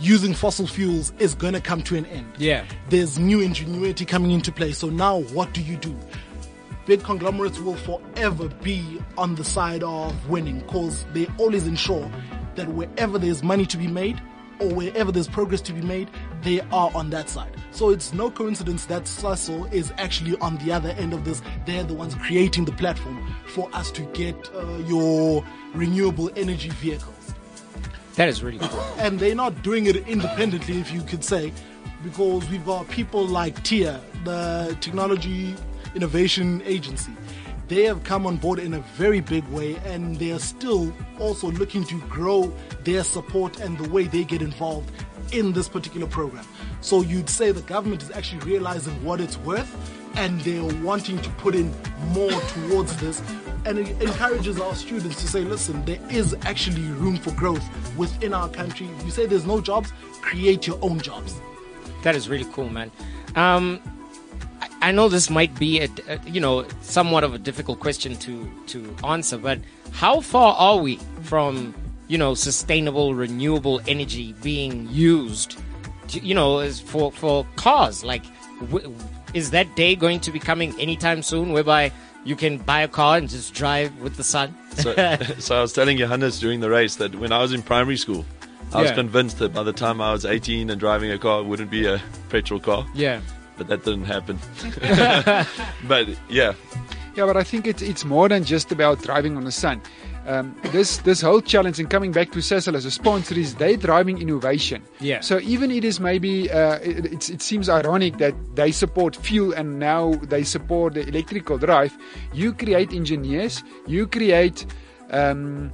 using 0.00 0.34
fossil 0.34 0.66
fuels 0.66 1.12
is 1.18 1.34
going 1.34 1.54
to 1.54 1.60
come 1.60 1.82
to 1.82 1.96
an 1.96 2.06
end. 2.06 2.32
Yeah. 2.38 2.64
There's 2.88 3.18
new 3.18 3.40
ingenuity 3.40 4.04
coming 4.04 4.30
into 4.30 4.50
play. 4.50 4.72
So 4.72 4.88
now, 4.88 5.20
what 5.20 5.52
do 5.52 5.62
you 5.62 5.76
do? 5.76 5.96
Big 6.86 7.02
conglomerates 7.02 7.58
will 7.58 7.76
forever 7.76 8.48
be 8.62 9.00
on 9.18 9.34
the 9.34 9.44
side 9.44 9.82
of 9.82 10.28
winning 10.28 10.60
because 10.60 11.04
they 11.12 11.26
always 11.38 11.66
ensure 11.66 12.10
that 12.54 12.68
wherever 12.68 13.18
there's 13.18 13.42
money 13.42 13.66
to 13.66 13.76
be 13.76 13.86
made 13.86 14.20
or 14.58 14.68
wherever 14.74 15.12
there's 15.12 15.28
progress 15.28 15.60
to 15.62 15.72
be 15.72 15.82
made, 15.82 16.10
they 16.42 16.60
are 16.72 16.90
on 16.94 17.10
that 17.10 17.28
side. 17.28 17.54
So 17.70 17.90
it's 17.90 18.12
no 18.12 18.30
coincidence 18.30 18.86
that 18.86 19.04
Sasol 19.04 19.72
is 19.72 19.92
actually 19.98 20.36
on 20.38 20.56
the 20.58 20.72
other 20.72 20.90
end 20.90 21.12
of 21.12 21.24
this. 21.24 21.42
They're 21.66 21.84
the 21.84 21.94
ones 21.94 22.14
creating 22.14 22.64
the 22.64 22.72
platform 22.72 23.34
for 23.46 23.70
us 23.72 23.90
to 23.92 24.02
get 24.02 24.34
uh, 24.54 24.78
your 24.86 25.44
renewable 25.74 26.30
energy 26.36 26.70
vehicles. 26.70 27.19
That 28.16 28.28
is 28.28 28.42
really 28.42 28.58
cool. 28.58 28.80
And 28.98 29.18
they're 29.18 29.34
not 29.34 29.62
doing 29.62 29.86
it 29.86 29.96
independently, 30.08 30.78
if 30.78 30.92
you 30.92 31.02
could 31.02 31.24
say, 31.24 31.52
because 32.02 32.48
we've 32.48 32.64
got 32.64 32.88
people 32.88 33.26
like 33.26 33.62
TIA, 33.62 34.00
the 34.24 34.76
Technology 34.80 35.54
Innovation 35.94 36.62
Agency. 36.64 37.12
They 37.68 37.84
have 37.84 38.02
come 38.02 38.26
on 38.26 38.36
board 38.36 38.58
in 38.58 38.74
a 38.74 38.80
very 38.96 39.20
big 39.20 39.46
way 39.48 39.76
and 39.84 40.16
they 40.16 40.32
are 40.32 40.40
still 40.40 40.92
also 41.20 41.52
looking 41.52 41.84
to 41.84 42.00
grow 42.08 42.52
their 42.82 43.04
support 43.04 43.60
and 43.60 43.78
the 43.78 43.88
way 43.90 44.04
they 44.04 44.24
get 44.24 44.42
involved 44.42 44.90
in 45.32 45.52
this 45.52 45.68
particular 45.68 46.08
program. 46.08 46.44
So 46.80 47.02
you'd 47.02 47.30
say 47.30 47.52
the 47.52 47.62
government 47.62 48.02
is 48.02 48.10
actually 48.10 48.40
realizing 48.40 49.04
what 49.04 49.20
it's 49.20 49.38
worth 49.38 49.72
and 50.16 50.40
they're 50.40 50.64
wanting 50.82 51.20
to 51.22 51.30
put 51.30 51.54
in 51.54 51.72
more 52.08 52.32
towards 52.32 52.96
this 52.96 53.22
and 53.64 53.78
it 53.78 54.00
encourages 54.02 54.58
our 54.60 54.74
students 54.74 55.20
to 55.20 55.28
say, 55.28 55.40
listen, 55.42 55.84
there 55.84 55.98
is 56.10 56.34
actually 56.42 56.82
room 56.82 57.16
for 57.16 57.30
growth 57.32 57.64
within 57.96 58.32
our 58.32 58.48
country. 58.48 58.88
You 59.04 59.10
say 59.10 59.26
there's 59.26 59.46
no 59.46 59.60
jobs, 59.60 59.92
create 60.20 60.66
your 60.66 60.78
own 60.82 61.00
jobs. 61.00 61.40
That 62.02 62.14
is 62.14 62.28
really 62.28 62.46
cool, 62.52 62.68
man. 62.68 62.90
Um, 63.36 63.80
I, 64.82 64.92
know 64.92 65.08
this 65.08 65.28
might 65.30 65.54
be 65.58 65.80
a, 65.80 65.88
a, 66.08 66.20
you 66.26 66.40
know 66.40 66.66
somewhat 66.80 67.24
of 67.24 67.34
a 67.34 67.38
difficult 67.38 67.80
question 67.80 68.16
to 68.16 68.50
to 68.68 68.96
answer, 69.04 69.36
but 69.36 69.58
how 69.92 70.20
far 70.20 70.54
are 70.54 70.78
we 70.78 70.96
from 71.22 71.74
you 72.08 72.16
know 72.18 72.34
sustainable 72.34 73.14
renewable 73.14 73.80
energy 73.86 74.34
being 74.42 74.88
used? 74.90 75.58
to- 76.08 76.20
You 76.20 76.34
know, 76.34 76.58
as 76.60 76.80
for 76.80 77.12
for 77.12 77.46
cars, 77.56 78.02
like 78.04 78.24
w- 78.70 78.94
is 79.34 79.50
that 79.50 79.76
day 79.76 79.94
going 79.94 80.20
to 80.20 80.30
be 80.32 80.38
coming 80.38 80.78
anytime 80.80 81.22
soon, 81.22 81.52
whereby 81.52 81.92
you 82.24 82.36
can 82.36 82.58
buy 82.58 82.80
a 82.82 82.88
car 82.88 83.16
and 83.18 83.28
just 83.28 83.54
drive 83.54 83.96
with 84.00 84.16
the 84.16 84.24
sun? 84.24 84.54
So, 84.76 84.94
so 85.38 85.56
I 85.58 85.60
was 85.62 85.72
telling 85.72 85.96
Johannes 85.98 86.38
during 86.40 86.60
the 86.60 86.70
race 86.70 86.96
that 86.96 87.14
when 87.14 87.32
I 87.32 87.38
was 87.42 87.52
in 87.52 87.62
primary 87.62 87.96
school, 87.96 88.24
I 88.72 88.80
was 88.82 88.90
Yeah. 88.90 88.96
convinced 88.96 89.38
that 89.38 89.52
by 89.52 89.62
the 89.62 89.72
time 89.72 90.00
I 90.00 90.12
was 90.12 90.24
18 90.24 90.70
and 90.70 90.78
driving 90.78 91.10
a 91.10 91.18
car, 91.18 91.40
it 91.40 91.44
wouldn't 91.46 91.70
be 91.70 91.86
a 91.86 92.00
petrol 92.28 92.60
car. 92.60 92.86
yeah. 92.94 93.20
But 93.56 93.66
that 93.68 93.84
didn't 93.84 94.04
happen. 94.04 94.38
but 95.88 96.08
yeah, 96.30 96.54
Yeah, 97.14 97.26
but 97.26 97.36
I 97.36 97.42
think 97.44 97.66
it's 97.66 97.82
it's 97.82 98.04
more 98.06 98.26
than 98.28 98.42
just 98.44 98.72
about 98.72 99.02
driving 99.02 99.36
on 99.36 99.44
the 99.44 99.52
sun. 99.52 99.82
Um, 100.26 100.54
this 100.66 100.98
this 100.98 101.22
whole 101.22 101.40
challenge 101.40 101.80
and 101.80 101.88
coming 101.88 102.12
back 102.12 102.30
to 102.32 102.38
Sasol 102.40 102.74
as 102.74 102.84
a 102.84 102.90
sponsor 102.90 103.34
is 103.38 103.54
they 103.54 103.76
driving 103.76 104.20
innovation. 104.20 104.82
Yeah. 105.00 105.20
So 105.20 105.40
even 105.40 105.70
it 105.70 105.84
is 105.84 105.98
maybe 105.98 106.50
uh, 106.50 106.78
it, 106.82 107.06
it's, 107.06 107.30
it 107.30 107.42
seems 107.42 107.68
ironic 107.68 108.18
that 108.18 108.34
they 108.54 108.70
support 108.70 109.16
fuel 109.16 109.52
and 109.54 109.78
now 109.78 110.12
they 110.28 110.44
support 110.44 110.94
the 110.94 111.06
electrical 111.06 111.58
drive. 111.58 111.96
You 112.32 112.52
create 112.52 112.92
engineers. 112.92 113.64
You 113.86 114.06
create. 114.06 114.66
Um, 115.10 115.72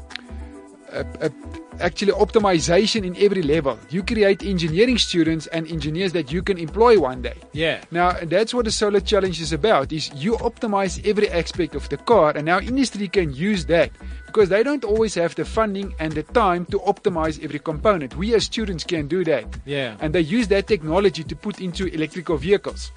actually 1.80 2.12
optimization 2.12 3.04
in 3.04 3.16
every 3.16 3.42
level. 3.42 3.78
You 3.90 4.02
create 4.02 4.42
engineering 4.42 4.98
students 4.98 5.46
and 5.48 5.66
engineers 5.70 6.12
that 6.12 6.32
you 6.32 6.42
can 6.42 6.58
employ 6.58 6.98
one 6.98 7.22
day. 7.22 7.36
Yeah. 7.52 7.82
Now 7.90 8.12
that's 8.22 8.54
what 8.54 8.64
the 8.64 8.70
solar 8.70 9.00
challenge 9.00 9.40
is 9.40 9.52
about 9.52 9.92
is 9.92 10.10
you 10.14 10.32
optimize 10.36 11.06
every 11.06 11.28
aspect 11.30 11.74
of 11.74 11.88
the 11.88 11.96
car 11.98 12.32
and 12.34 12.46
now 12.46 12.60
industry 12.60 13.08
can 13.08 13.32
use 13.32 13.66
that 13.66 13.90
because 14.26 14.48
they 14.48 14.62
don't 14.62 14.84
always 14.84 15.14
have 15.14 15.34
the 15.34 15.44
funding 15.44 15.94
and 15.98 16.12
the 16.12 16.22
time 16.22 16.66
to 16.66 16.78
optimize 16.80 17.42
every 17.42 17.58
component. 17.58 18.16
We 18.16 18.34
as 18.34 18.44
students 18.44 18.84
can 18.84 19.08
do 19.08 19.24
that. 19.24 19.44
Yeah. 19.64 19.96
And 20.00 20.14
they 20.14 20.20
use 20.20 20.48
that 20.48 20.66
technology 20.66 21.24
to 21.24 21.36
put 21.36 21.60
into 21.60 21.86
electrical 21.86 22.36
vehicles. 22.36 22.92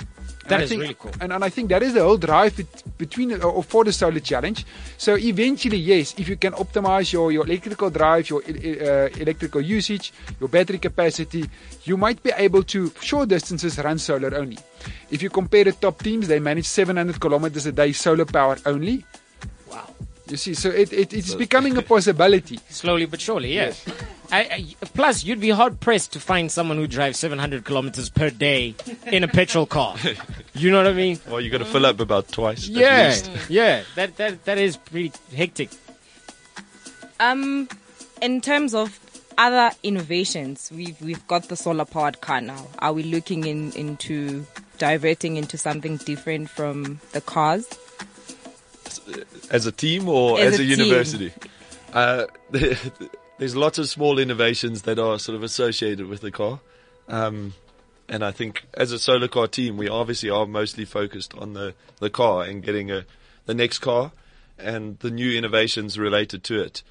And 0.49 0.51
That 0.51 0.59
I 0.61 0.63
is 0.63 0.69
think- 0.69 0.81
really 0.81 0.95
cool. 0.97 1.11
And, 1.21 1.31
and 1.33 1.43
I 1.43 1.49
think 1.49 1.69
that 1.69 1.83
is 1.83 1.93
the 1.93 2.01
whole 2.01 2.17
drive 2.17 2.57
bet- 2.57 2.83
between 2.97 3.33
uh, 3.33 3.37
or 3.45 3.61
for 3.63 3.83
the 3.83 3.93
solar 3.93 4.19
challenge. 4.19 4.65
So 4.97 5.15
eventually, 5.15 5.77
yes, 5.77 6.15
if 6.17 6.27
you 6.27 6.37
can 6.37 6.53
optimize 6.53 7.13
your, 7.13 7.31
your 7.31 7.45
electrical 7.45 7.89
drive, 7.91 8.29
your 8.29 8.41
uh, 8.41 9.09
electrical 9.23 9.61
usage, 9.61 10.11
your 10.39 10.49
battery 10.49 10.79
capacity, 10.79 11.45
you 11.83 11.97
might 11.97 12.21
be 12.23 12.31
able 12.35 12.63
to 12.63 12.91
short 12.99 13.29
distances 13.29 13.77
run 13.77 13.99
solar 13.99 14.33
only. 14.35 14.57
If 15.11 15.21
you 15.21 15.29
compare 15.29 15.65
the 15.65 15.73
top 15.73 16.01
teams, 16.01 16.27
they 16.27 16.39
manage 16.39 16.65
700 16.65 17.19
kilometers 17.19 17.65
a 17.67 17.71
day 17.71 17.91
solar 17.91 18.25
power 18.25 18.57
only. 18.65 19.05
Wow. 19.69 19.93
You 20.29 20.37
see, 20.37 20.53
so 20.53 20.69
it, 20.69 20.93
it, 20.93 21.13
it's 21.13 21.33
becoming 21.35 21.75
a 21.77 21.81
possibility. 21.81 22.59
Slowly 22.69 23.05
but 23.05 23.19
surely, 23.19 23.53
yeah. 23.55 23.73
I, 24.31 24.39
I, 24.41 24.85
plus, 24.93 25.23
you'd 25.23 25.39
be 25.39 25.49
hard 25.49 25.79
pressed 25.79 26.13
to 26.13 26.19
find 26.19 26.51
someone 26.51 26.77
who 26.77 26.85
drives 26.85 27.17
700 27.17 27.65
kilometers 27.65 28.09
per 28.09 28.29
day 28.29 28.75
in 29.07 29.23
a 29.23 29.27
petrol 29.27 29.65
car. 29.65 29.95
You 30.55 30.71
know 30.71 30.77
what 30.77 30.87
I 30.87 30.93
mean? 30.93 31.19
well, 31.29 31.39
you 31.39 31.49
got 31.49 31.59
to 31.59 31.65
fill 31.65 31.85
up 31.85 31.99
about 32.01 32.27
twice. 32.27 32.65
at 32.67 32.75
Yeah, 32.75 33.07
least. 33.07 33.31
yeah. 33.49 33.83
That 33.95 34.17
that 34.17 34.43
that 34.45 34.57
is 34.57 34.75
pretty 34.77 35.13
hectic. 35.33 35.69
Um, 37.19 37.69
in 38.21 38.41
terms 38.41 38.73
of 38.73 38.99
other 39.37 39.71
innovations, 39.83 40.69
we've 40.75 40.99
we've 41.01 41.25
got 41.27 41.43
the 41.47 41.55
solar 41.55 41.85
powered 41.85 42.19
car 42.19 42.41
now. 42.41 42.67
Are 42.79 42.91
we 42.93 43.03
looking 43.03 43.45
in 43.45 43.71
into 43.73 44.45
diverting 44.77 45.37
into 45.37 45.57
something 45.57 45.97
different 45.97 46.49
from 46.49 46.99
the 47.13 47.21
cars? 47.21 47.65
As 49.51 49.65
a 49.65 49.71
team 49.71 50.07
or 50.07 50.39
As 50.39 50.53
as, 50.53 50.59
a 50.59 50.63
a, 50.63 50.65
university? 50.65 51.33
Uh, 51.93 52.25
there's 52.51 53.55
lots 53.55 53.77
of 53.77 53.89
small 53.89 54.19
innovations 54.19 54.83
that 54.83 54.99
are 54.99 55.19
sort 55.19 55.35
of 55.35 55.43
associated 55.43 56.07
with 56.07 56.21
the 56.21 56.31
car. 56.31 56.59
Um, 57.07 57.53
and 58.07 58.23
I 58.23 58.31
think 58.31 58.65
as 58.73 58.91
a 58.91 58.99
solar 58.99 59.27
car 59.27 59.47
team, 59.47 59.77
we 59.77 59.87
obviously 59.87 60.29
are 60.29 60.45
mostly 60.45 60.85
focused 60.85 61.33
on 61.35 61.53
the, 61.53 61.73
the 61.99 62.09
car 62.09 62.43
and 62.43 62.63
getting 62.63 62.91
a, 62.91 63.05
the 63.45 63.53
next 63.53 63.79
car 63.79 64.11
and 64.57 64.99
the 64.99 65.11
new 65.11 65.37
innovations 65.37 65.97
related 65.97 66.43
to 66.45 66.61
it. 66.61 66.83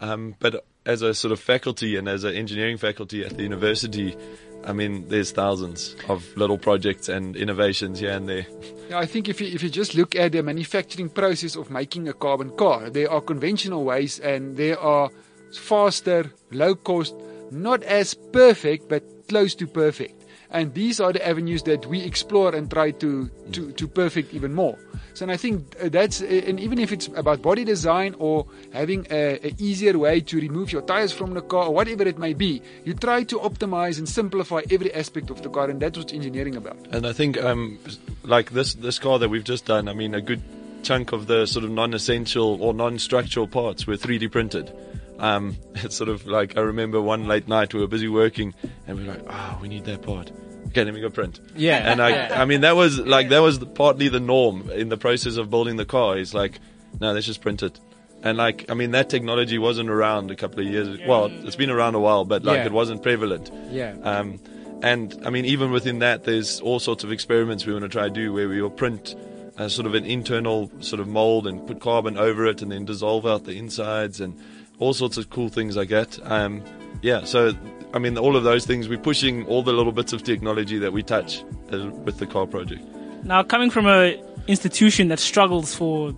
Um, 0.00 0.34
but 0.38 0.64
as 0.86 1.02
a 1.02 1.14
sort 1.14 1.32
of 1.32 1.40
faculty 1.40 1.96
and 1.96 2.08
as 2.08 2.24
an 2.24 2.34
engineering 2.34 2.76
faculty 2.76 3.24
at 3.24 3.36
the 3.36 3.42
university, 3.42 4.16
I 4.64 4.72
mean, 4.72 5.08
there's 5.08 5.30
thousands 5.30 5.96
of 6.08 6.24
little 6.36 6.58
projects 6.58 7.08
and 7.08 7.36
innovations 7.36 8.00
here 8.00 8.12
and 8.12 8.28
there. 8.28 8.46
Yeah, 8.88 8.98
I 8.98 9.06
think 9.06 9.28
if 9.28 9.40
you, 9.40 9.48
if 9.48 9.62
you 9.62 9.70
just 9.70 9.94
look 9.94 10.14
at 10.14 10.32
the 10.32 10.42
manufacturing 10.42 11.08
process 11.08 11.56
of 11.56 11.70
making 11.70 12.08
a 12.08 12.12
carbon 12.12 12.50
car, 12.56 12.90
there 12.90 13.10
are 13.10 13.20
conventional 13.20 13.84
ways 13.84 14.20
and 14.20 14.56
there 14.56 14.78
are 14.78 15.10
faster, 15.52 16.32
low 16.50 16.74
cost, 16.74 17.14
not 17.50 17.82
as 17.82 18.14
perfect, 18.14 18.88
but 18.88 19.02
close 19.28 19.54
to 19.56 19.66
perfect. 19.66 20.23
And 20.54 20.72
these 20.72 21.00
are 21.00 21.12
the 21.12 21.26
avenues 21.26 21.64
that 21.64 21.84
we 21.86 22.00
explore 22.00 22.54
and 22.54 22.70
try 22.70 22.92
to, 22.92 23.28
to, 23.50 23.72
to 23.72 23.88
perfect 23.88 24.32
even 24.32 24.54
more. 24.54 24.78
So, 25.12 25.24
and 25.24 25.32
I 25.32 25.36
think 25.36 25.74
uh, 25.82 25.88
that's, 25.88 26.22
uh, 26.22 26.26
and 26.26 26.60
even 26.60 26.78
if 26.78 26.92
it's 26.92 27.08
about 27.08 27.42
body 27.42 27.64
design 27.64 28.14
or 28.20 28.46
having 28.72 29.04
a, 29.10 29.44
a 29.44 29.54
easier 29.58 29.98
way 29.98 30.20
to 30.20 30.40
remove 30.40 30.70
your 30.70 30.82
tires 30.82 31.12
from 31.12 31.34
the 31.34 31.42
car 31.42 31.66
or 31.66 31.74
whatever 31.74 32.04
it 32.04 32.18
may 32.18 32.34
be, 32.34 32.62
you 32.84 32.94
try 32.94 33.24
to 33.24 33.38
optimize 33.40 33.98
and 33.98 34.08
simplify 34.08 34.60
every 34.70 34.94
aspect 34.94 35.30
of 35.30 35.42
the 35.42 35.50
car, 35.50 35.68
and 35.70 35.80
that's 35.80 35.98
what 35.98 36.12
engineering 36.12 36.54
about. 36.54 36.76
And 36.92 37.04
I 37.04 37.12
think, 37.12 37.36
um, 37.42 37.78
like 38.22 38.50
this 38.50 38.74
this 38.74 39.00
car 39.00 39.18
that 39.18 39.28
we've 39.28 39.44
just 39.44 39.66
done, 39.66 39.88
I 39.88 39.92
mean, 39.92 40.14
a 40.14 40.20
good 40.20 40.42
chunk 40.84 41.12
of 41.12 41.26
the 41.26 41.46
sort 41.46 41.64
of 41.64 41.70
non-essential 41.72 42.62
or 42.62 42.74
non-structural 42.74 43.48
parts 43.48 43.86
were 43.86 43.96
3D 43.96 44.30
printed. 44.30 44.72
Um, 45.18 45.56
it's 45.76 45.96
sort 45.96 46.08
of 46.08 46.26
like 46.26 46.56
I 46.56 46.60
remember 46.60 47.00
one 47.00 47.26
late 47.26 47.48
night 47.48 47.72
we 47.74 47.80
were 47.80 47.86
busy 47.86 48.08
working, 48.08 48.54
and 48.86 48.98
we 48.98 49.04
are 49.04 49.14
like, 49.14 49.24
"Ah, 49.28 49.58
we 49.60 49.68
need 49.68 49.84
that 49.84 50.02
part." 50.02 50.30
Okay, 50.68 50.82
let 50.84 50.94
me 50.94 51.00
go 51.00 51.10
print. 51.10 51.40
Yeah. 51.54 51.90
And 51.90 52.02
I, 52.02 52.28
I 52.42 52.44
mean, 52.46 52.62
that 52.62 52.74
was 52.74 52.98
like 52.98 53.28
that 53.28 53.38
was 53.40 53.58
partly 53.58 54.08
the 54.08 54.18
norm 54.20 54.70
in 54.70 54.88
the 54.88 54.96
process 54.96 55.36
of 55.36 55.50
building 55.50 55.76
the 55.76 55.84
car. 55.84 56.18
It's 56.18 56.34
like, 56.34 56.58
no, 57.00 57.12
let's 57.12 57.26
just 57.26 57.40
print 57.42 57.62
it. 57.62 57.78
And 58.24 58.38
like, 58.38 58.64
I 58.70 58.74
mean, 58.74 58.92
that 58.92 59.10
technology 59.10 59.58
wasn't 59.58 59.90
around 59.90 60.30
a 60.30 60.34
couple 60.34 60.60
of 60.60 60.66
years. 60.66 60.98
Well, 61.06 61.26
it's 61.26 61.56
been 61.56 61.70
around 61.70 61.94
a 61.94 62.00
while, 62.00 62.24
but 62.24 62.42
like, 62.42 62.56
Yeah. 62.56 62.64
it 62.66 62.72
wasn't 62.72 63.02
prevalent. 63.02 63.50
Yeah. 63.70 63.94
Um, 64.02 64.40
and 64.82 65.14
I 65.26 65.30
mean, 65.30 65.44
even 65.44 65.70
within 65.70 65.98
that, 66.00 66.24
there's 66.24 66.58
all 66.60 66.80
sorts 66.80 67.04
of 67.04 67.12
experiments 67.12 67.66
we 67.66 67.72
want 67.74 67.84
to 67.84 67.88
try 67.90 68.04
to 68.04 68.10
do 68.10 68.32
where 68.32 68.48
we 68.48 68.60
will 68.62 68.70
print 68.70 69.14
a 69.58 69.68
sort 69.70 69.86
of 69.86 69.94
an 69.94 70.04
internal 70.06 70.70
sort 70.80 71.00
of 71.00 71.06
mold 71.06 71.46
and 71.46 71.64
put 71.66 71.80
carbon 71.80 72.16
over 72.16 72.46
it 72.46 72.62
and 72.62 72.72
then 72.72 72.84
dissolve 72.86 73.26
out 73.26 73.44
the 73.44 73.52
insides 73.56 74.20
and 74.20 74.34
all 74.78 74.92
sorts 74.92 75.16
of 75.16 75.30
cool 75.30 75.48
things 75.48 75.76
I 75.76 75.84
get. 75.84 76.18
Um, 76.24 76.62
yeah, 77.02 77.24
so 77.24 77.52
I 77.92 77.98
mean, 77.98 78.18
all 78.18 78.36
of 78.36 78.44
those 78.44 78.66
things, 78.66 78.88
we're 78.88 78.98
pushing 78.98 79.46
all 79.46 79.62
the 79.62 79.72
little 79.72 79.92
bits 79.92 80.12
of 80.12 80.22
technology 80.24 80.78
that 80.78 80.92
we 80.92 81.02
touch 81.02 81.44
uh, 81.72 81.90
with 82.04 82.18
the 82.18 82.26
car 82.26 82.46
project. 82.46 82.82
Now, 83.22 83.42
coming 83.42 83.70
from 83.70 83.86
a 83.86 84.20
institution 84.46 85.08
that 85.08 85.18
struggles 85.18 85.74
for 85.74 86.14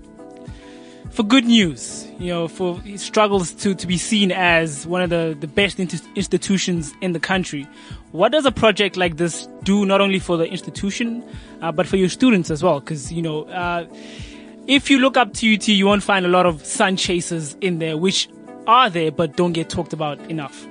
for 1.10 1.22
good 1.22 1.44
news, 1.44 2.06
you 2.18 2.28
know, 2.28 2.48
for 2.48 2.82
struggles 2.96 3.52
to, 3.52 3.74
to 3.74 3.86
be 3.86 3.96
seen 3.96 4.32
as 4.32 4.86
one 4.86 5.02
of 5.02 5.10
the, 5.10 5.36
the 5.38 5.46
best 5.46 5.78
inti- 5.78 6.02
institutions 6.14 6.92
in 7.00 7.12
the 7.12 7.20
country. 7.20 7.66
What 8.12 8.32
does 8.32 8.44
a 8.44 8.52
project 8.52 8.96
like 8.96 9.16
this 9.16 9.48
do 9.62 9.86
not 9.86 10.00
only 10.00 10.18
for 10.18 10.36
the 10.36 10.44
institution, 10.44 11.22
uh, 11.62 11.72
but 11.72 11.86
for 11.86 11.96
your 11.96 12.08
students 12.08 12.50
as 12.50 12.62
well? 12.62 12.80
Because, 12.80 13.12
you 13.12 13.22
know, 13.22 13.44
uh, 13.44 13.86
if 14.66 14.90
you 14.90 14.98
look 14.98 15.16
up 15.16 15.32
TUT, 15.32 15.68
you 15.68 15.86
won't 15.86 16.02
find 16.02 16.26
a 16.26 16.28
lot 16.28 16.44
of 16.44 16.64
sun 16.64 16.96
chasers 16.96 17.54
in 17.60 17.78
there, 17.78 17.96
which 17.96 18.28
are 18.66 18.90
there 18.90 19.10
but 19.10 19.36
don't 19.36 19.52
get 19.52 19.68
talked 19.68 19.92
about 19.92 20.18
enough. 20.30 20.66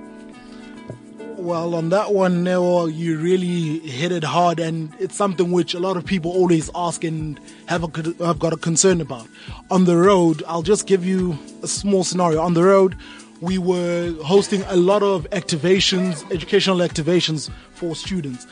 Well, 1.38 1.76
on 1.76 1.90
that 1.90 2.14
one, 2.14 2.44
Neo, 2.44 2.86
you 2.86 3.18
really 3.20 3.80
hit 3.80 4.12
it 4.14 4.24
hard, 4.24 4.60
and 4.60 4.92
it's 5.00 5.16
something 5.16 5.52
which 5.52 5.74
a 5.74 5.80
lot 5.80 5.98
of 5.98 6.06
people 6.06 6.32
always 6.32 6.72
ask 6.74 7.04
and 7.04 7.40
have 7.68 7.84
a, 7.84 8.26
have 8.26 8.40
got 8.40 8.54
a 8.54 8.58
concern 8.58 9.02
about. 9.02 9.28
On 9.70 9.84
the 9.84 9.98
road, 9.98 10.44
I'll 10.48 10.64
just 10.64 10.88
give 10.88 11.06
you 11.06 11.38
a 11.62 11.68
small 11.68 12.06
scenario. 12.06 12.42
On 12.42 12.54
the 12.54 12.64
road, 12.64 12.96
we 13.42 13.58
were 13.58 14.16
hosting 14.24 14.64
a 14.64 14.78
lot 14.78 15.04
of 15.04 15.30
activations, 15.32 16.24
educational 16.32 16.78
activations 16.78 17.50
for 17.74 17.96
students. 17.96 18.48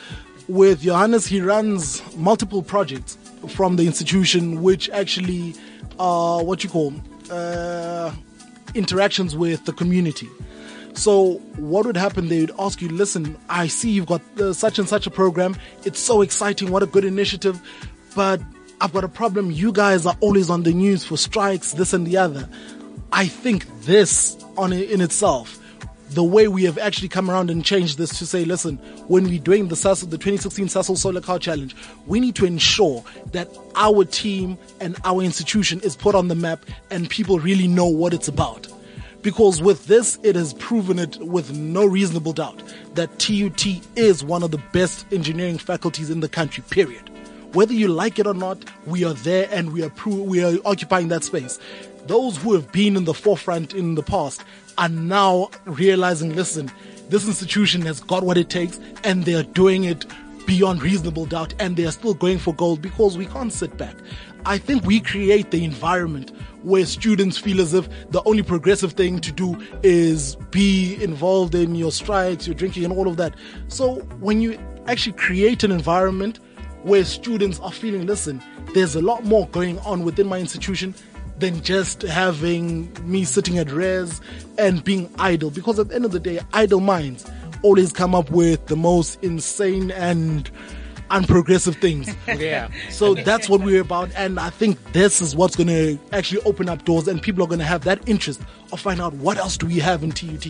With 0.46 0.82
Johannes, 0.82 1.26
he 1.26 1.40
runs 1.40 2.02
multiple 2.16 2.62
projects 2.62 3.16
from 3.48 3.76
the 3.76 3.86
institution, 3.86 4.62
which 4.62 4.90
actually 4.90 5.54
are 5.98 6.44
what 6.44 6.62
you 6.62 6.68
call 6.70 6.92
uh, 7.30 8.12
interactions 8.74 9.36
with 9.36 9.64
the 9.64 9.72
community. 9.72 10.28
So 10.94 11.34
what 11.56 11.86
would 11.86 11.96
happen? 11.96 12.28
They 12.28 12.40
would 12.40 12.52
ask 12.58 12.80
you, 12.80 12.88
"Listen, 12.88 13.36
I 13.48 13.66
see 13.66 13.90
you've 13.90 14.06
got 14.06 14.22
uh, 14.40 14.52
such 14.52 14.78
and 14.78 14.88
such 14.88 15.06
a 15.06 15.10
program. 15.10 15.56
It's 15.84 15.98
so 15.98 16.22
exciting. 16.22 16.70
What 16.70 16.82
a 16.82 16.86
good 16.86 17.04
initiative, 17.04 17.60
but 18.14 18.40
I've 18.80 18.92
got 18.92 19.04
a 19.04 19.08
problem. 19.08 19.50
You 19.50 19.72
guys 19.72 20.06
are 20.06 20.16
always 20.20 20.50
on 20.50 20.62
the 20.62 20.72
news 20.72 21.04
for 21.04 21.16
strikes, 21.16 21.72
this 21.72 21.92
and 21.92 22.06
the 22.06 22.16
other. 22.16 22.48
I 23.12 23.26
think 23.26 23.66
this 23.82 24.36
on 24.56 24.72
in 24.72 25.00
itself." 25.00 25.58
The 26.10 26.22
way 26.22 26.48
we 26.48 26.64
have 26.64 26.78
actually 26.78 27.08
come 27.08 27.30
around 27.30 27.50
and 27.50 27.64
changed 27.64 27.98
this 27.98 28.18
to 28.18 28.26
say, 28.26 28.44
listen, 28.44 28.76
when 29.08 29.24
we're 29.24 29.40
doing 29.40 29.68
the 29.68 29.74
the 29.74 30.18
2016 30.18 30.66
Sasol 30.66 30.96
Solar 30.96 31.20
Car 31.20 31.38
Challenge, 31.38 31.74
we 32.06 32.20
need 32.20 32.34
to 32.36 32.44
ensure 32.44 33.02
that 33.32 33.48
our 33.74 34.04
team 34.04 34.58
and 34.80 34.96
our 35.04 35.22
institution 35.22 35.80
is 35.80 35.96
put 35.96 36.14
on 36.14 36.28
the 36.28 36.34
map 36.34 36.64
and 36.90 37.08
people 37.10 37.38
really 37.38 37.66
know 37.66 37.86
what 37.86 38.12
it's 38.14 38.28
about 38.28 38.68
because 39.24 39.62
with 39.62 39.86
this, 39.86 40.18
it 40.22 40.36
has 40.36 40.52
proven 40.52 40.98
it 40.98 41.16
with 41.18 41.56
no 41.56 41.86
reasonable 41.86 42.34
doubt 42.34 42.62
that 42.94 43.18
TUT 43.18 43.66
is 43.96 44.22
one 44.22 44.42
of 44.42 44.50
the 44.50 44.62
best 44.72 45.10
engineering 45.10 45.56
faculties 45.56 46.10
in 46.10 46.20
the 46.20 46.28
country, 46.28 46.62
period. 46.68 47.10
Whether 47.54 47.72
you 47.72 47.88
like 47.88 48.18
it 48.18 48.26
or 48.26 48.34
not, 48.34 48.62
we 48.84 49.02
are 49.02 49.14
there 49.14 49.48
and 49.50 49.72
we 49.72 49.82
are, 49.82 49.88
pro- 49.88 50.12
we 50.14 50.44
are 50.44 50.58
occupying 50.66 51.08
that 51.08 51.24
space. 51.24 51.58
Those 52.06 52.36
who 52.36 52.52
have 52.52 52.70
been 52.70 52.96
in 52.96 53.04
the 53.04 53.14
forefront 53.14 53.72
in 53.72 53.94
the 53.94 54.02
past 54.02 54.44
are 54.78 54.88
now 54.88 55.50
realizing, 55.64 56.34
listen, 56.34 56.70
this 57.08 57.26
institution 57.26 57.82
has 57.82 58.00
got 58.00 58.22
what 58.22 58.36
it 58.36 58.48
takes 58.48 58.80
and 59.04 59.24
they're 59.24 59.42
doing 59.42 59.84
it 59.84 60.06
beyond 60.46 60.82
reasonable 60.82 61.26
doubt 61.26 61.54
and 61.58 61.76
they're 61.76 61.92
still 61.92 62.14
going 62.14 62.38
for 62.38 62.54
gold 62.54 62.82
because 62.82 63.16
we 63.16 63.26
can't 63.26 63.52
sit 63.52 63.76
back. 63.76 63.94
I 64.46 64.58
think 64.58 64.84
we 64.84 65.00
create 65.00 65.50
the 65.50 65.64
environment 65.64 66.32
where 66.62 66.84
students 66.84 67.38
feel 67.38 67.60
as 67.60 67.74
if 67.74 67.88
the 68.10 68.22
only 68.24 68.42
progressive 68.42 68.92
thing 68.92 69.20
to 69.20 69.32
do 69.32 69.56
is 69.82 70.36
be 70.50 71.02
involved 71.02 71.54
in 71.54 71.74
your 71.74 71.92
strikes, 71.92 72.46
your 72.46 72.54
drinking, 72.54 72.84
and 72.84 72.92
all 72.92 73.08
of 73.08 73.16
that. 73.16 73.34
So 73.68 73.96
when 74.20 74.40
you 74.40 74.58
actually 74.86 75.14
create 75.14 75.64
an 75.64 75.72
environment 75.72 76.40
where 76.82 77.04
students 77.04 77.58
are 77.60 77.72
feeling, 77.72 78.06
listen, 78.06 78.42
there's 78.74 78.96
a 78.96 79.00
lot 79.02 79.24
more 79.24 79.46
going 79.48 79.78
on 79.80 80.04
within 80.04 80.26
my 80.26 80.38
institution 80.38 80.94
than 81.38 81.62
just 81.62 82.02
having 82.02 82.92
me 83.08 83.24
sitting 83.24 83.58
at 83.58 83.70
res 83.70 84.20
and 84.58 84.84
being 84.84 85.12
idle. 85.18 85.50
Because 85.50 85.78
at 85.78 85.88
the 85.88 85.94
end 85.94 86.04
of 86.04 86.12
the 86.12 86.20
day, 86.20 86.40
idle 86.52 86.80
minds 86.80 87.28
always 87.62 87.92
come 87.92 88.14
up 88.14 88.30
with 88.30 88.66
the 88.66 88.76
most 88.76 89.18
insane 89.22 89.90
and 89.92 90.50
unprogressive 91.10 91.80
things. 91.80 92.14
Yeah. 92.26 92.68
So 92.90 93.14
that's 93.14 93.48
what 93.48 93.60
we're 93.60 93.80
about, 93.80 94.10
and 94.16 94.40
I 94.40 94.50
think 94.50 94.92
this 94.92 95.20
is 95.22 95.36
what's 95.36 95.56
going 95.56 95.68
to 95.68 95.98
actually 96.12 96.42
open 96.42 96.68
up 96.68 96.84
doors, 96.84 97.06
and 97.08 97.22
people 97.22 97.44
are 97.44 97.46
going 97.46 97.60
to 97.60 97.64
have 97.64 97.84
that 97.84 98.06
interest 98.08 98.40
of 98.72 98.80
find 98.80 99.00
out 99.00 99.14
what 99.14 99.38
else 99.38 99.56
do 99.56 99.66
we 99.66 99.78
have 99.78 100.02
in 100.02 100.10
TUT. 100.10 100.46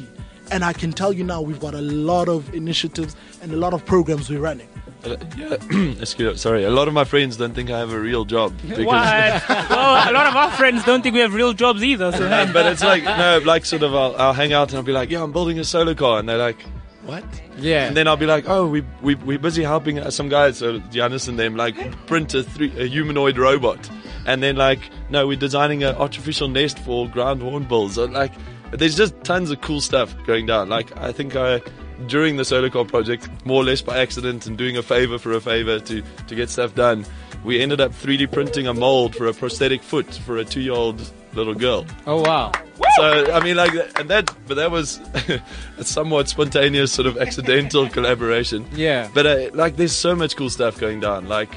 And 0.51 0.65
I 0.65 0.73
can 0.73 0.93
tell 0.93 1.13
you 1.13 1.25
now, 1.25 1.41
we've 1.41 1.61
got 1.61 1.75
a 1.75 1.81
lot 1.81 2.29
of 2.29 2.53
initiatives 2.55 3.17
and 3.43 3.53
a 3.53 3.57
lot 3.57 3.75
of 3.75 3.85
programs 3.85 4.29
we're 4.31 4.41
running. 4.41 4.69
Uh, 5.05 5.17
yeah, 5.37 5.93
excuse, 6.01 6.41
sorry, 6.41 6.65
a 6.65 6.71
lot 6.71 6.89
of 6.89 6.95
my 6.95 7.05
friends 7.05 7.37
don't 7.37 7.55
think 7.55 7.71
I 7.71 7.79
have 7.79 7.93
a 7.93 8.01
real 8.01 8.25
job. 8.25 8.55
Because, 8.63 8.87
What? 8.87 9.49
well, 9.71 10.11
a 10.11 10.13
lot 10.13 10.27
of 10.27 10.35
our 10.37 10.51
friends 10.53 10.85
don't 10.85 11.03
think 11.03 11.15
we 11.15 11.21
have 11.21 11.35
real 11.35 11.53
jobs 11.53 11.83
either. 11.83 12.11
So 12.13 12.29
but 12.53 12.67
it's 12.67 12.83
like 12.83 13.05
no, 13.05 13.41
like 13.45 13.65
sort 13.65 13.83
of 13.83 13.95
I'll, 13.95 14.17
I'll 14.17 14.33
hang 14.33 14.53
out 14.53 14.71
and 14.71 14.79
I'll 14.79 14.85
be 14.85 14.93
like, 14.93 15.11
yeah, 15.11 15.23
I'm 15.23 15.33
building 15.33 15.59
a 15.59 15.65
solar 15.65 15.95
car, 15.95 16.19
and 16.19 16.29
they're 16.29 16.39
like, 16.39 16.61
what? 17.07 17.25
Yeah. 17.59 17.87
And 17.87 17.97
then 17.97 18.09
I'll 18.09 18.17
be 18.17 18.27
like, 18.27 18.49
oh, 18.49 18.67
we 18.67 18.83
we 19.03 19.15
we're 19.15 19.39
busy 19.39 19.63
helping 19.63 19.99
uh, 19.99 20.11
some 20.11 20.29
guys, 20.29 20.59
so 20.59 20.81
Giannis 20.81 21.29
and 21.29 21.39
them 21.39 21.55
like 21.57 21.77
print 22.07 22.35
a, 22.35 22.43
three, 22.43 22.73
a 22.79 22.87
humanoid 22.87 23.37
robot, 23.39 23.91
and 24.27 24.43
then 24.43 24.57
like, 24.57 24.81
no, 25.11 25.27
we're 25.27 25.37
designing 25.37 25.85
an 25.85 25.95
artificial 25.97 26.49
nest 26.49 26.79
for 26.79 27.07
ground 27.09 27.43
hornbills. 27.43 27.95
So, 27.95 28.07
like, 28.07 28.33
there's 28.73 28.97
just 28.97 29.23
tons 29.23 29.51
of 29.51 29.61
cool 29.61 29.81
stuff 29.81 30.15
going 30.27 30.47
down. 30.47 30.69
Like, 30.69 30.97
I 30.97 31.13
think 31.13 31.37
I. 31.37 31.61
During 32.07 32.37
the 32.37 32.45
solar 32.45 32.71
car 32.71 32.85
project, 32.85 33.29
more 33.45 33.63
or 33.63 33.65
less 33.65 33.81
by 33.81 33.99
accident 33.99 34.47
and 34.47 34.59
doing 34.59 34.77
a 34.77 34.83
favor 34.83 35.19
for 35.19 35.33
a 35.33 35.41
favor 35.41 35.79
to, 35.79 36.03
to 36.27 36.35
get 36.35 36.51
stuff 36.51 36.75
done, 36.75 37.07
we 37.45 37.61
ended 37.61 37.81
up 37.81 37.93
3D 37.93 38.33
printing 38.33 38.67
a 38.67 38.75
mold 38.75 39.15
for 39.15 39.27
a 39.27 39.35
prosthetic 39.35 39.83
foot 39.83 40.13
for 40.13 40.39
a 40.39 40.45
two 40.45 40.61
year 40.61 40.73
old 40.73 41.01
little 41.35 41.55
girl. 41.55 41.87
Oh 42.07 42.23
wow. 42.23 42.53
So 42.97 43.33
I 43.33 43.43
mean, 43.43 43.57
like, 43.57 43.73
and 43.99 44.09
that, 44.11 44.35
but 44.47 44.55
that 44.55 44.71
was 44.71 44.99
a 45.79 45.85
somewhat 45.85 46.29
spontaneous, 46.29 46.93
sort 46.93 47.07
of 47.07 47.19
accidental 47.19 47.89
collaboration. 47.91 48.67
Yeah. 48.73 49.09
But 49.13 49.27
uh, 49.27 49.51
like, 49.53 49.77
there's 49.77 49.93
so 49.93 50.17
much 50.17 50.37
cool 50.37 50.51
stuff 50.51 50.79
going 50.79 51.01
down. 51.01 51.29
Like, 51.29 51.51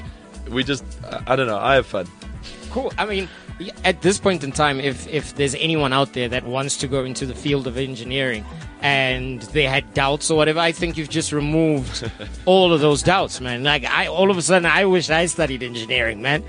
we 0.50 0.62
just, 0.64 0.84
I 1.04 1.22
I 1.28 1.36
don't 1.36 1.46
know, 1.46 1.58
I 1.58 1.74
have 1.74 1.86
fun. 1.86 2.06
Cool. 2.70 2.92
I 2.98 3.06
mean, 3.06 3.28
at 3.84 4.02
this 4.02 4.18
point 4.18 4.44
in 4.44 4.52
time, 4.52 4.80
if 4.80 5.06
if 5.08 5.34
there's 5.36 5.54
anyone 5.56 5.92
out 5.92 6.12
there 6.12 6.28
that 6.28 6.44
wants 6.44 6.76
to 6.78 6.88
go 6.88 7.04
into 7.04 7.26
the 7.26 7.34
field 7.34 7.66
of 7.66 7.76
engineering 7.76 8.44
and 8.80 9.42
they 9.42 9.64
had 9.64 9.92
doubts 9.94 10.30
or 10.30 10.36
whatever, 10.36 10.60
I 10.60 10.72
think 10.72 10.96
you've 10.96 11.08
just 11.08 11.32
removed 11.32 12.10
all 12.46 12.72
of 12.72 12.80
those 12.80 13.02
doubts, 13.02 13.40
man. 13.40 13.64
Like 13.64 13.84
I, 13.84 14.06
all 14.06 14.30
of 14.30 14.38
a 14.38 14.42
sudden, 14.42 14.66
I 14.66 14.84
wish 14.84 15.10
I 15.10 15.26
studied 15.26 15.62
engineering, 15.62 16.22
man. 16.22 16.44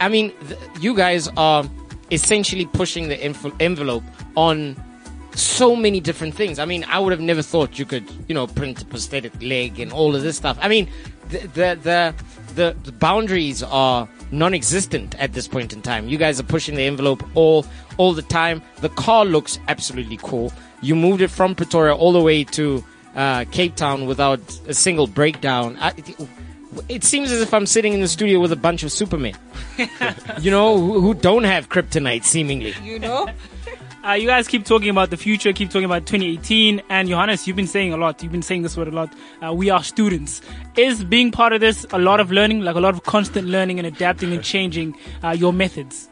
I 0.00 0.08
mean, 0.08 0.32
th- 0.46 0.58
you 0.80 0.94
guys 0.94 1.28
are 1.36 1.64
essentially 2.10 2.66
pushing 2.66 3.08
the 3.08 3.16
enf- 3.16 3.54
envelope 3.60 4.02
on 4.36 4.76
so 5.34 5.76
many 5.76 6.00
different 6.00 6.34
things. 6.34 6.58
I 6.58 6.64
mean, 6.64 6.84
I 6.88 6.98
would 6.98 7.12
have 7.12 7.20
never 7.20 7.42
thought 7.42 7.78
you 7.78 7.84
could, 7.84 8.04
you 8.28 8.34
know, 8.34 8.46
print 8.46 8.82
a 8.82 8.84
prosthetic 8.86 9.32
leg 9.40 9.78
and 9.78 9.92
all 9.92 10.16
of 10.16 10.22
this 10.22 10.36
stuff. 10.36 10.58
I 10.60 10.68
mean, 10.68 10.88
the 11.28 11.38
the 11.38 11.78
the, 11.82 12.14
the, 12.54 12.76
the 12.84 12.92
boundaries 12.92 13.62
are 13.62 14.08
non-existent 14.30 15.14
at 15.18 15.32
this 15.32 15.46
point 15.46 15.72
in 15.72 15.80
time. 15.80 16.08
You 16.08 16.18
guys 16.18 16.40
are 16.40 16.44
pushing 16.44 16.74
the 16.74 16.82
envelope 16.82 17.22
all 17.34 17.64
all 17.98 18.12
the 18.12 18.22
time. 18.22 18.62
The 18.80 18.88
car 18.90 19.24
looks 19.24 19.58
absolutely 19.68 20.18
cool. 20.18 20.52
You 20.80 20.94
moved 20.94 21.22
it 21.22 21.28
from 21.28 21.54
Pretoria 21.54 21.94
all 21.94 22.12
the 22.12 22.20
way 22.20 22.44
to 22.44 22.84
uh, 23.14 23.44
Cape 23.50 23.74
Town 23.74 24.06
without 24.06 24.40
a 24.66 24.74
single 24.74 25.06
breakdown. 25.06 25.76
I, 25.80 25.92
it 26.88 27.04
seems 27.04 27.32
as 27.32 27.40
if 27.40 27.52
I'm 27.52 27.66
sitting 27.66 27.92
in 27.92 28.00
the 28.00 28.08
studio 28.08 28.40
with 28.40 28.52
a 28.52 28.56
bunch 28.56 28.82
of 28.82 28.92
supermen, 28.92 29.34
you 30.40 30.50
know, 30.50 30.78
who, 30.78 31.00
who 31.00 31.14
don't 31.14 31.44
have 31.44 31.68
kryptonite, 31.68 32.24
seemingly. 32.24 32.74
You 32.82 32.98
know? 32.98 33.28
Uh, 34.08 34.12
you 34.12 34.26
guys 34.26 34.46
keep 34.46 34.64
talking 34.64 34.88
about 34.88 35.10
the 35.10 35.16
future, 35.16 35.52
keep 35.52 35.68
talking 35.68 35.84
about 35.84 36.06
2018, 36.06 36.80
and 36.88 37.08
Johannes, 37.08 37.46
you've 37.46 37.56
been 37.56 37.66
saying 37.66 37.92
a 37.92 37.96
lot. 37.96 38.22
You've 38.22 38.32
been 38.32 38.42
saying 38.42 38.62
this 38.62 38.74
word 38.76 38.88
a 38.88 38.92
lot. 38.92 39.12
Uh, 39.44 39.52
we 39.52 39.68
are 39.70 39.82
students. 39.82 40.40
Is 40.76 41.02
being 41.04 41.30
part 41.32 41.52
of 41.52 41.60
this 41.60 41.84
a 41.90 41.98
lot 41.98 42.20
of 42.20 42.30
learning, 42.30 42.62
like 42.62 42.76
a 42.76 42.80
lot 42.80 42.94
of 42.94 43.02
constant 43.02 43.48
learning 43.48 43.78
and 43.78 43.86
adapting 43.86 44.32
and 44.32 44.42
changing 44.42 44.96
uh, 45.22 45.30
your 45.30 45.52
methods? 45.52 46.08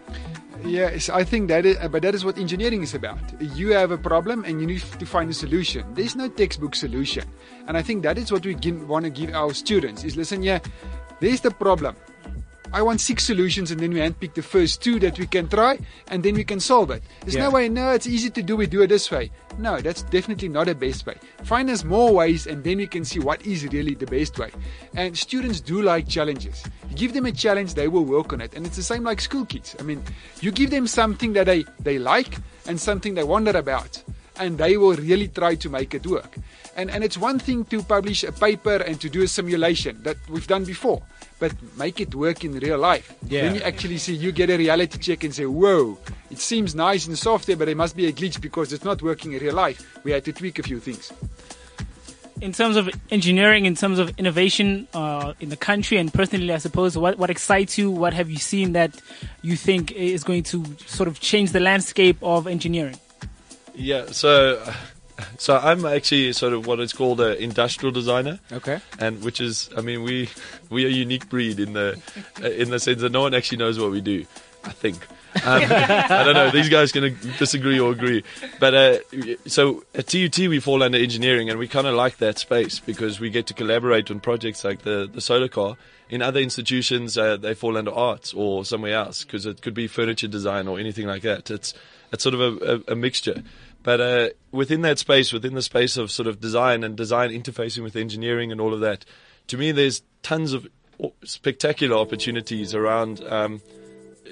Yes, 0.64 1.08
I 1.08 1.24
think 1.24 1.48
that 1.48 1.66
is, 1.66 1.76
but 1.90 2.02
that 2.02 2.14
is 2.14 2.24
what 2.24 2.38
engineering 2.38 2.82
is 2.82 2.94
about. 2.94 3.20
You 3.40 3.72
have 3.72 3.90
a 3.90 3.98
problem 3.98 4.44
and 4.44 4.60
you 4.60 4.66
need 4.66 4.82
to 4.82 5.06
find 5.06 5.30
a 5.30 5.34
solution. 5.34 5.86
There's 5.94 6.16
no 6.16 6.28
textbook 6.28 6.74
solution. 6.74 7.24
And 7.68 7.76
I 7.76 7.82
think 7.82 8.02
that 8.02 8.18
is 8.18 8.32
what 8.32 8.44
we 8.44 8.54
want 8.54 9.04
to 9.04 9.10
give 9.10 9.34
our 9.34 9.52
students 9.54 10.04
is 10.04 10.16
listen, 10.16 10.42
yeah, 10.42 10.60
there's 11.20 11.40
the 11.40 11.50
problem. 11.50 11.96
I 12.72 12.82
want 12.82 13.00
six 13.00 13.24
solutions 13.24 13.70
and 13.70 13.80
then 13.80 13.92
we 13.92 14.00
handpick 14.00 14.34
the 14.34 14.42
first 14.42 14.82
two 14.82 14.98
that 15.00 15.18
we 15.18 15.26
can 15.26 15.48
try 15.48 15.78
and 16.08 16.22
then 16.22 16.34
we 16.34 16.44
can 16.44 16.60
solve 16.60 16.90
it. 16.90 17.02
There's 17.22 17.34
Yeah. 17.34 17.44
no 17.44 17.50
way, 17.50 17.68
no, 17.68 17.92
it's 17.92 18.06
easy 18.06 18.30
to 18.30 18.42
do, 18.42 18.56
we 18.56 18.66
do 18.66 18.82
it 18.82 18.88
this 18.88 19.10
way. 19.10 19.30
No, 19.58 19.80
that's 19.80 20.02
definitely 20.02 20.48
not 20.48 20.66
the 20.66 20.74
best 20.74 21.06
way. 21.06 21.14
Find 21.44 21.70
us 21.70 21.84
more 21.84 22.12
ways 22.12 22.46
and 22.46 22.62
then 22.62 22.78
we 22.78 22.86
can 22.86 23.04
see 23.04 23.18
what 23.20 23.44
is 23.46 23.64
really 23.68 23.94
the 23.94 24.06
best 24.06 24.38
way. 24.38 24.50
And 24.94 25.16
students 25.16 25.60
do 25.60 25.80
like 25.80 26.08
challenges. 26.08 26.62
You 26.90 26.96
give 26.96 27.12
them 27.14 27.26
a 27.26 27.32
challenge, 27.32 27.74
they 27.74 27.88
will 27.88 28.04
work 28.04 28.32
on 28.32 28.40
it. 28.40 28.54
And 28.54 28.66
it's 28.66 28.76
the 28.76 28.82
same 28.82 29.04
like 29.04 29.20
school 29.20 29.44
kids. 29.46 29.74
I 29.78 29.82
mean, 29.82 30.02
you 30.40 30.50
give 30.50 30.70
them 30.70 30.86
something 30.86 31.32
that 31.34 31.46
they, 31.46 31.64
they 31.80 31.98
like 31.98 32.36
and 32.66 32.78
something 32.80 33.14
they 33.14 33.24
wonder 33.24 33.56
about 33.56 34.02
and 34.38 34.58
they 34.58 34.76
will 34.76 34.94
really 34.96 35.28
try 35.28 35.54
to 35.54 35.70
make 35.70 35.94
it 35.94 36.06
work. 36.06 36.36
And, 36.76 36.90
and 36.90 37.02
it's 37.02 37.16
one 37.16 37.38
thing 37.38 37.64
to 37.66 37.82
publish 37.82 38.22
a 38.22 38.32
paper 38.32 38.76
and 38.76 39.00
to 39.00 39.08
do 39.08 39.22
a 39.22 39.28
simulation 39.28 40.02
that 40.02 40.16
we've 40.28 40.46
done 40.46 40.64
before, 40.64 41.02
but 41.40 41.52
make 41.78 42.00
it 42.02 42.14
work 42.14 42.44
in 42.44 42.52
real 42.58 42.78
life. 42.78 43.14
Yeah. 43.26 43.42
Then 43.42 43.54
you 43.54 43.62
actually 43.62 43.96
see, 43.96 44.14
you 44.14 44.30
get 44.30 44.50
a 44.50 44.58
reality 44.58 44.98
check 44.98 45.24
and 45.24 45.34
say, 45.34 45.46
whoa, 45.46 45.96
it 46.30 46.38
seems 46.38 46.74
nice 46.74 47.06
in 47.06 47.16
software, 47.16 47.56
but 47.56 47.64
there 47.64 47.74
must 47.74 47.96
be 47.96 48.06
a 48.06 48.12
glitch 48.12 48.42
because 48.42 48.74
it's 48.74 48.84
not 48.84 49.00
working 49.00 49.32
in 49.32 49.40
real 49.40 49.54
life. 49.54 49.98
We 50.04 50.12
had 50.12 50.24
to 50.26 50.34
tweak 50.34 50.58
a 50.58 50.62
few 50.62 50.78
things. 50.78 51.10
In 52.42 52.52
terms 52.52 52.76
of 52.76 52.90
engineering, 53.10 53.64
in 53.64 53.74
terms 53.74 53.98
of 53.98 54.10
innovation 54.18 54.86
uh, 54.92 55.32
in 55.40 55.48
the 55.48 55.56
country, 55.56 55.96
and 55.96 56.12
personally, 56.12 56.52
I 56.52 56.58
suppose, 56.58 56.98
what, 56.98 57.16
what 57.16 57.30
excites 57.30 57.78
you? 57.78 57.90
What 57.90 58.12
have 58.12 58.28
you 58.28 58.36
seen 58.36 58.74
that 58.74 59.00
you 59.40 59.56
think 59.56 59.92
is 59.92 60.22
going 60.22 60.42
to 60.42 60.62
sort 60.84 61.08
of 61.08 61.20
change 61.20 61.52
the 61.52 61.60
landscape 61.60 62.18
of 62.22 62.46
engineering? 62.46 62.98
Yeah, 63.74 64.06
so 64.10 64.62
so 65.38 65.56
I'm 65.56 65.84
actually 65.84 66.32
sort 66.32 66.52
of 66.52 66.66
what 66.66 66.80
is 66.80 66.92
called 66.92 67.20
an 67.20 67.36
industrial 67.38 67.92
designer, 67.92 68.38
Okay. 68.52 68.80
and 68.98 69.22
which 69.22 69.40
is, 69.40 69.68
I 69.76 69.80
mean, 69.80 70.02
we 70.02 70.28
we 70.70 70.84
are 70.84 70.88
a 70.88 70.92
unique 70.92 71.28
breed 71.28 71.58
in 71.60 71.72
the 71.72 72.00
in 72.42 72.70
the 72.70 72.78
sense 72.78 73.00
that 73.00 73.12
no 73.12 73.22
one 73.22 73.34
actually 73.34 73.58
knows 73.58 73.78
what 73.78 73.90
we 73.90 74.00
do. 74.00 74.24
I 74.64 74.70
think. 74.70 74.96
Um, 75.44 75.62
I 75.70 76.22
don't 76.24 76.34
know. 76.34 76.50
These 76.50 76.70
guys 76.70 76.90
can 76.92 77.16
disagree 77.38 77.78
or 77.78 77.92
agree, 77.92 78.24
but 78.58 78.74
uh, 78.74 78.98
so 79.46 79.84
at 79.94 80.06
TUT 80.08 80.38
we 80.38 80.60
fall 80.60 80.82
under 80.82 80.96
engineering, 80.98 81.50
and 81.50 81.58
we 81.58 81.68
kind 81.68 81.86
of 81.86 81.94
like 81.94 82.16
that 82.18 82.38
space 82.38 82.80
because 82.80 83.20
we 83.20 83.28
get 83.30 83.46
to 83.48 83.54
collaborate 83.54 84.10
on 84.10 84.18
projects 84.20 84.64
like 84.64 84.82
the 84.82 85.08
the 85.12 85.20
solar 85.20 85.48
car. 85.48 85.76
In 86.08 86.22
other 86.22 86.40
institutions, 86.40 87.18
uh, 87.18 87.36
they 87.36 87.52
fall 87.54 87.76
under 87.76 87.92
arts 87.92 88.32
or 88.32 88.64
somewhere 88.64 88.94
else 88.94 89.24
because 89.24 89.44
it 89.44 89.60
could 89.60 89.74
be 89.74 89.86
furniture 89.88 90.28
design 90.28 90.68
or 90.68 90.78
anything 90.78 91.06
like 91.06 91.22
that. 91.22 91.50
It's 91.50 91.74
it's 92.12 92.22
sort 92.22 92.34
of 92.34 92.40
a, 92.40 92.74
a, 92.88 92.92
a 92.92 92.96
mixture. 92.96 93.42
But 93.86 94.00
uh, 94.00 94.28
within 94.50 94.80
that 94.80 94.98
space, 94.98 95.32
within 95.32 95.54
the 95.54 95.62
space 95.62 95.96
of 95.96 96.10
sort 96.10 96.26
of 96.26 96.40
design 96.40 96.82
and 96.82 96.96
design 96.96 97.30
interfacing 97.30 97.84
with 97.84 97.94
engineering 97.94 98.50
and 98.50 98.60
all 98.60 98.74
of 98.74 98.80
that, 98.80 99.04
to 99.46 99.56
me, 99.56 99.70
there's 99.70 100.02
tons 100.24 100.52
of 100.54 100.66
spectacular 101.22 101.96
opportunities 101.96 102.74
around 102.74 103.22
um, 103.28 103.62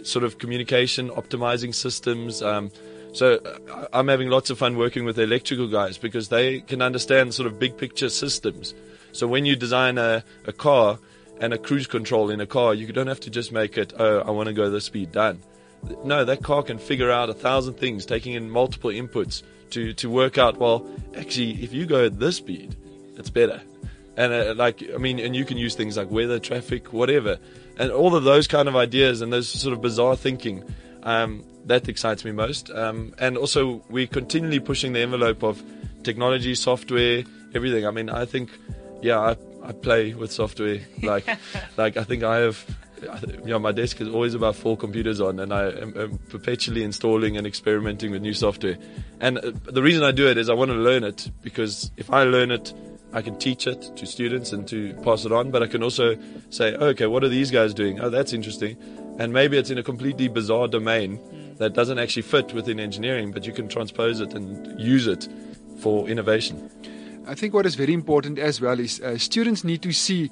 sort 0.03 0.25
of 0.25 0.39
communication, 0.39 1.09
optimizing 1.11 1.73
systems. 1.73 2.43
Um, 2.43 2.73
so 3.13 3.35
uh, 3.37 3.87
I'm 3.93 4.09
having 4.09 4.29
lots 4.29 4.51
of 4.51 4.59
fun 4.59 4.77
working 4.77 5.05
with 5.05 5.15
the 5.15 5.23
electrical 5.23 5.69
guys 5.69 5.99
because 5.99 6.31
they 6.31 6.59
can 6.59 6.83
understand 6.83 7.33
sort 7.33 7.47
of 7.47 7.61
big 7.61 7.77
picture 7.77 8.09
systems. 8.09 8.75
So 9.13 9.29
when 9.29 9.47
you 9.47 9.55
design 9.55 9.99
a, 9.99 10.25
a 10.49 10.53
car 10.53 10.99
and 11.41 11.55
a 11.55 11.59
cruise 11.59 11.87
control 11.87 12.29
in 12.29 12.41
a 12.41 12.47
car, 12.47 12.75
you 12.75 12.93
don't 12.93 13.07
have 13.07 13.21
to 13.21 13.31
just 13.31 13.53
make 13.53 13.79
it, 13.79 13.93
oh, 14.01 14.19
I 14.19 14.33
want 14.33 14.49
to 14.49 14.53
go 14.53 14.69
this 14.69 14.87
speed, 14.87 15.13
done. 15.13 15.45
No, 16.05 16.25
that 16.25 16.43
car 16.43 16.63
can 16.63 16.79
figure 16.79 17.11
out 17.11 17.31
a 17.31 17.35
thousand 17.35 17.75
things, 17.75 18.07
taking 18.07 18.35
in 18.35 18.51
multiple 18.51 18.91
inputs 18.91 19.43
to, 19.71 19.93
to 19.95 20.09
work 20.09 20.39
out, 20.39 20.59
well, 20.59 20.87
actually, 21.17 21.63
if 21.63 21.73
you 21.73 21.87
go 21.87 22.07
at 22.07 22.19
this 22.19 22.37
speed, 22.37 22.77
it's 23.17 23.31
better. 23.31 23.61
And 24.17 24.33
uh, 24.33 24.55
like, 24.57 24.83
I 24.95 24.99
mean, 24.99 25.19
and 25.19 25.35
you 25.35 25.45
can 25.45 25.57
use 25.57 25.75
things 25.75 25.97
like 25.97 26.11
weather, 26.11 26.39
traffic, 26.39 26.93
whatever. 26.93 27.39
And 27.77 27.91
all 27.91 28.15
of 28.15 28.25
those 28.25 28.47
kind 28.47 28.69
of 28.69 28.77
ideas 28.77 29.21
and 29.21 29.33
those 29.33 29.49
sort 29.49 29.73
of 29.73 29.83
bizarre 29.83 30.17
thinking, 30.17 30.63
um, 31.03 31.45
that 31.67 31.89
excites 31.89 32.25
me 32.25 32.33
most. 32.33 32.71
Um, 32.71 33.15
and 33.19 33.37
also, 33.37 33.83
we're 33.89 34.07
continually 34.07 34.61
pushing 34.61 34.93
the 34.93 35.01
envelope 35.01 35.43
of 35.43 35.63
technology, 36.03 36.55
software, 36.55 37.25
everything. 37.55 37.87
I 37.87 37.91
mean, 37.91 38.11
I 38.11 38.25
think, 38.27 38.51
yeah, 39.03 39.19
I, 39.19 39.37
I 39.65 39.73
play 39.73 40.15
with 40.15 40.31
software. 40.31 40.81
Like, 41.03 41.27
like 41.77 41.97
I 41.97 42.05
think 42.05 42.23
I 42.23 42.39
have, 42.39 42.65
you 43.45 43.51
know, 43.51 43.59
my 43.59 43.73
desk 43.73 44.01
is 44.01 44.09
always 44.09 44.35
about 44.35 44.57
four 44.57 44.77
computers 44.77 45.21
on, 45.21 45.41
and 45.41 45.53
I 45.53 45.71
am, 45.71 45.97
am 45.97 46.19
perpetually 46.29 46.83
installing 46.83 47.37
and 47.37 47.47
experimenting 47.47 48.11
with 48.11 48.23
new 48.23 48.35
software. 48.35 48.77
And 49.21 49.39
uh, 49.39 49.53
the 49.65 49.83
reason 49.83 50.03
I 50.03 50.13
do 50.13 50.29
it 50.29 50.39
is 50.39 50.49
I 50.49 50.55
want 50.55 50.71
to 50.71 50.77
learn 50.77 51.05
it 51.05 51.31
because 51.43 51.91
if 51.97 52.11
I 52.13 52.25
learn 52.25 52.51
it, 52.51 52.73
I 53.13 53.23
can 53.23 53.39
teach 53.39 53.67
it 53.67 53.97
to 53.97 54.07
students 54.07 54.53
and 54.53 54.67
to 54.69 54.95
pass 55.05 55.25
it 55.25 55.33
on. 55.33 55.51
But 55.51 55.63
I 55.63 55.67
can 55.67 55.83
also 55.83 56.17
say, 56.51 56.75
okay, 56.75 57.07
what 57.07 57.23
are 57.23 57.29
these 57.29 57.51
guys 57.51 57.73
doing? 57.73 58.01
Oh, 58.01 58.11
that's 58.11 58.33
interesting. 58.33 58.77
And 59.19 59.33
maybe 59.33 59.57
it's 59.57 59.71
in 59.71 59.79
a 59.79 59.83
completely 59.83 60.29
bizarre 60.29 60.67
domain 60.67 61.21
that 61.59 61.75
doesn't 61.75 61.99
actually 61.99 62.23
fit 62.23 62.53
within 62.53 62.81
engineering, 62.81 63.31
but 63.31 63.47
you 63.47 63.53
can 63.53 63.69
transpose 63.69 64.21
it 64.21 64.35
and 64.35 64.79
use 64.81 65.07
it 65.07 65.29
for 65.79 66.09
innovation. 66.09 66.71
I 67.27 67.35
think 67.35 67.55
what 67.55 67.67
is 67.67 67.75
very 67.75 67.95
important 67.95 68.39
as 68.39 68.61
well 68.61 68.79
is 68.81 69.01
uh, 69.01 69.17
students 69.17 69.65
need 69.65 69.83
to 69.83 69.93
see 69.93 70.31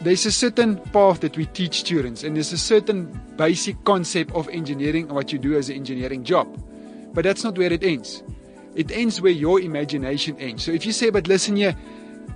there's 0.00 0.26
a 0.26 0.32
certain 0.32 0.76
path 0.76 1.20
that 1.20 1.36
we 1.36 1.46
teach 1.46 1.80
students, 1.80 2.22
and 2.22 2.36
there's 2.36 2.52
a 2.52 2.58
certain 2.58 3.06
basic 3.36 3.82
concept 3.84 4.32
of 4.32 4.48
engineering 4.50 5.04
and 5.04 5.12
what 5.12 5.32
you 5.32 5.38
do 5.38 5.56
as 5.56 5.68
an 5.68 5.76
engineering 5.76 6.24
job. 6.24 6.46
But 7.14 7.24
that's 7.24 7.44
not 7.44 7.56
where 7.56 7.72
it 7.72 7.82
ends. 7.82 8.22
It 8.74 8.90
ends 8.90 9.20
where 9.20 9.32
your 9.32 9.60
imagination 9.60 10.36
ends. 10.38 10.64
So 10.64 10.72
if 10.72 10.84
you 10.84 10.92
say, 10.92 11.10
but 11.10 11.28
listen 11.28 11.56
here, 11.56 11.74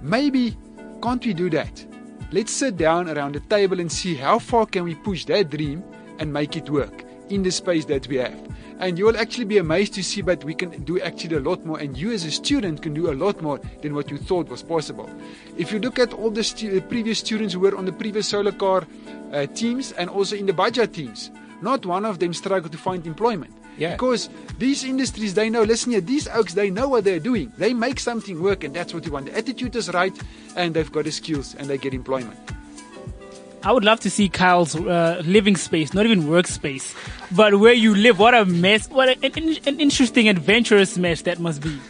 maybe 0.01 0.57
can't 1.03 1.25
we 1.25 1.35
do 1.35 1.51
that? 1.51 1.85
Let's 2.33 2.53
sit 2.53 2.77
down 2.77 3.09
around 3.09 3.35
the 3.35 3.41
table 3.41 3.81
and 3.81 3.91
see 3.91 4.15
how 4.15 4.39
far 4.39 4.65
can 4.65 4.85
we 4.85 4.95
push 4.95 5.25
that 5.27 5.51
dream 5.51 5.85
and 6.19 6.33
make 6.33 6.57
it 6.57 6.71
work 6.71 7.05
in 7.31 7.43
the 7.43 7.51
space 7.51 7.85
that 7.87 8.07
we 8.09 8.17
have. 8.17 8.39
And 8.79 8.99
you 8.99 9.05
will 9.05 9.17
actually 9.17 9.45
be 9.45 9.59
amazed 9.59 9.95
to 9.95 10.03
see 10.03 10.23
that 10.23 10.43
we 10.43 10.55
can 10.55 10.71
do 10.85 11.01
actually 11.01 11.37
a 11.37 11.41
lot 11.41 11.65
more, 11.67 11.79
and 11.79 11.97
you 11.97 12.13
as 12.13 12.25
a 12.25 12.31
student 12.31 12.83
can 12.83 12.95
do 12.95 13.11
a 13.11 13.15
lot 13.15 13.41
more 13.43 13.61
than 13.83 13.95
what 13.95 14.11
you 14.11 14.17
thought 14.17 14.49
was 14.49 14.63
possible. 14.63 15.09
If 15.59 15.71
you 15.71 15.79
look 15.79 15.99
at 15.99 16.13
all 16.15 16.31
the 16.31 16.43
stu- 16.43 16.81
previous 16.83 17.19
students 17.19 17.53
who 17.55 17.61
were 17.61 17.77
on 17.77 17.85
the 17.85 17.93
previous 17.93 18.29
solar 18.29 18.53
car 18.53 18.87
uh, 19.33 19.47
teams 19.47 19.93
and 19.93 20.09
also 20.09 20.35
in 20.35 20.47
the 20.47 20.53
Baja 20.53 20.87
teams, 20.87 21.31
not 21.61 21.85
one 21.85 22.07
of 22.07 22.19
them 22.19 22.33
struggled 22.33 22.73
to 22.73 22.79
find 22.79 23.07
employment. 23.07 23.53
Yeah. 23.77 23.93
Because 23.93 24.29
these 24.59 24.85
industries, 24.85 25.35
they 25.35 25.49
know, 25.49 25.63
listen 25.63 25.93
here, 25.93 26.01
these 26.01 26.29
oaks, 26.29 26.55
they 26.55 26.71
know 26.71 26.89
what 26.89 27.05
they're 27.05 27.21
doing. 27.21 27.53
They 27.57 27.73
make 27.73 28.01
something 28.01 28.43
work, 28.43 28.65
and 28.65 28.75
that's 28.75 28.93
what 28.93 29.05
we 29.05 29.11
want. 29.11 29.27
The 29.27 29.37
attitude 29.37 29.77
is 29.77 29.93
right, 29.93 30.19
and 30.57 30.75
they've 30.75 30.91
got 30.91 31.05
the 31.05 31.13
skills, 31.13 31.55
and 31.55 31.69
they 31.69 31.79
get 31.79 31.95
employment. 31.95 32.39
I 33.63 33.73
would 33.73 33.85
love 33.85 34.01
to 34.01 34.11
see 34.11 34.29
Kyle's 34.29 34.75
uh, 34.75 35.23
living 35.25 35.57
space, 35.57 35.93
not 35.93 36.07
even 36.07 36.25
workspace, 36.25 36.95
but 37.37 37.61
where 37.61 37.75
you 37.75 37.95
live. 37.95 38.19
What 38.19 38.35
a 38.35 38.45
mess! 38.45 38.89
What 38.89 39.09
a, 39.09 39.25
an, 39.25 39.57
an 39.67 39.81
interesting, 39.81 40.29
adventurous 40.29 40.97
mess 40.97 41.23
that 41.23 41.39
must 41.39 41.63
be. 41.63 41.79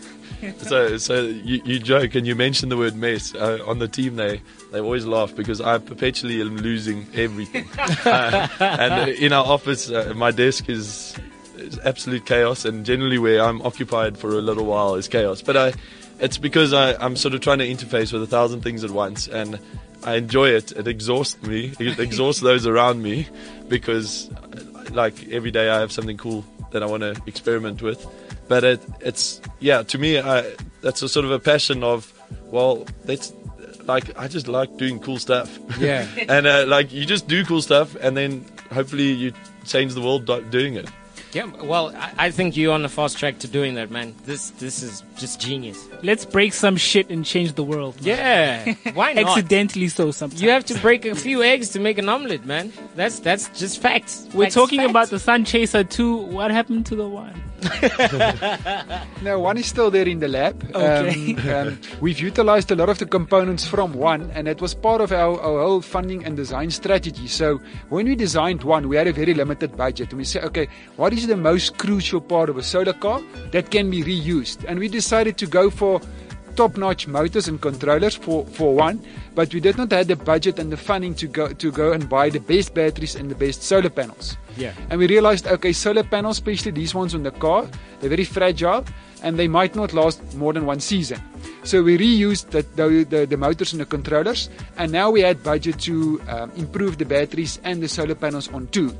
So, 0.58 0.96
so 0.96 1.24
you, 1.24 1.60
you 1.66 1.78
joke 1.78 2.14
and 2.14 2.26
you 2.26 2.34
mention 2.34 2.70
the 2.70 2.76
word 2.78 2.96
mess 2.96 3.34
uh, 3.34 3.58
on 3.66 3.78
the 3.78 3.88
team. 3.88 4.16
They 4.16 4.40
they 4.72 4.80
always 4.80 5.04
laugh 5.04 5.34
because 5.36 5.60
I 5.60 5.76
perpetually 5.76 6.40
am 6.40 6.56
losing 6.56 7.06
everything. 7.14 7.68
uh, 8.06 8.48
and 8.58 9.10
in 9.10 9.34
our 9.34 9.44
office, 9.44 9.90
uh, 9.90 10.14
my 10.16 10.30
desk 10.30 10.70
is, 10.70 11.14
is 11.56 11.78
absolute 11.80 12.24
chaos, 12.24 12.64
and 12.64 12.86
generally 12.86 13.18
where 13.18 13.42
I'm 13.44 13.60
occupied 13.62 14.16
for 14.16 14.30
a 14.30 14.40
little 14.40 14.64
while 14.64 14.94
is 14.94 15.08
chaos. 15.08 15.42
But 15.42 15.58
I, 15.58 15.72
it's 16.20 16.38
because 16.38 16.72
I, 16.72 16.94
I'm 16.94 17.16
sort 17.16 17.34
of 17.34 17.42
trying 17.42 17.58
to 17.58 17.68
interface 17.68 18.10
with 18.10 18.22
a 18.22 18.26
thousand 18.26 18.62
things 18.62 18.82
at 18.82 18.92
once, 18.92 19.28
and 19.28 19.58
I 20.04 20.16
enjoy 20.16 20.50
it. 20.50 20.72
It 20.72 20.86
exhausts 20.88 21.42
me. 21.42 21.72
It 21.78 21.98
exhausts 21.98 22.40
those 22.40 22.66
around 22.66 23.02
me 23.02 23.28
because, 23.68 24.30
like 24.92 25.28
every 25.28 25.50
day, 25.50 25.68
I 25.68 25.80
have 25.80 25.92
something 25.92 26.16
cool 26.16 26.44
that 26.72 26.82
I 26.82 26.86
want 26.86 27.02
to 27.02 27.20
experiment 27.26 27.82
with 27.82 28.06
but 28.50 28.64
it, 28.64 28.80
it's 28.98 29.40
yeah. 29.60 29.84
To 29.84 29.96
me, 29.96 30.18
I, 30.18 30.56
that's 30.80 31.02
a 31.02 31.08
sort 31.08 31.24
of 31.24 31.30
a 31.30 31.38
passion 31.38 31.84
of 31.84 32.12
well, 32.46 32.84
that's 33.04 33.32
like 33.84 34.18
I 34.18 34.26
just 34.26 34.48
like 34.48 34.76
doing 34.76 34.98
cool 34.98 35.20
stuff. 35.20 35.56
Yeah. 35.78 36.04
and 36.28 36.48
uh, 36.48 36.64
like 36.66 36.92
you 36.92 37.06
just 37.06 37.28
do 37.28 37.44
cool 37.44 37.62
stuff, 37.62 37.94
and 37.94 38.16
then 38.16 38.44
hopefully 38.72 39.12
you 39.12 39.32
change 39.64 39.94
the 39.94 40.00
world 40.00 40.26
do- 40.26 40.42
doing 40.50 40.74
it. 40.74 40.90
Yeah, 41.32 41.46
well, 41.62 41.94
I, 41.94 42.12
I 42.26 42.30
think 42.32 42.56
you're 42.56 42.72
on 42.74 42.82
the 42.82 42.88
fast 42.88 43.16
track 43.16 43.38
to 43.40 43.46
doing 43.48 43.74
that, 43.74 43.90
man. 43.90 44.14
This 44.24 44.50
this 44.58 44.82
is 44.82 45.04
just 45.16 45.40
genius. 45.40 45.88
Let's 46.02 46.24
break 46.24 46.52
some 46.52 46.76
shit 46.76 47.08
and 47.08 47.24
change 47.24 47.52
the 47.52 47.62
world. 47.62 47.94
Yeah, 48.00 48.74
why 48.94 49.12
not? 49.14 49.26
Accidentally 49.38 49.88
so 49.88 50.10
sometimes. 50.10 50.42
You 50.42 50.50
have 50.50 50.64
to 50.66 50.78
break 50.80 51.04
a 51.06 51.14
few 51.14 51.42
eggs 51.42 51.68
to 51.70 51.80
make 51.80 51.98
an 51.98 52.08
omelet, 52.08 52.44
man. 52.44 52.72
That's 52.96 53.20
that's 53.20 53.48
just 53.58 53.80
facts. 53.80 54.26
We're 54.34 54.44
Facts, 54.46 54.54
talking 54.54 54.80
facts. 54.80 54.90
about 54.90 55.10
the 55.10 55.18
Sun 55.20 55.44
Chaser 55.44 55.84
2. 55.84 56.16
What 56.16 56.50
happened 56.50 56.86
to 56.86 56.96
the 56.96 57.08
one? 57.08 57.40
No, 59.22 59.38
one 59.38 59.58
is 59.58 59.66
still 59.66 59.90
there 59.90 60.08
in 60.08 60.18
the 60.18 60.28
lab. 60.28 60.64
Okay. 60.74 61.34
Um, 61.36 61.68
um, 61.68 61.80
we've 62.00 62.18
utilized 62.18 62.70
a 62.70 62.74
lot 62.74 62.88
of 62.88 62.98
the 62.98 63.04
components 63.06 63.66
from 63.66 63.92
one, 63.92 64.30
and 64.34 64.48
it 64.48 64.60
was 64.62 64.74
part 64.74 65.00
of 65.02 65.12
our, 65.12 65.38
our 65.40 65.60
whole 65.62 65.82
funding 65.82 66.24
and 66.24 66.36
design 66.36 66.70
strategy. 66.70 67.26
So 67.28 67.60
when 67.90 68.06
we 68.06 68.14
designed 68.16 68.62
one, 68.64 68.88
we 68.88 68.96
had 68.96 69.06
a 69.08 69.12
very 69.12 69.34
limited 69.34 69.76
budget, 69.76 70.08
and 70.10 70.18
we 70.18 70.24
said, 70.24 70.44
okay, 70.44 70.68
what 70.96 71.12
is 71.12 71.19
the 71.26 71.36
most 71.36 71.78
crucial 71.78 72.20
part 72.20 72.48
of 72.48 72.56
a 72.56 72.62
solar 72.62 72.92
car 72.92 73.20
that 73.52 73.70
can 73.70 73.90
be 73.90 74.02
reused? 74.02 74.64
And 74.66 74.78
we 74.78 74.88
decided 74.88 75.36
to 75.38 75.46
go 75.46 75.70
for 75.70 76.00
top-notch 76.56 77.06
motors 77.06 77.48
and 77.48 77.60
controllers 77.60 78.16
for, 78.16 78.44
for 78.46 78.74
one, 78.74 79.00
but 79.34 79.54
we 79.54 79.60
did 79.60 79.78
not 79.78 79.90
have 79.92 80.08
the 80.08 80.16
budget 80.16 80.58
and 80.58 80.70
the 80.70 80.76
funding 80.76 81.14
to 81.14 81.26
go 81.26 81.48
to 81.48 81.70
go 81.70 81.92
and 81.92 82.08
buy 82.08 82.28
the 82.28 82.40
best 82.40 82.74
batteries 82.74 83.14
and 83.14 83.30
the 83.30 83.34
best 83.34 83.62
solar 83.62 83.88
panels. 83.88 84.36
Yeah. 84.56 84.74
And 84.90 84.98
we 84.98 85.06
realized, 85.06 85.46
okay, 85.46 85.72
solar 85.72 86.02
panels, 86.02 86.36
especially 86.36 86.72
these 86.72 86.94
ones 86.94 87.14
on 87.14 87.22
the 87.22 87.30
car, 87.30 87.68
they're 88.00 88.10
very 88.10 88.24
fragile 88.24 88.84
and 89.22 89.38
they 89.38 89.48
might 89.48 89.74
not 89.76 89.92
last 89.92 90.20
more 90.34 90.52
than 90.52 90.66
one 90.66 90.80
season. 90.80 91.22
So 91.62 91.82
we 91.82 91.98
reused 91.98 92.50
the, 92.50 92.62
the, 92.74 93.04
the, 93.04 93.26
the 93.26 93.36
motors 93.36 93.72
and 93.72 93.80
the 93.80 93.86
controllers, 93.86 94.48
and 94.78 94.90
now 94.90 95.10
we 95.10 95.20
had 95.20 95.42
budget 95.42 95.78
to 95.80 96.20
um, 96.28 96.50
improve 96.56 96.96
the 96.96 97.04
batteries 97.04 97.60
and 97.64 97.82
the 97.82 97.88
solar 97.88 98.14
panels 98.14 98.48
on 98.52 98.66
two. 98.68 98.96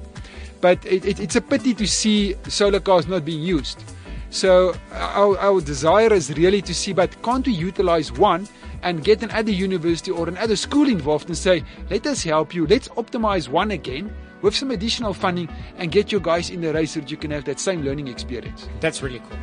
But 0.61 0.85
it, 0.85 1.05
it, 1.05 1.21
it's 1.21 1.37
a 1.37 1.41
pity 1.41 1.75
to 1.75 1.87
see 1.87 2.35
solar 2.49 2.81
cars 2.81 3.07
not 3.07 3.25
being 3.25 3.43
used. 3.43 3.83
So 4.31 4.75
our, 4.93 5.39
our 5.39 5.61
desire 5.61 6.13
is 6.13 6.33
really 6.35 6.63
to 6.63 6.75
see, 6.75 6.93
but 6.93 7.21
can't 7.23 7.47
we 7.47 7.53
utilize 7.53 8.13
one 8.13 8.47
and 8.83 9.03
get 9.05 9.23
another 9.23 9.51
university 9.51 10.11
or 10.11 10.29
another 10.29 10.57
school 10.57 10.89
involved 10.89 11.29
and 11.29 11.37
say, 11.37 11.65
let 11.91 12.07
us 12.07 12.23
help 12.23 12.55
you, 12.55 12.67
let's 12.67 12.89
optimize 12.91 13.49
one 13.49 13.73
again 13.73 14.15
with 14.43 14.55
some 14.55 14.71
additional 14.71 15.13
funding 15.13 15.49
and 15.77 15.91
get 15.91 16.11
your 16.11 16.21
guys 16.21 16.49
in 16.49 16.61
the 16.61 16.73
race 16.73 16.93
so 16.93 17.01
that 17.01 17.11
you 17.11 17.17
can 17.17 17.31
have 17.31 17.45
that 17.45 17.59
same 17.61 17.83
learning 17.83 18.09
experience. 18.09 18.69
That's 18.81 19.03
really 19.03 19.19
cool. 19.19 19.39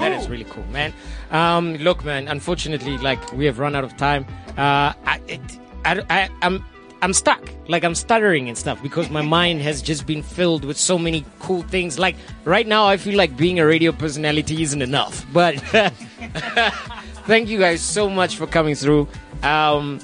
That 0.00 0.12
is 0.12 0.28
really 0.28 0.44
cool, 0.44 0.64
man. 0.68 0.92
Um, 1.30 1.74
look, 1.76 2.04
man. 2.04 2.28
Unfortunately, 2.28 2.98
like 2.98 3.32
we 3.32 3.44
have 3.46 3.58
run 3.58 3.76
out 3.76 3.84
of 3.84 3.96
time. 3.96 4.26
Uh, 4.56 4.92
I, 5.04 5.20
it, 5.28 5.40
I, 5.84 6.02
I, 6.08 6.28
I'm, 6.40 6.64
I'm 7.02 7.12
stuck. 7.12 7.50
Like 7.68 7.84
I'm 7.84 7.96
stuttering 7.96 8.48
and 8.48 8.56
stuff 8.56 8.80
because 8.82 9.10
my 9.10 9.22
mind 9.38 9.60
has 9.62 9.82
just 9.82 10.06
been 10.06 10.22
filled 10.22 10.64
with 10.64 10.78
so 10.78 10.96
many 10.98 11.24
cool 11.40 11.62
things. 11.62 11.98
Like 11.98 12.16
right 12.44 12.66
now, 12.66 12.86
I 12.86 12.96
feel 12.96 13.16
like 13.16 13.36
being 13.36 13.58
a 13.58 13.66
radio 13.66 13.92
personality 13.92 14.62
isn't 14.62 14.80
enough. 14.80 15.26
But 15.32 15.58
thank 17.26 17.48
you 17.48 17.58
guys 17.58 17.80
so 17.80 18.08
much 18.08 18.36
for 18.36 18.46
coming 18.46 18.76
through. 18.76 19.08
Um, 19.42 19.98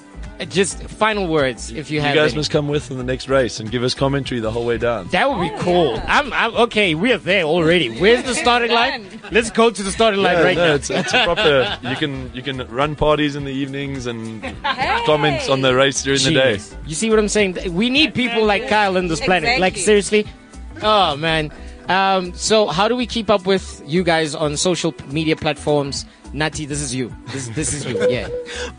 just 0.46 0.82
final 0.84 1.26
words, 1.26 1.70
if 1.70 1.90
you 1.90 2.00
have. 2.00 2.14
You 2.14 2.20
guys 2.20 2.32
any. 2.32 2.38
must 2.38 2.50
come 2.50 2.68
with 2.68 2.90
in 2.90 2.98
the 2.98 3.04
next 3.04 3.28
race 3.28 3.60
and 3.60 3.70
give 3.70 3.82
us 3.82 3.94
commentary 3.94 4.40
the 4.40 4.50
whole 4.50 4.64
way 4.64 4.78
down. 4.78 5.08
That 5.08 5.28
would 5.28 5.40
be 5.40 5.50
oh, 5.54 5.58
cool. 5.60 6.02
I'm, 6.06 6.32
I'm 6.32 6.54
okay. 6.56 6.94
We're 6.94 7.18
there 7.18 7.44
already. 7.44 7.88
Where's 8.00 8.24
the 8.24 8.34
starting 8.34 8.70
line? 8.70 9.20
Let's 9.32 9.50
go 9.50 9.70
to 9.70 9.82
the 9.82 9.90
starting 9.90 10.22
line 10.22 10.38
Yeah, 10.38 10.44
right 10.44 10.56
no, 10.56 10.68
now. 10.68 10.74
It's, 10.74 10.90
it's 10.90 11.12
a 11.12 11.24
proper. 11.24 11.78
You 11.82 11.96
can 11.96 12.34
you 12.34 12.42
can 12.42 12.66
run 12.68 12.94
parties 12.96 13.36
in 13.36 13.44
the 13.44 13.52
evenings 13.52 14.06
and 14.06 14.42
comment 15.06 15.48
on 15.48 15.60
the 15.60 15.74
race 15.74 16.02
during 16.02 16.22
the 16.22 16.32
day. 16.32 16.60
You 16.86 16.94
see 16.94 17.10
what 17.10 17.18
I'm 17.18 17.28
saying? 17.28 17.74
We 17.74 17.90
need 17.90 18.14
people 18.14 18.44
like 18.44 18.68
Kyle 18.68 18.96
on 18.96 19.08
this 19.08 19.20
planet. 19.20 19.60
Like 19.60 19.76
seriously. 19.76 20.26
Oh 20.82 21.16
man. 21.16 21.52
Um, 21.88 22.34
so 22.34 22.66
how 22.66 22.86
do 22.88 22.96
we 22.96 23.06
keep 23.06 23.30
up 23.30 23.46
with 23.46 23.82
you 23.86 24.02
guys 24.04 24.34
on 24.34 24.56
social 24.56 24.94
media 25.08 25.36
platforms? 25.36 26.04
Nati, 26.32 26.66
this 26.66 26.80
is 26.82 26.94
you. 26.94 27.14
This, 27.32 27.48
this 27.48 27.72
is 27.72 27.86
you. 27.86 27.98
Yeah. 28.10 28.28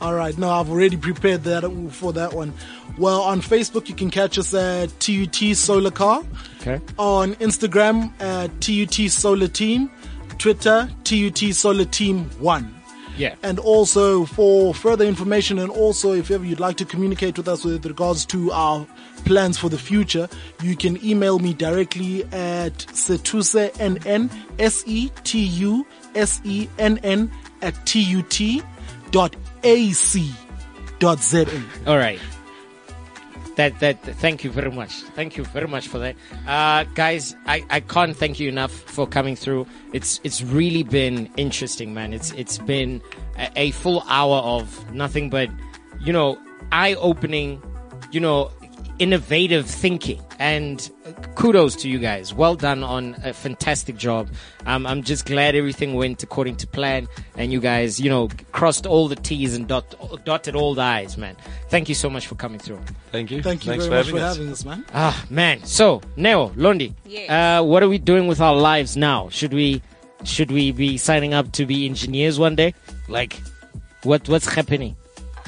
All 0.02 0.14
right, 0.14 0.38
no, 0.38 0.50
I've 0.50 0.70
already 0.70 0.98
prepared 0.98 1.44
that 1.46 1.64
for 1.92 2.14
that 2.14 2.34
one. 2.34 2.54
Well, 2.98 3.22
on 3.22 3.42
Facebook, 3.42 3.90
you 3.90 3.96
can 3.96 4.12
catch 4.12 4.38
us 4.38 4.54
at 4.54 4.98
TUT 5.00 5.56
Solar 5.56 5.92
Car. 5.92 6.24
Okay. 6.62 6.80
On 6.98 7.34
Instagram, 7.36 8.12
at 8.22 8.62
TUT 8.62 9.10
Solar 9.12 9.48
Team. 9.48 9.90
Twitter, 10.38 10.90
TUT 11.04 11.38
Solar 11.54 11.86
Team 11.86 12.30
1. 12.40 12.76
Yeah. 13.18 13.36
And 13.44 13.60
also 13.60 14.26
for 14.26 14.74
further 14.74 15.06
information 15.06 15.60
and 15.60 15.70
also 15.70 16.14
if 16.14 16.32
ever 16.32 16.46
you'd 16.46 16.62
like 16.62 16.78
to 16.78 16.86
communicate 16.86 17.38
with 17.38 17.50
us 17.50 17.66
with 17.66 17.86
regards 17.86 18.26
to 18.28 18.52
our 18.54 18.88
plans 19.20 19.58
for 19.58 19.70
the 19.70 19.78
future, 19.78 20.28
you 20.62 20.76
can 20.76 21.04
email 21.06 21.40
me 21.40 21.54
directly 21.54 22.24
at 22.26 22.74
setusenn, 22.78 24.32
S-E-T-U-S-E-N-N 24.60 25.82
at 27.62 27.86
T-U-T 27.86 28.62
dot 29.12 29.36
A-C 29.64 30.32
dot 31.00 31.20
Z-A. 31.22 31.64
All 31.90 31.98
right. 31.98 32.20
That 33.56 33.80
that 33.82 34.02
thank 34.04 34.46
you 34.46 34.52
very 34.52 34.72
much. 34.72 35.02
Thank 35.16 35.36
you 35.36 35.44
very 35.44 35.68
much 35.68 35.90
for 35.90 36.00
that. 36.00 36.16
Uh 36.48 36.86
guys, 36.96 37.36
I, 37.46 37.66
I 37.70 37.82
can't 37.82 38.16
thank 38.16 38.40
you 38.40 38.48
enough 38.48 38.72
for 38.72 39.06
coming 39.06 39.36
through. 39.36 39.68
It's 39.92 40.22
it's 40.24 40.42
really 40.42 40.84
been 40.84 41.30
interesting, 41.36 41.94
man. 41.94 42.14
It's 42.14 42.32
it's 42.34 42.58
been 42.58 43.02
a, 43.38 43.52
a 43.58 43.72
full 43.72 44.06
hour 44.08 44.38
of 44.38 44.94
nothing 44.94 45.30
but 45.30 45.50
you 46.00 46.14
know, 46.14 46.40
eye 46.72 46.94
opening, 46.96 47.62
you 48.12 48.22
know, 48.22 48.50
innovative 49.00 49.66
thinking. 49.66 50.22
And 50.40 50.90
kudos 51.36 51.76
to 51.78 51.90
you 51.90 52.00
guys. 52.00 52.34
Well 52.34 52.56
done 52.56 52.84
on 52.84 53.16
a 53.24 53.34
fantastic 53.34 53.98
job. 53.98 54.30
Um, 54.66 54.86
I'm 54.86 55.04
just 55.04 55.26
glad 55.26 55.56
everything 55.56 55.96
went 55.96 56.22
according 56.24 56.58
to 56.58 56.68
plan 56.68 57.08
and 57.36 57.52
you 57.52 57.60
guys, 57.60 58.00
you 58.00 58.10
know, 58.10 58.30
crossed 58.52 58.86
all 58.86 59.08
the 59.08 59.16
T's 59.16 59.56
and 59.56 59.68
dot, 59.68 59.96
dotted 60.24 60.56
all 60.56 60.76
the 60.76 60.82
I's, 60.82 61.18
man. 61.18 61.36
Thank 61.70 61.90
you 61.90 61.96
so 61.96 62.10
much 62.10 62.28
for 62.28 62.36
coming 62.36 62.60
through. 62.60 62.80
Thank 63.12 63.32
you. 63.32 63.42
Thank 63.42 63.66
you 63.66 63.72
Thanks 63.72 63.86
very 63.86 64.04
for 64.04 64.12
much 64.12 64.18
having 64.18 64.20
for 64.22 64.26
us. 64.26 64.38
having 64.38 64.52
us, 64.52 64.66
man. 64.66 64.86
Ah, 64.94 65.26
man. 65.30 65.64
So, 65.66 66.02
Neo, 66.16 66.50
Londi, 66.50 66.94
Yes. 67.06 67.30
uh, 67.30 67.64
what 67.64 67.84
are 67.84 67.90
we 67.90 67.98
doing 67.98 68.28
with 68.28 68.40
our 68.40 68.56
lives 68.56 68.96
now? 68.96 69.28
Should 69.30 69.54
we, 69.54 69.82
should 70.24 70.52
we 70.52 70.72
be 70.72 70.98
signing 70.98 71.34
up 71.34 71.52
to 71.54 71.66
be 71.66 71.86
engineers 71.86 72.38
one 72.40 72.56
day? 72.56 72.74
Like, 73.08 73.42
what, 74.04 74.30
what's 74.30 74.46
happening? 74.54 74.96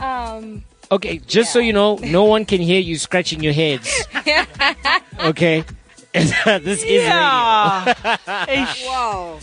Um, 0.01 0.63
Okay, 0.91 1.19
just 1.19 1.53
so 1.53 1.59
you 1.59 1.71
know, 1.71 1.95
no 1.95 2.25
one 2.25 2.43
can 2.43 2.59
hear 2.59 2.81
you 2.81 2.97
scratching 2.97 3.41
your 3.41 3.53
heads. 3.53 4.03
okay? 5.19 5.63
this 6.13 6.83
is. 6.83 7.03
Yeah. 7.03 7.93
radio. 8.47 9.39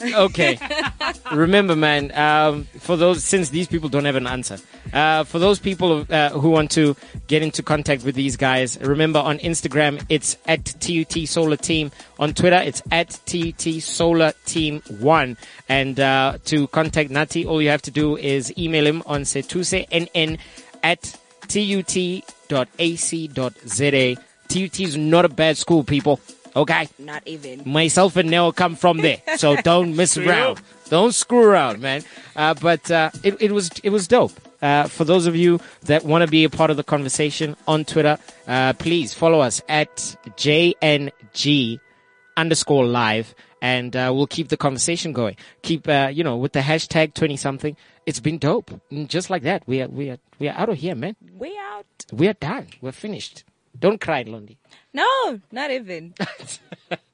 Okay. 0.00 0.58
Remember, 1.32 1.74
man, 1.76 2.12
um, 2.16 2.64
for 2.78 2.96
those, 2.96 3.24
since 3.24 3.50
these 3.50 3.66
people 3.66 3.88
don't 3.88 4.04
have 4.04 4.16
an 4.16 4.26
answer, 4.26 4.58
uh, 4.92 5.24
for 5.24 5.38
those 5.38 5.58
people 5.58 6.06
uh, 6.10 6.30
who 6.30 6.50
want 6.50 6.70
to 6.72 6.96
get 7.26 7.42
into 7.42 7.62
contact 7.62 8.04
with 8.04 8.14
these 8.14 8.36
guys, 8.36 8.78
remember 8.80 9.18
on 9.18 9.38
Instagram, 9.38 10.04
it's 10.08 10.36
at 10.46 10.64
TUT 10.64 11.28
Solar 11.28 11.56
Team. 11.56 11.90
On 12.18 12.32
Twitter, 12.32 12.56
it's 12.56 12.82
at 12.90 13.18
TUT 13.26 13.82
Solar 13.82 14.32
Team 14.44 14.82
1. 14.98 15.36
And 15.68 15.98
uh, 16.00 16.38
to 16.46 16.68
contact 16.68 17.10
Nati, 17.10 17.44
all 17.46 17.60
you 17.60 17.70
have 17.70 17.82
to 17.82 17.90
do 17.90 18.16
is 18.16 18.56
email 18.58 18.86
him 18.86 19.02
on 19.06 19.22
setusenn 19.22 20.38
at 20.82 21.18
tut.ac.za. 21.48 22.22
TUT 24.48 24.80
is 24.80 24.96
not 24.96 25.24
a 25.24 25.28
bad 25.28 25.56
school, 25.56 25.82
people. 25.82 26.20
Okay? 26.56 26.88
Not 26.98 27.22
even. 27.26 27.62
myself 27.66 28.16
and 28.16 28.30
Nell 28.30 28.50
come 28.50 28.76
from 28.76 28.98
there, 28.98 29.20
so 29.36 29.56
don't 29.56 29.94
mess 29.94 30.16
around. 30.16 30.60
Don't 30.88 31.12
screw 31.12 31.42
around, 31.42 31.80
man. 31.80 32.02
Uh, 32.34 32.54
but 32.54 32.90
uh, 32.90 33.10
it, 33.22 33.36
it 33.40 33.52
was 33.52 33.70
it 33.82 33.90
was 33.90 34.08
dope. 34.08 34.32
Uh, 34.62 34.88
for 34.88 35.04
those 35.04 35.26
of 35.26 35.36
you 35.36 35.60
that 35.82 36.04
want 36.04 36.24
to 36.24 36.30
be 36.30 36.44
a 36.44 36.50
part 36.50 36.70
of 36.70 36.78
the 36.78 36.84
conversation 36.84 37.56
on 37.68 37.84
Twitter, 37.84 38.18
uh, 38.48 38.72
please 38.72 39.12
follow 39.12 39.40
us 39.40 39.60
at 39.68 39.94
jng 40.36 41.80
underscore 42.38 42.86
live, 42.86 43.34
and 43.60 43.94
uh, 43.94 44.10
we'll 44.14 44.26
keep 44.26 44.48
the 44.48 44.56
conversation 44.56 45.12
going. 45.12 45.36
Keep 45.62 45.88
uh, 45.88 46.08
you 46.10 46.24
know 46.24 46.36
with 46.38 46.52
the 46.52 46.60
hashtag 46.60 47.12
twenty 47.12 47.36
something. 47.36 47.76
It's 48.06 48.20
been 48.20 48.38
dope. 48.38 48.70
And 48.90 49.10
just 49.10 49.30
like 49.30 49.42
that, 49.42 49.64
we 49.66 49.82
are 49.82 49.88
we 49.88 50.10
are 50.10 50.18
we 50.38 50.48
are 50.48 50.56
out 50.56 50.68
of 50.70 50.78
here, 50.78 50.94
man. 50.94 51.16
We 51.36 51.58
out. 51.58 51.86
We 52.12 52.28
are 52.28 52.34
done. 52.34 52.68
We're 52.80 52.92
finished. 52.92 53.44
Don't 53.78 54.00
cry, 54.00 54.24
Londi. 54.24 54.56
No, 54.96 55.40
not 55.52 55.70
even. 55.70 56.14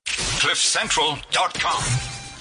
CliffCentral.com. 0.06 2.31